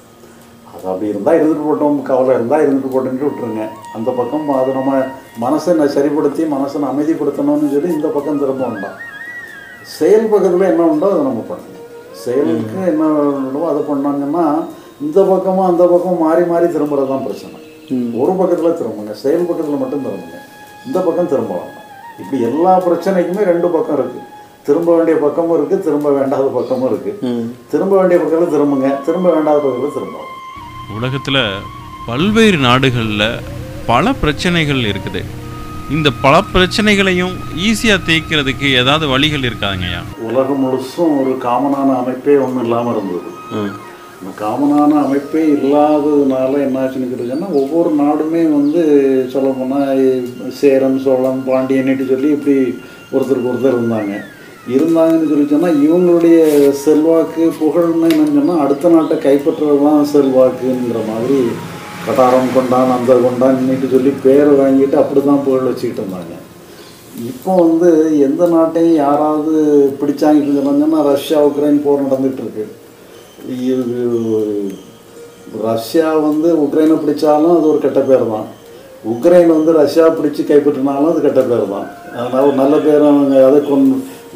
அது 0.75 0.89
அப்படி 0.89 1.09
இருந்தால் 1.09 1.37
இருந்துட்டு 1.37 1.69
போட்டோம் 1.69 2.03
கவலை 2.03 2.35
இருந்தால் 2.35 2.61
இருந்துட்டு 2.61 2.95
போட்டோன்ட்டு 2.95 3.29
விட்டுருங்க. 3.29 3.65
அந்த 3.95 4.11
பக்கம் 4.11 4.51
அது 4.51 4.73
நம்ம 4.73 4.93
மனசை 5.41 5.87
சரிப்படுத்தி 5.87 6.43
மனசை 6.45 6.83
அமைதிப்படுத்தணும்னு 6.93 7.73
சொல்லி 7.73 7.95
இந்த 7.95 8.09
பக்கம் 8.09 8.39
திரும்ப 8.39 8.67
வேண்டாம் 8.67 8.99
செயல் 9.99 10.29
பக்கத்தில் 10.29 10.61
என்ன 10.61 10.83
உண்டோ 10.83 11.07
அதை 11.11 11.23
நம்ம 11.23 11.45
பண்ணணும். 11.49 11.77
செயலுக்கு 12.13 12.87
என்ன 12.87 13.05
உண்டோ 13.41 13.69
அதை 13.69 13.83
பண்ணாங்கன்னா 13.91 14.45
இந்த 15.07 15.19
பக்கமும் 15.31 15.69
அந்த 15.71 15.83
பக்கம் 15.93 16.23
மாறி 16.25 16.43
மாறி 16.53 16.67
திரும்புறது 16.75 17.11
தான் 17.13 17.25
பிரச்சனை 17.27 17.57
ஒரு 18.23 18.33
பக்கத்தில் 18.41 18.79
திரும்புங்க 18.81 19.15
செயல் 19.23 19.47
பக்கத்தில் 19.49 19.81
மட்டும் 19.83 20.05
திரும்புங்க. 20.07 20.37
இந்த 20.87 20.99
பக்கம் 21.07 21.31
திரும்ப 21.33 21.53
வேண்டாம் 21.61 21.87
இப்படி 22.21 22.39
எல்லா 22.51 22.73
பிரச்சனைக்குமே 22.87 23.43
ரெண்டு 23.51 23.69
பக்கம் 23.75 23.97
இருக்குது 23.99 24.27
திரும்ப 24.69 24.89
வேண்டிய 24.97 25.17
பக்கமும் 25.25 25.57
இருக்குது 25.59 25.85
திரும்ப 25.87 26.09
வேண்டாத 26.19 26.47
பக்கமும் 26.59 26.89
இருக்குது 26.91 27.33
திரும்ப 27.73 27.93
வேண்டிய 28.01 28.19
பக்கத்தில் 28.23 28.55
திரும்புங்க 28.55 28.89
திரும்ப 29.09 29.27
வேண்டாத 29.37 29.59
பக்கத்தில் 29.65 29.97
திரும்ப 29.99 30.97
உலகத்தில் 30.99 31.43
பல்வேறு 32.09 32.59
நாடுகளில் 32.69 33.29
பல 33.91 34.13
பிரச்சனைகள் 34.23 34.83
இருக்குது. 34.93 35.21
இந்த 35.97 36.09
பல 36.25 36.35
பிரச்சனைகளையும் 36.55 37.35
ஈஸியாக 37.69 38.05
தீர்க்கிறதுக்கு 38.09 38.67
ஏதாவது 38.81 39.05
வழிகள் 39.13 39.47
இருக்காங்கய்யா? 39.49 40.03
உலகம் 40.29 40.63
முழுசும் 40.65 41.15
ஒரு 41.21 41.33
காமனான 41.47 41.89
அமைப்பே 42.01 42.37
ஒன்றும் 42.45 42.65
இல்லாமல் 42.67 42.95
இருந்தது. 42.97 43.31
காமனான 44.29 45.05
அமைப்பே 45.05 45.43
இல்லாததுனால 45.47 46.53
என்னாச்சுன்னு 46.65 47.09
கேட்டுச்சுன்னா 47.11 47.53
ஒவ்வொரு 47.53 47.91
நாடுமே 47.91 48.43
வந்து 48.53 48.83
சொல்ல 49.33 49.49
போனால் 49.51 50.03
சேரன் 50.51 50.99
சோழன் 50.99 51.41
பாண்டியன்னுட்டு 51.47 52.07
சொல்லி 52.09 52.29
இப்படி 52.29 52.57
ஒருத்தருக்கு 53.13 53.51
ஒருத்தர் 53.53 53.79
இருந்தாங்க. 53.79 54.15
இருந்தாங்கன்னு 54.69 55.29
சொல்லி 55.29 55.47
சொன்னால் 55.47 55.81
இவங்களுடைய 55.87 56.39
செல்வாக்கு 56.73 57.53
புகழ்னு 57.61 58.11
என்னன்னு 58.11 58.39
சொன்னால் 58.39 58.59
அடுத்த 58.59 58.89
நாட்டை 58.89 59.17
கைப்பற்றுறதுதான் 59.17 60.03
செல்வாக்குங்கிற 60.13 61.01
மாதிரி 61.09 61.39
கட்டாரம் 62.07 62.55
கொண்டான் 62.55 62.91
அந்த 62.91 63.15
கொண்டான்னுட்டு 63.15 63.91
சொல்லி 63.91 64.13
பேரை 64.23 64.53
வாங்கிட்டு 64.53 64.95
அப்படி 64.95 65.23
தான் 65.25 65.45
புகழ் 65.45 65.69
வச்சுக்கிட்டு 65.69 66.03
இருந்தாங்க. 66.03 66.35
இப்போ 67.29 67.55
வந்து 67.55 67.89
எந்த 68.19 68.47
நாட்டையும் 68.47 69.01
யாராவது 69.07 69.55
பிடிச்சாங்கன்னு 70.03 70.59
சொன்னாங்கன்னா 70.61 71.03
ரஷ்யா 71.03 71.45
உக்ரைன் 71.47 71.83
போர் 71.83 72.07
நடந்துகிட்டு 72.07 72.45
இருக்குது 72.45 72.79
ரஷ்யா 75.67 76.09
வந்து 76.29 76.49
உக்ரைனை 76.65 76.97
பிடிச்சாலும் 77.03 77.57
அது 77.57 77.71
ஒரு 77.73 77.81
கெட்ட 77.85 78.01
பேர் 78.09 78.25
தான் 78.33 78.47
உக்ரைன் 79.13 79.53
வந்து 79.57 79.73
ரஷ்யா 79.81 80.07
பிடிச்சி 80.19 80.43
கைப்பற்றினாலும் 80.51 81.11
அது 81.13 81.21
கெட்ட 81.27 81.43
பேர் 81.51 81.67
தான் 81.75 81.89
அதனால் 82.17 82.47
ஒரு 82.49 82.57
நல்ல 82.63 82.75
பேர் 82.87 83.05
அவங்க 83.11 83.37
அதை 83.49 83.61
கொண் 83.69 83.87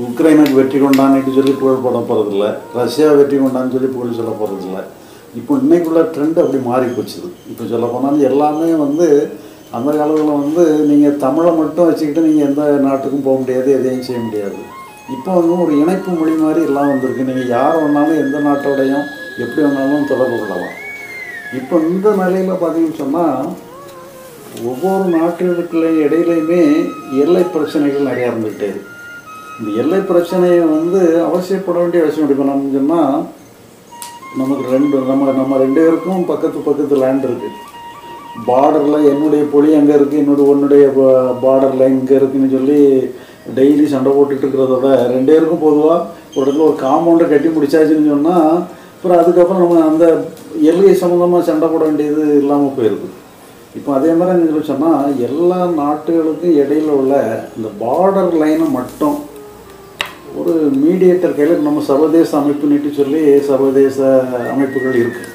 உக்ரைனுக்கு 0.07 0.59
வெற்றி 0.59 0.79
கொண்டான்னு 0.79 1.37
சொல்லி 1.39 1.53
புகழ் 1.61 1.85
போட 1.87 1.99
போகிறதில்ல 2.11 2.47
ரஷ்யா 2.81 3.09
வெற்றி 3.21 3.39
கொண்டான்னு 3.43 3.75
சொல்லி 3.77 3.91
புகழ் 3.97 4.19
சொல்ல 4.21 4.35
போகிறதில்ல 4.41 4.81
இப்போ 5.39 5.53
இன்றைக்குள்ள 5.63 6.01
ட்ரெண்ட் 6.15 6.41
அப்படி 6.43 6.59
மாறி 6.67 6.87
போச்சுது. 6.97 7.29
இப்போ 7.51 7.65
சொல்ல 7.71 7.87
போனாலும் 7.93 8.27
எல்லாமே 8.29 8.69
வந்து 8.83 9.07
அந்த 9.77 9.91
காலத்தில் 9.99 10.41
வந்து 10.43 10.65
நீங்கள் 10.91 11.17
தமிழை 11.25 11.53
மட்டும் 11.61 11.89
வச்சுக்கிட்டு 11.89 12.27
நீங்கள் 12.27 12.47
எந்த 12.49 12.63
நாட்டுக்கும் 12.85 13.25
போக 13.27 13.37
முடியாது 13.41 13.69
எதையும் 13.79 14.07
செய்ய 14.09 14.21
முடியாது. 14.27 14.59
இப்போ 15.13 15.31
வந்து 15.39 15.55
ஒரு 15.63 15.73
இணைப்பு 15.81 16.11
மொழி 16.19 16.35
மாதிரி 16.43 16.61
எல்லாம் 16.69 16.91
வந்திருக்கு. 16.91 17.27
நீங்கள் 17.29 17.53
யார் 17.57 17.79
வேணாலும் 17.81 18.21
எந்த 18.23 18.39
நாட்டோடையும் 18.47 19.05
எப்படி 19.43 19.63
வேணாலும் 19.67 20.09
தொடர்பு 20.11 20.37
கொள்ளலாம். 20.39 20.75
இப்போ 21.59 21.77
இந்த 21.91 22.09
நிலையில் 22.21 22.61
பார்த்தீங்கன்னு 22.63 23.03
சொன்னால் 23.03 23.49
ஒவ்வொரு 24.71 25.05
நாட்டுகளுக்குள்ள 25.17 25.87
இடையிலையுமே 26.05 26.63
எல்லை 27.23 27.45
பிரச்சனைகள் 27.55 28.09
நிறையா 28.11 28.31
இருந்துகிட்டே 28.31 28.69
இருக்குது 28.71 28.93
இந்த 29.59 29.71
எல்லை 29.83 30.01
பிரச்சனையை 30.11 30.63
வந்து 30.77 31.01
அவசியப்பட 31.29 31.77
வேண்டிய 31.81 32.05
அவசியம் 32.05 32.31
இப்போ 32.31 32.47
நம்ம 32.51 32.73
சொன்னால் 32.77 33.17
நமக்கு 34.41 34.65
ரெண்டு 34.77 34.97
நம்ம 35.11 35.33
நம்ம 35.33 35.59
ரெண்டு 35.59 35.81
பேருக்கும் 35.81 36.25
பக்கத்து 36.31 36.67
பக்கத்து 36.69 37.03
லேண்ட் 37.03 37.27
இருக்குது 37.29 37.61
பார்டரில் 38.47 39.09
என்னுடைய 39.11 39.43
பொழி 39.53 39.69
அங்கே 39.81 39.95
இருக்குது 39.99 40.23
என்னுடைய 40.23 40.47
உன்னுடைய 40.53 40.87
பார்டரில் 41.45 41.93
இங்கே 41.93 42.17
இருக்குதுன்னு 42.19 42.55
சொல்லி 42.57 42.81
டெய்லி 43.57 43.87
சண்டை 43.87 44.11
போட்டுட்டு 44.13 44.45
இருக்கிறத 44.47 44.77
விட 44.77 44.91
ரெண்டு 45.15 45.33
பேருக்கும் 45.33 45.65
பொதுவாக 45.67 45.99
ஒரு 46.37 46.45
இடத்துல 46.45 46.67
ஒரு 46.69 46.77
காம்பவுண்டை 46.85 47.27
கட்டி 47.29 47.49
முடிச்சாச்சுன்னு 47.49 48.13
சொன்னால் 48.15 48.49
அப்புறம் 48.95 49.21
அதுக்கப்புறம் 49.23 49.63
நம்ம 49.63 49.83
அந்த 49.89 50.05
எல்லை 50.71 50.95
சம்மந்தமாக 50.95 51.43
சண்டை 51.43 51.69
போட 51.69 51.83
வேண்டியது 51.85 52.25
இல்லாமல் 52.43 52.75
போயிருக்கு. 52.77 53.09
இப்போ 53.75 53.95
அதே 53.95 54.11
மாதிரி 54.13 54.49
என்ன 54.49 54.65
சொன்னால் 54.71 55.21
எல்லா 55.21 55.61
நாட்டுகளுக்கும் 55.81 56.59
இடையில 56.63 56.91
உள்ள 57.01 57.15
இந்த 57.57 57.69
பார்டர் 57.83 58.35
லைனை 58.43 58.69
மட்டும் 58.71 59.17
ஒரு 60.37 60.53
மீடியேட்டர் 60.85 61.37
கையில் 61.37 61.67
நம்ம 61.67 61.83
சர்வதேச 61.83 62.31
அமைப்புன்னுட்டு 62.41 62.91
சொல்லி 62.93 63.23
சர்வதேச 63.41 63.99
அமைப்புகள் 64.53 65.01
இருக்குது 65.03 65.33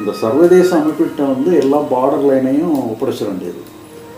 இந்த 0.00 0.12
சர்வதேச 0.12 0.68
அமைப்புகிட்ட 0.80 1.22
வந்து 1.34 1.52
எல்லா 1.62 1.78
பார்டர் 1.92 2.26
லைனையும் 2.30 2.74
ஒப்படைச்சிட 2.92 3.28
வேண்டியது. 3.28 3.60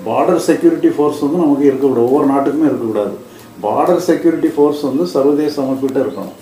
பார்டர் 0.07 0.43
செக்யூரிட்டி 0.47 0.89
ஃபோர்ஸ் 0.89 1.21
வந்து 1.21 1.43
நமக்கு 1.45 1.69
இருக்கக்கூடாது 1.69 2.09
ஒவ்வொரு 2.09 2.27
நாட்டுக்குமே 2.33 2.69
இருக்கக்கூடாது 2.71 3.15
பார்டர் 3.63 4.05
செக்யூரிட்டி 4.09 4.49
ஃபோர்ஸ் 4.55 4.83
வந்து 4.89 5.05
சர்வதேச 5.15 5.55
அமைப்புகிட்ட 5.63 5.99
இருக்கணும். 6.05 6.37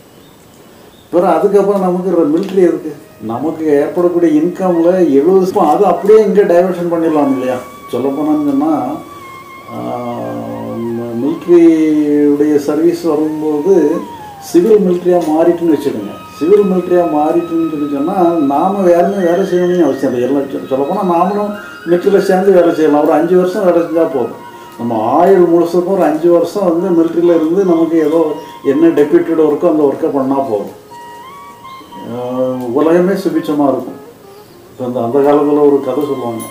பிறகு 1.13 1.35
அதுக்கப்புறம் 1.37 1.87
நமக்கு 1.87 2.11
மிலிட்ரி 2.35 2.63
எதுக்கு? 2.69 2.93
நமக்கு 3.33 3.65
ஏற்படக்கூடிய 3.81 4.31
இன்கமில் 4.41 4.93
எழுபது 5.19 5.67
அது 5.73 5.85
அப்படியே 5.93 6.21
இங்கே 6.29 6.45
டைவர்ஷன் 6.53 6.93
பண்ணிடலாம் 6.93 7.33
இல்லையா? 7.35 7.59
சொல்ல 7.93 8.09
போனான்னு 8.17 8.49
சொன்னால் 8.51 8.89
மிலிட்ரியுடைய 11.21 12.55
சர்வீஸ் 12.69 13.03
வரும்போது 13.11 13.75
சிவில் 14.51 14.83
மிலிட்ரியாக 14.87 15.29
மாறிட்டுன்னு 15.33 15.75
வச்சுடுங்க 15.77 16.15
சிவில் 16.39 16.69
மிலிட்ரியாக 16.71 17.15
மாறிட்டுன்னு 17.17 17.71
சொல்லி 17.73 17.89
சொன்னால் 17.97 18.41
நாம் 18.53 18.79
யாருமே 18.93 19.19
வேலை 19.29 19.45
செய்யணும்னு 19.51 19.87
அவசியம் 19.89 20.15
இல்லை. 20.15 20.29
எல்லாம் 20.29 20.71
சொல்லப்போனால் 20.73 21.13
நாமளும் 21.15 21.53
மிலிட்ரியில் 21.85 22.27
சேர்ந்து 22.31 22.57
வேலை 22.59 22.73
செய்யலாம். 22.79 23.05
ஒரு 23.07 23.15
அஞ்சு 23.19 23.35
வருஷம் 23.41 23.67
வேலை 23.69 23.83
செஞ்சால் 23.85 24.15
போதும். 24.17 24.41
நம்ம 24.79 24.99
ஆயுள் 25.17 25.51
முழுசுக்கும் 25.53 25.95
ஒரு 25.97 26.05
அஞ்சு 26.11 26.29
வருஷம் 26.35 26.69
வந்து 26.69 26.87
மிலிட்ரியில் 26.97 27.37
இருந்து 27.39 27.63
நமக்கு 27.73 27.97
ஏதோ 28.07 28.21
என்ன 28.73 28.91
டெப்யூட்டட் 28.99 29.43
ஒர்க்கோ 29.47 29.71
அந்த 29.73 29.83
ஒர்க்கை 29.89 30.09
பண்ணால் 30.17 30.49
போதும். 30.51 30.79
உலகமே 32.79 33.15
சுபிச்சமாக 33.25 33.73
இருக்கும். 33.73 33.99
இப்போ 34.71 34.83
இந்த 34.89 34.99
அந்த 35.07 35.19
காலத்தில் 35.27 35.67
ஒரு 35.69 35.79
கதை 35.89 36.03
சொல்லுவாங்க. 36.11 36.43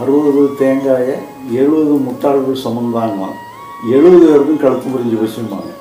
அறுபது 0.00 0.42
தேங்காயை 0.60 1.14
எழுபது 1.60 1.94
முட்டாள்கள் 2.06 2.62
சுமந்தாங்களாம். 2.64 3.36
எழுபது 3.96 4.24
பேருக்கும் 4.28 4.62
கழுத்து 4.62 4.94
புரிஞ்சு 4.94 5.16
வச்சுருப்பாங்க 5.22 5.72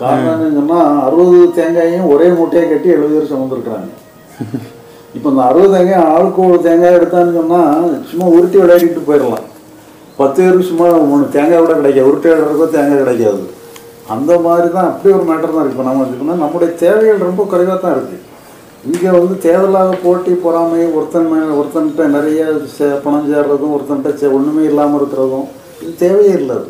காரணம் 0.00 0.46
என்னன்னா 0.48 0.78
அறுபது 1.06 1.38
தேங்காயையும் 1.58 2.10
ஒரே 2.12 2.28
மூட்டையை 2.38 2.64
கட்டி 2.68 2.88
எழுபது 2.96 3.14
பேர் 3.16 3.32
சுமந்துருக்குறாங்க. 3.32 3.90
இப்போ 5.16 5.28
இந்த 5.32 5.42
அறுபது 5.48 5.72
தேங்காய் 5.76 6.06
ஆளுக்கு 6.12 6.40
ஒரு 6.50 6.58
தேங்காய் 6.66 6.96
எடுத்தான்னு 6.98 7.38
சொன்னால் 7.38 7.88
சும்மா 8.10 8.26
உருட்டி 8.36 8.58
விளையாடிட்டு 8.60 9.08
போயிடலாம். 9.08 9.46
பத்து 10.16 10.42
பேருக்கு 10.42 10.66
சும்மா 10.66 10.86
மூணு 10.88 11.28
தேங்காய் 11.28 11.58
கூட 11.58 11.74
கிடைக்காது. 11.74 12.08
உருட்டை 12.08 12.30
விளையாடுறதுக்கோ 12.30 12.70
தேங்காய் 12.70 12.98
கிடைக்காது. 12.98 13.40
அந்த 14.08 14.38
மாதிரி 14.38 14.72
தான் 14.72 14.84
அப்படி 14.84 15.14
ஒரு 15.14 15.24
மேட்டர் 15.24 15.54
தான் 15.54 15.62
இருக்குது 15.62 15.70
இப்போ 15.70 15.82
நம்ம 15.82 16.04
வச்சுக்கணும் 16.04 16.38
நம்முடைய 16.38 16.72
தேவைகள் 16.74 17.18
ரொம்ப 17.18 17.44
குறைவாக 17.44 17.78
தான் 17.78 17.94
இருக்குது 17.94 18.30
இங்கே 18.86 19.18
வந்து 19.18 19.38
தேவையில்லாத 19.38 19.96
போட்டி 20.02 20.32
பொறாமை 20.34 20.86
ஒருத்தன் 20.92 21.28
மே- 21.32 21.56
ஒருத்தன்கிட்ட 21.58 22.06
நிறைய 22.06 22.52
சே- 22.78 23.00
பணம் 23.04 23.32
சேர்றதும் 23.32 23.74
ஒருத்தன்கிட்ட 23.74 24.14
சே- 24.20 24.32
ஒன்றுமே 24.32 24.64
இல்லாமல் 24.64 25.00
இருக்கிறதும் 25.00 25.46
இது 25.82 25.94
தேவையே 25.98 26.30
இல்லை 26.30 26.56
அது. 26.56 26.68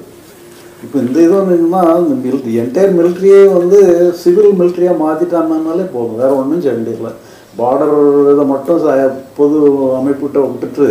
இப்போ 0.83 0.99
இந்த 0.99 1.21
இது 1.21 1.33
வந்துன்னா 1.33 1.99
இந்த 1.99 2.15
மில் 2.25 2.63
என்டையர் 2.63 2.97
மிலிட்ரியே 2.99 3.53
வந்து 3.53 3.79
சிவில் 4.15 4.53
மிலிட்ரியாக 4.59 5.01
மாற்றிட்டாங்கனாலே 5.03 5.85
போதும். 5.93 6.17
வேறு 6.17 6.37
ஒன்றும் 6.37 6.61
செய்ய 6.61 6.77
வேண்டியதில்லை. 6.77 7.13
பார்டர் 7.59 7.97
இதை 8.33 8.45
மட்டும் 8.45 8.89
ச- 8.89 9.13
பொது 9.37 9.57
அமைப்புகிட்ட 9.97 10.51
விட்டுட்டு 10.51 10.87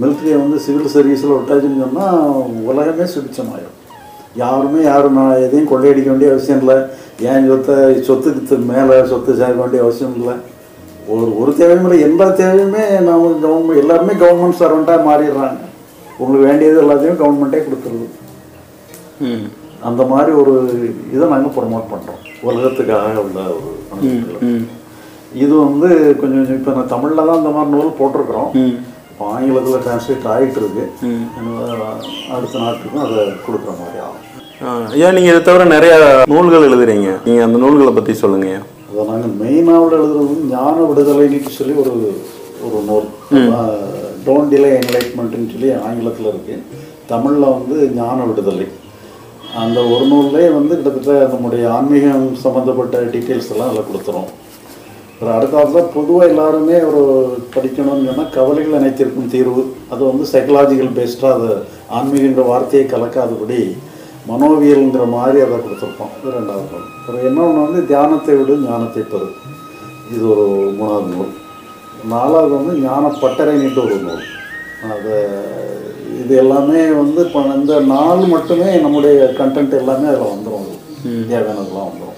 மிலிட்ரியை 0.00 0.36
வந்து 0.42 0.56
சிவில் 0.64 0.94
சர்வீஸில் 0.94 1.36
விட்டாச்சுன்னு 1.36 1.82
சொன்னால் 1.84 2.18
உலகமே 2.70 3.06
சுபிச்சமாயிடும் 3.14 3.74
யாருமே 4.42 4.80
யாரும் 4.90 5.16
நான் 5.18 5.42
எதையும் 5.44 5.70
கொள்ளையடிக்க 5.70 6.08
வேண்டிய 6.10 6.32
அவசியம் 6.32 6.60
இல்லை. 6.62 6.76
ஏன் 7.28 7.46
சொத்தை 7.50 7.76
சொத்துக்கு 8.08 8.56
மேலே 8.72 8.96
சொத்து 9.12 9.38
சேர்க்க 9.40 9.62
வேண்டிய 9.62 9.82
அவசியம் 9.84 10.16
இல்லை. 10.18 10.34
ஒரு 11.12 11.24
ஒரு 11.40 11.50
தேவையும் 11.60 11.86
இல்லை. 11.86 11.98
எல்லா 12.08 12.26
தேவையுமே 12.40 12.82
நம்ம 13.06 13.30
கவர்மெண்ட் 13.44 13.82
எல்லாருமே 13.82 14.14
கவர்மெண்ட் 14.22 14.60
சர்வெண்ட்டாக 14.62 15.06
மாறிடுறாங்க. 15.08 15.60
உங்களுக்கு 16.18 16.48
வேண்டியது 16.48 16.82
எல்லாத்தையும் 16.84 17.20
கவர்மெண்ட்டே 17.22 17.60
கொடுத்துருது. 17.66 18.08
அந்த 19.88 20.02
மாதிரி 20.12 20.32
ஒரு 20.42 20.54
இதை 21.14 21.24
நாங்கள் 21.32 21.54
ப்ரொமோட் 21.56 21.90
பண்ணுறோம் 21.92 22.20
உலகத்துக்காக 22.48 23.22
உள்ள 23.24 23.40
ஒரு 23.56 23.72
இது 25.44 25.54
வந்து 25.64 25.88
கொஞ்சம் 26.20 26.38
கொஞ்சம் 26.40 26.58
இப்போ 26.58 26.72
நான் 26.76 26.92
தமிழில் 26.92 27.28
தான் 27.28 27.40
இந்த 27.40 27.52
மாதிரி 27.54 27.72
நூல் 27.76 27.98
போட்டிருக்கிறோம். 27.98 28.50
இப்போ 29.16 29.26
ஆங்கிலத்தில் 29.34 29.82
டிரான்ஸ்லேட் 29.84 30.26
ஆகிட்டு 30.32 30.58
இருக்கு 30.60 30.82
அடுத்த 32.34 32.58
நாட்டுக்கும் 32.62 33.04
அதை 33.04 33.22
கொடுக்குற 33.44 33.70
மாதிரி 33.78 33.98
ஆகும். 34.06 34.24
ஐயா 34.94 35.08
நீங்கள் 35.16 35.32
இதை 35.32 35.40
தவிர 35.46 35.66
நிறைய 35.72 35.92
நூல்கள் 36.32 36.66
எழுதுறீங்க. 36.66 37.08
நீங்கள் 37.26 37.46
அந்த 37.46 37.58
நூல்களை 37.62 37.92
பற்றி 37.98 38.14
சொல்லுங்க 38.22 38.48
அதை 38.90 39.04
நாங்கள் 39.10 39.32
மெயினாக 39.42 39.78
எழுதுறது 39.86 40.26
ஞான 40.52 40.76
விடுதலைன்னு 40.90 41.54
சொல்லி 41.56 41.76
ஒரு 41.82 41.94
ஒரு 42.66 42.78
நூல். 42.90 43.08
டோன்ட் 44.26 44.52
டிலே 44.54 44.72
என்லைட்மெண்ட்னு 44.80 45.52
சொல்லி 45.54 45.70
ஆங்கிலத்தில் 45.86 46.30
இருக்குது 46.32 46.84
தமிழில் 47.12 47.54
வந்து 47.56 47.76
ஞான 48.00 48.18
விடுதலை. 48.30 48.68
அந்த 49.64 49.78
ஒரு 49.94 50.06
நூல்லே 50.12 50.46
வந்து 50.58 50.72
கிட்டத்தட்ட 50.78 51.18
நம்முடைய 51.34 51.64
ஆன்மீகம் 51.78 52.28
சம்மந்தப்பட்ட 52.44 53.06
டீட்டெயில்ஸ் 53.16 53.52
எல்லாம் 53.54 53.70
அதில் 53.72 53.88
கொடுத்துரும் 53.90 54.30
அப்புறம் 55.18 55.36
அடுத்த 55.36 55.82
பொதுவாக 55.94 56.26
எல்லாருமே 56.30 56.78
ஒரு 56.88 57.02
படிக்கணும்னு 57.54 58.08
சொன்னால் 58.08 58.34
கவலைகள் 58.34 58.78
அனைத்திற்கும் 58.78 59.30
தீர்வு. 59.34 59.62
அது 59.92 60.02
வந்து 60.08 60.24
சைக்கலாஜிக்கல் 60.32 60.90
பேஸ்டாக 60.98 61.36
அது 61.36 61.52
ஆன்மீகன்ற 61.98 62.42
வார்த்தையை 62.50 62.82
கலக்காதபடி 62.90 63.60
மனோவியல்ங்கிற 64.30 65.04
மாதிரி 65.14 65.38
அதை 65.44 65.56
கொடுத்துருப்போம். 65.58 66.12
இது 66.18 66.34
ரெண்டாவது 66.36 66.68
நூல் 66.72 66.86
அப்புறம் 66.98 67.24
இன்னொன்று 67.28 67.64
வந்து 67.66 67.80
தியானத்தை 67.90 68.34
விடு 68.38 68.54
ஞானத்தை 68.66 69.02
பெறு. 69.12 69.28
இது 70.14 70.24
ஒரு 70.34 70.46
மூணாவது 70.78 71.08
நூல். 71.14 71.32
நாலாவது 72.14 72.52
வந்து 72.58 72.74
ஞான 72.86 73.12
பட்டறைன்னுட்டு 73.22 73.82
ஒரு 73.86 73.98
நூல். 74.06 74.26
அது 74.94 75.14
இது 76.22 76.34
எல்லாமே 76.42 76.82
வந்து 77.00 77.20
இப்போ 77.26 77.40
இந்த 77.60 77.74
நாள் 77.94 78.24
மட்டுமே 78.34 78.68
நம்முடைய 78.84 79.16
கண்டென்ட் 79.40 79.80
எல்லாமே 79.80 80.06
அதில் 80.12 80.32
வந்துடும் 80.34 80.68
தேவையானதெல்லாம் 81.30 81.88
வந்துடும் 81.90 82.15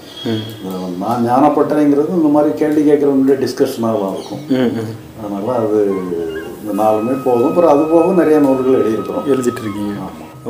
நான் 1.01 1.25
ஞானப்பட்டறைங்கிறது 1.27 2.17
இந்த 2.19 2.29
மாதிரி 2.35 2.51
கேள்வி 2.61 2.81
கேட்குறவங்களுடைய 2.87 3.37
டிஸ்கஷனாக 3.43 4.09
இருக்கும். 4.13 4.41
அதனால் 5.19 5.51
அது 5.63 5.79
இந்த 6.61 6.71
நாலுமே 6.81 7.13
போதும். 7.27 7.49
அப்புறம் 7.49 7.73
அது 7.73 7.83
போக 7.91 8.11
நிறைய 8.21 8.39
நூல்கள் 8.45 8.79
எழுதியிருக்கிறோம். 8.79 9.27
எழுதிட்டு 9.33 9.63
இருக்கீங்க 9.65 9.93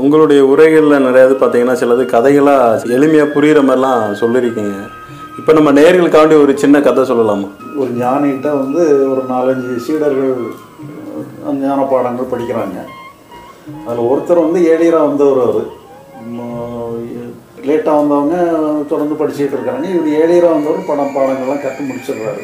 உங்களுடைய 0.04 0.42
உரைகளில் 0.52 1.06
நிறையாது 1.06 1.34
பார்த்தீங்கன்னா 1.42 1.76
சிலது 1.82 2.04
கதைகளாக 2.16 2.90
எளிமையாக 2.96 3.34
புரிகிற 3.36 3.62
மாதிரிலாம் 3.70 4.04
சொல்லியிருக்கீங்க. 4.22 4.78
இப்போ 5.40 5.52
நம்ம 5.58 5.72
நேர்களுக்காண்டி 5.80 6.36
ஒரு 6.44 6.54
சின்ன 6.64 6.82
கதை 6.88 7.04
சொல்லலாமா? 7.10 7.48
ஒரு 7.82 7.92
ஞானிகிட்ட 8.02 8.50
வந்து 8.62 8.82
ஒரு 9.12 9.22
நாலஞ்சு 9.34 9.72
சீடர்கள் 9.86 10.36
ஞான 11.64 11.80
பாடங்கள் 11.92 12.32
படிக்கிறாங்க. 12.32 12.80
அதில் 13.88 14.10
ஒருத்தர் 14.12 14.46
வந்து 14.46 14.62
ஏழியராக 14.74 15.08
வந்தவர் 15.10 15.42
அவர். 15.48 15.68
லேட்டாக 17.68 18.00
வந்தவங்க 18.00 18.36
தொடர்ந்து 18.92 19.20
படிச்சுக்கிட்டு 19.20 19.58
இருக்காங்க. 19.58 19.86
இவர் 19.94 20.10
ஏழையராக 20.22 20.56
வந்தவர் 20.56 20.90
படம் 20.90 21.16
பாடங்கள்லாம் 21.16 21.64
கற்று 21.64 21.88
முடிச்சிடுறாரு. 21.90 22.44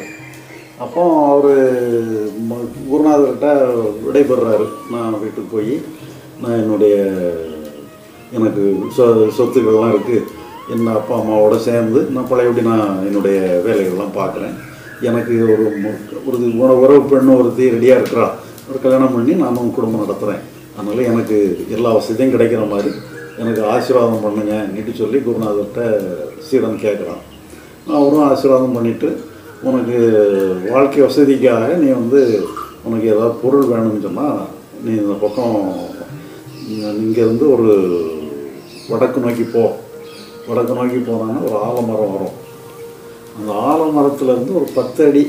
அப்போ 0.84 1.02
அவர் 1.32 1.52
குருநாதர்கிட்ட 2.90 3.48
விடைபெறாரு 4.06 4.66
நான் 4.94 5.20
வீட்டுக்கு 5.22 5.50
போய் 5.52 5.74
நான் 6.42 6.58
என்னுடைய 6.62 6.96
எனக்கு 8.36 8.62
சொ 8.96 9.04
சொத்துக்கள்லாம் 9.36 9.92
இருக்குது 9.94 10.24
என்ன 10.74 10.94
அப்பா 11.00 11.14
அம்மாவோட 11.20 11.56
சேர்ந்து 11.68 12.00
நான் 12.14 12.30
பழையபடி 12.30 12.62
நான் 12.70 13.04
என்னுடைய 13.08 13.38
வேலைகள்லாம் 13.66 14.16
பார்க்குறேன். 14.20 14.54
எனக்கு 15.08 15.34
ஒரு 15.52 15.64
ஒரு 16.28 16.38
உறவு 16.82 17.00
பெண் 17.12 17.34
ஒருத்தி 17.38 17.72
ரெடியாக 17.74 18.00
இருக்கிறா. 18.00 18.28
ஒரு 18.68 18.78
கல்யாணம் 18.84 19.14
பண்ணி 19.16 19.32
நானும் 19.42 19.74
குடும்பம் 19.76 20.04
நடத்துகிறேன் 20.04 20.42
அதனால் 20.76 21.08
எனக்கு 21.10 21.36
எல்லா 21.74 21.90
வசதியும் 21.96 22.32
கிடைக்கிற 22.32 22.62
மாதிரி 22.72 22.90
எனக்கு 23.42 23.62
ஆசீர்வாதம் 23.72 24.22
பண்ணுங்க 24.24 24.54
நீட்டு 24.72 24.92
சொல்லி 25.00 25.18
குருநாதர்கிட்ட 25.18 25.82
சீடன் 26.46 26.84
கேட்குறான். 26.84 27.22
அவரும் 27.96 28.28
ஆசீர்வாதம் 28.28 28.76
பண்ணிவிட்டு 28.76 29.10
உனக்கு 29.68 29.96
வாழ்க்கை 30.72 31.00
வசதிக்காக 31.02 31.66
நீ 31.82 31.88
வந்து 32.00 32.20
உனக்கு 32.86 33.06
ஏதாவது 33.14 33.40
பொருள் 33.42 33.70
வேணும்னு 33.72 34.06
சொன்னால் 34.06 34.38
நீ 34.84 34.92
இந்த 35.02 35.14
பக்கம் 35.24 35.56
இங்கேருந்து 37.04 37.46
ஒரு 37.54 37.68
வடக்கு 38.90 39.18
நோக்கி 39.24 39.44
போ. 39.54 39.64
வடக்கு 40.48 40.76
நோக்கி 40.78 40.98
போனான்னா 41.08 41.42
ஒரு 41.48 41.56
ஆலமரம் 41.66 42.14
வரும். 42.14 42.36
அந்த 43.36 43.50
ஆலமரத்துலேருந்து 43.70 44.56
ஒரு 44.60 44.68
பத்து 44.78 45.00
அடி 45.08 45.24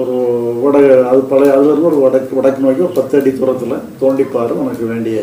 ஒரு 0.00 0.14
வட 0.62 0.76
அது 1.10 1.20
பழைய 1.32 1.56
அதுலேருந்து 1.56 1.90
ஒரு 1.92 2.00
வடக்கு 2.04 2.38
வடக்கு 2.38 2.64
நோக்கி 2.64 2.86
ஒரு 2.86 2.96
பத்து 3.00 3.18
அடி 3.18 3.32
தூரத்தில் 3.32 3.84
தோண்டிப்பார். 4.00 4.54
உனக்கு 4.62 4.86
வேண்டிய 4.92 5.18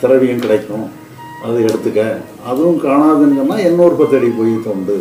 திரவியம் 0.00 0.44
கிடைக்கும். 0.44 0.86
அது 1.44 1.64
எடுத்துக்க. 1.64 2.02
அதுவும் 2.46 2.82
காணாதுன்னு 2.82 3.36
சொன்னால் 3.36 3.64
இன்னொரு 3.64 3.94
பத்து 3.94 4.16
அடி 4.16 4.28
போய் 4.28 4.52
தோண்டு. 4.66 4.96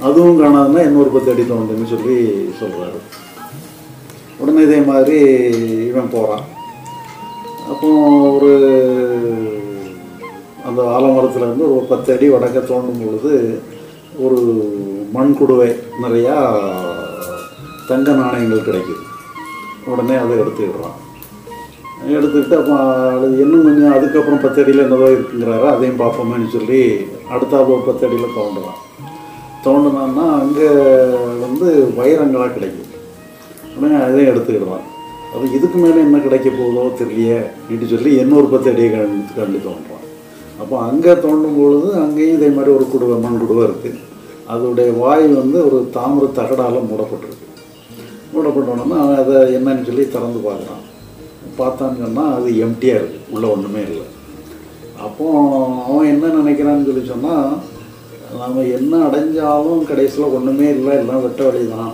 அதுவும் 0.00 0.40
காணாதுன்னா 0.40 0.82
இன்னொரு 0.82 1.10
பத்து 1.10 1.30
அடி 1.32 1.42
தோண்டுன்னு 1.42 1.92
சொல்லி 1.94 2.16
சொல்கிறாரு 2.60 3.00
உடனே 4.38 4.62
இதே 4.62 4.78
மாதிரி 4.80 5.18
இவன் 5.86 6.12
போகிறான் 6.12 6.44
அப்போ 7.68 7.88
ஒரு 8.36 8.52
அந்த 10.66 10.82
ஆலமரத்துலேருந்து 10.82 11.66
ஒரு 11.76 11.86
பத்து 11.88 12.12
அடி 12.12 12.30
வடக்க 12.30 12.58
தோண்டும் 12.60 13.02
பொழுது 13.04 13.62
ஒரு 14.18 14.40
மண் 15.12 15.36
குடுவை 15.40 15.68
நிறையா 16.02 16.36
தங்க 17.88 18.12
நாணயங்கள் 18.12 18.66
கிடைக்குது. 18.66 19.02
உடனே 19.86 20.14
அதை 20.14 20.38
எடுத்துக்கிடுறான். 20.38 20.98
எடுத்துக்கிட்டு 22.18 22.56
அப்போ 22.60 22.76
அது 23.14 23.26
இன்னும் 23.42 23.66
கொஞ்சம் 23.66 23.94
அதுக்கப்புறம் 23.96 24.42
பத்தடியில் 24.44 24.84
என்னதோ 24.84 25.08
இருக்குங்கிறாரு? 25.16 25.66
அதையும் 25.72 26.00
பார்ப்போமேன்னு 26.00 26.48
சொல்லி 26.56 26.80
அடுத்தாப்புல 27.34 27.74
ஒரு 27.76 27.84
பத்து 27.88 28.06
அடியில் 28.06 28.36
தோண்டுறான் 28.38 28.80
அங்கே 30.42 30.68
வந்து 31.44 31.66
வைரங்களாக 31.98 32.54
கிடைக்கும். 32.54 32.90
ஆனால் 33.76 34.04
அதையும் 34.06 34.30
எடுத்துக்கிடுவான். 34.32 34.86
அது 35.34 35.52
இதுக்கு 35.56 35.78
மேலே 35.82 35.98
என்ன 36.06 36.18
கிடைக்க 36.24 36.48
போதோ 36.50 36.82
தெரியலையே 37.00 37.38
அப்படின்னு 37.60 37.92
சொல்லி 37.92 38.10
இன்னொரு 38.22 38.48
பத்து 38.54 38.70
அடியை 38.72 38.88
கண்டு 38.90 39.36
கண்டு 39.38 39.60
தோன்றான் 39.66 40.06
அப்போ 40.62 40.74
அங்கே 40.88 41.12
தோண்டும் 41.24 41.58
பொழுது 41.60 41.88
அங்கேயும் 42.02 42.36
இதே 42.38 42.48
மாதிரி 42.56 42.70
ஒரு 42.78 42.86
குடுவை 42.94 43.14
மண் 43.22 43.40
குடுவை 43.42 43.62
இருக்குது 43.68 44.00
அதோடைய 44.52 44.90
வாய் 45.02 45.26
வந்து 45.40 45.58
ஒரு 45.68 45.78
தாமிர 45.96 46.24
தகடால் 46.38 46.88
மூடப்பட்டிருக்கு. 46.90 47.46
மூடப்பட்டோன்னா 48.32 48.98
அவன் 49.04 49.20
அதை 49.22 49.36
என்னன்னு 49.58 49.86
சொல்லி 49.88 50.04
திறந்து 50.14 50.40
பார்க்குறான். 50.48 50.81
பார்த்தான்னு 51.58 52.02
சொன்னால் 52.04 52.34
அது 52.36 52.48
எம்டியாக 52.66 53.00
இருக்குது 53.00 53.28
உள்ளே 53.34 53.48
ஒன்றுமே 53.54 53.82
இல்லை. 53.88 54.06
அப்போ 55.06 55.24
அவன் 55.86 56.10
என்ன 56.12 56.32
நினைக்கிறான்னு 56.40 56.88
சொல்லி 56.88 57.04
சொன்னால் 57.12 57.52
நம்ம 58.42 58.62
என்ன 58.78 58.92
அடைஞ்சாலும் 59.06 59.82
கடைசியில் 59.90 60.34
ஒன்றுமே 60.36 60.66
இல்லை 60.76 60.92
எல்லாம் 61.00 61.24
வெட்ட 61.24 61.42
வழி 61.46 61.62
தான் 61.74 61.92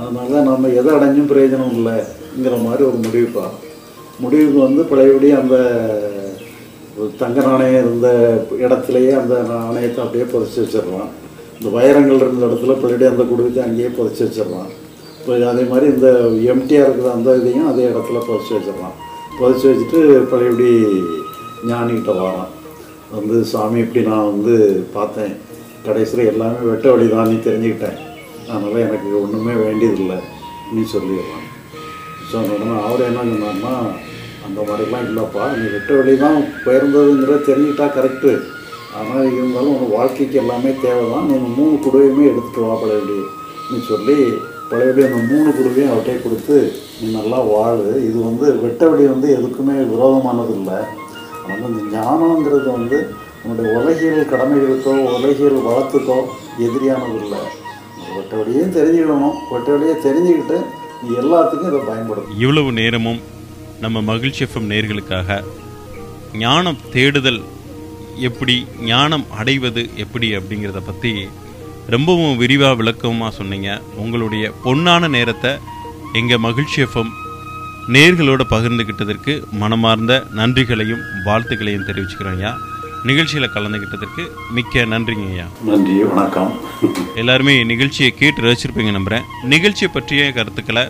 அதனால 0.00 0.42
நம்ம 0.50 0.68
எதை 0.80 0.90
அடைஞ்சும் 0.96 1.30
பிரயோஜனம் 1.32 1.74
இல்லைங்கிற 1.78 2.56
மாதிரி 2.66 2.82
ஒரு 2.90 2.98
முடிவுப்பா. 3.06 3.46
முடிவுக்கு 4.22 4.58
வந்து 4.66 4.82
பழையபடி 4.90 5.30
அந்த 5.40 5.56
தங்க 7.22 7.40
நாணயம் 7.48 7.82
இருந்த 7.82 8.08
இடத்துலையே 8.64 9.12
அந்த 9.20 9.34
நாணயத்தை 9.50 10.00
அப்படியே 10.04 10.26
புதைச்சி 10.32 10.58
வச்சிடலாம். 10.62 11.10
இந்த 11.58 11.68
வைரங்கள் 11.76 12.22
இருந்த 12.24 12.46
இடத்துல 12.48 12.76
பழையபடி 12.80 13.10
அந்த 13.10 13.24
குடும்பத்தை 13.30 13.62
அங்கேயே 13.66 13.90
புதைச்சி 13.98 14.22
வச்சிடலாம். 14.24 14.70
இப்போ 15.22 15.34
அதே 15.48 15.64
மாதிரி 15.70 15.86
இந்த 15.94 16.08
எம்டிஆர் 16.52 16.86
இருக்கிற 16.86 17.10
அந்த 17.16 17.34
இதையும் 17.40 17.68
அதே 17.72 17.82
இடத்துல 17.90 18.20
புதைச்சி 18.28 18.52
வச்சிடலாம். 18.54 18.96
புதைச்சி 19.36 19.66
வச்சுட்டு 19.68 20.00
பழையபடி 20.30 20.70
ஞானிகிட்ட 21.68 22.12
வரோம் 22.20 22.50
வந்து 23.16 23.36
சாமி 23.50 23.78
இப்படி 23.84 24.00
நான் 24.08 24.30
வந்து 24.32 24.54
பார்த்தேன். 24.96 25.34
கடைசியில் 25.86 26.30
எல்லாமே 26.32 26.60
வெட்ட 26.70 26.86
வழி 26.92 27.06
தான் 27.14 27.30
நீ 27.32 27.36
தெரிஞ்சுக்கிட்டேன். 27.46 27.98
அதனால் 28.48 28.82
எனக்கு 28.86 29.08
ஒன்றுமே 29.22 29.54
வேண்டியதில்லை. 29.64 30.18
நீ 30.74 30.82
சொல்லிடுறான் 30.94 31.46
சொன்னோன்னா 32.32 32.72
அவர் 32.86 33.08
என்ன 33.10 33.26
சொன்னார்னா 33.32 33.74
அந்த 34.46 34.60
மாதிரிலாம் 34.68 35.06
இல்லைப்பா. 35.10 35.44
நீ 35.58 35.66
வெட்ட 35.74 35.92
வழி 36.00 36.14
தான் 36.26 36.40
பெயர்ந்ததுங்கிற 36.66 37.36
தெரிஞ்சுக்கிட்டா 37.50 37.88
கரெக்டு 37.98 38.32
ஆனால் 39.00 39.28
இருந்தாலும் 39.36 39.76
உன் 39.76 39.94
வாழ்க்கைக்கு 39.98 40.40
எல்லாமே 40.44 40.72
தேவை 40.86 41.04
தான் 41.14 41.28
நீ 41.30 41.36
மூணு 41.60 41.76
குடுவையுமே 41.86 42.24
எடுத்துகிட்டு 42.32 42.66
வா 42.68 42.74
பழையபடி. 42.82 43.20
நீ 43.70 43.78
சொல்லி 43.92 44.18
பழையபடி 44.72 45.02
அந்த 45.06 45.20
மூணு 45.30 45.48
குடுவையும் 45.50 45.90
அவர்கிட்டே 45.92 46.14
கொடுத்து 46.20 46.56
நீ 46.98 47.06
நல்லா 47.16 47.38
வாழு. 47.50 47.86
இது 48.08 48.18
வந்து 48.28 48.46
வெட்டவெளி 48.64 49.04
வந்து 49.12 49.28
எதுக்குமே 49.38 49.76
விரோதமானது 49.90 50.52
இல்லை 50.58 50.78
ஆனால் 51.44 51.66
இந்த 51.70 51.82
ஞானங்கிறது 51.96 52.68
வந்து 52.78 52.98
நம்முடைய 53.40 53.68
உலகியல் 53.78 54.30
கடமைகளுக்கோ 54.32 54.92
உலகியல் 55.16 55.66
வளத்துக்கோ 55.68 56.18
எதிரியானது 56.66 57.18
இல்லை 57.22 57.40
வெட்ட 58.16 58.32
தெரிஞ்சுக்கணும். 58.32 58.74
தெரிஞ்சுக்கிடணும் 58.76 59.36
வெட்ட 59.52 59.68
வழியை 59.74 59.94
தெரிஞ்சுக்கிட்டு 60.06 60.58
நீ 61.02 61.08
எல்லாத்துக்கும் 61.22 61.70
இதை 61.72 61.80
பயன்படும் 61.86 62.28
இவ்வளவு 62.36 62.72
நேரமும் 62.72 63.20
நம்ம 63.80 64.00
மகிழ்ச்சி 64.10 64.42
எஃப்எம் 64.46 64.70
நேர்களுக்காக 64.72 65.38
ஞானம் 66.38 66.78
தேடுதல் 66.92 67.40
எப்படி 68.28 68.54
ஞானம் 68.84 69.24
அடைவது 69.38 69.82
எப்படி 69.96 70.28
அப்படிங்கிறத 70.38 70.80
பற்றி 70.86 71.12
ரொம்பவும் 71.86 72.36
விரிவாக 72.36 72.74
விளக்கமாக 72.74 73.34
சொன்னீங்க. 73.34 73.80
உங்களுடைய 73.96 74.52
பொன்னான 74.64 75.08
நேரத்தை 75.08 75.50
எங்கள் 76.12 76.38
மகிழ்ச்சி 76.38 76.82
எஃப்எம் 76.82 77.10
நேர்களோட 77.88 78.40
பகிர்ந்துக்கிட்டதற்கு 78.50 79.50
மனமார்ந்த 79.50 80.26
நன்றிகளையும் 80.34 81.00
வாழ்த்துக்களையும் 81.24 81.86
தெரிவிச்சுக்கிறோம் 81.86 82.34
ஐயா. 82.34 82.56
நிகழ்ச்சியில் 83.02 83.50
கலந்துக்கிட்டதற்கு 83.50 84.28
மிக்க 84.50 84.84
நன்றிங்க 84.84 85.30
ஐயா. 85.30 85.44
நன்றி 85.64 86.04
வணக்கம். 86.04 86.60
எல்லாருமே 87.14 87.64
நிகழ்ச்சியை 87.64 88.12
கேட்டு 88.12 88.42
ரசிச்சிருப்பீங்க 88.42 88.92
நம்புறேன். 88.98 89.22
நிகழ்ச்சியை 89.42 89.92
பற்றிய 89.92 90.32
கருத்துக்களை 90.32 90.82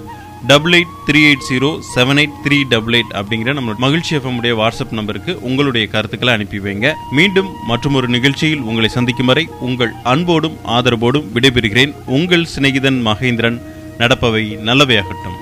double 0.46 0.72
eight 0.72 1.10
three 1.10 1.16
eight 1.16 1.44
zero 1.50 1.80
seven 1.94 2.22
eight 2.22 2.32
three 2.44 2.62
double 2.68 2.92
eight 2.92 3.14
அப்படிங்கிற 3.14 3.52
நம்ம 3.52 3.74
மகிழ்ச்சி 3.78 4.16
எஃப்எம் 4.16 4.36
உடைய 4.36 4.56
வாட்ஸ்அப் 4.56 4.92
நம்பருக்கு 4.92 5.38
உங்களுடைய 5.40 5.86
கருத்துக்களை 5.86 6.34
அனுப்பி 6.34 6.58
வைங்க. 6.58 6.92
மீண்டும் 7.10 7.48
மற்றொரு 7.66 8.08
நிகழ்ச்சியில் 8.08 8.60
உங்களை 8.60 8.88
சந்திக்கும் 8.88 9.26
வரை 9.26 9.48
உங்கள் 9.60 9.92
அன்போடும் 10.02 10.56
ஆதரவோடும் 10.66 11.24
விடைபெறுகிறேன். 11.34 11.94
உங்கள் 12.06 12.46
சிநேகிதன் 12.58 13.06
மகேந்திரன். 13.06 13.62
நடப்பவை 13.98 14.44
நல்லவையாகட்டும். 14.68 15.41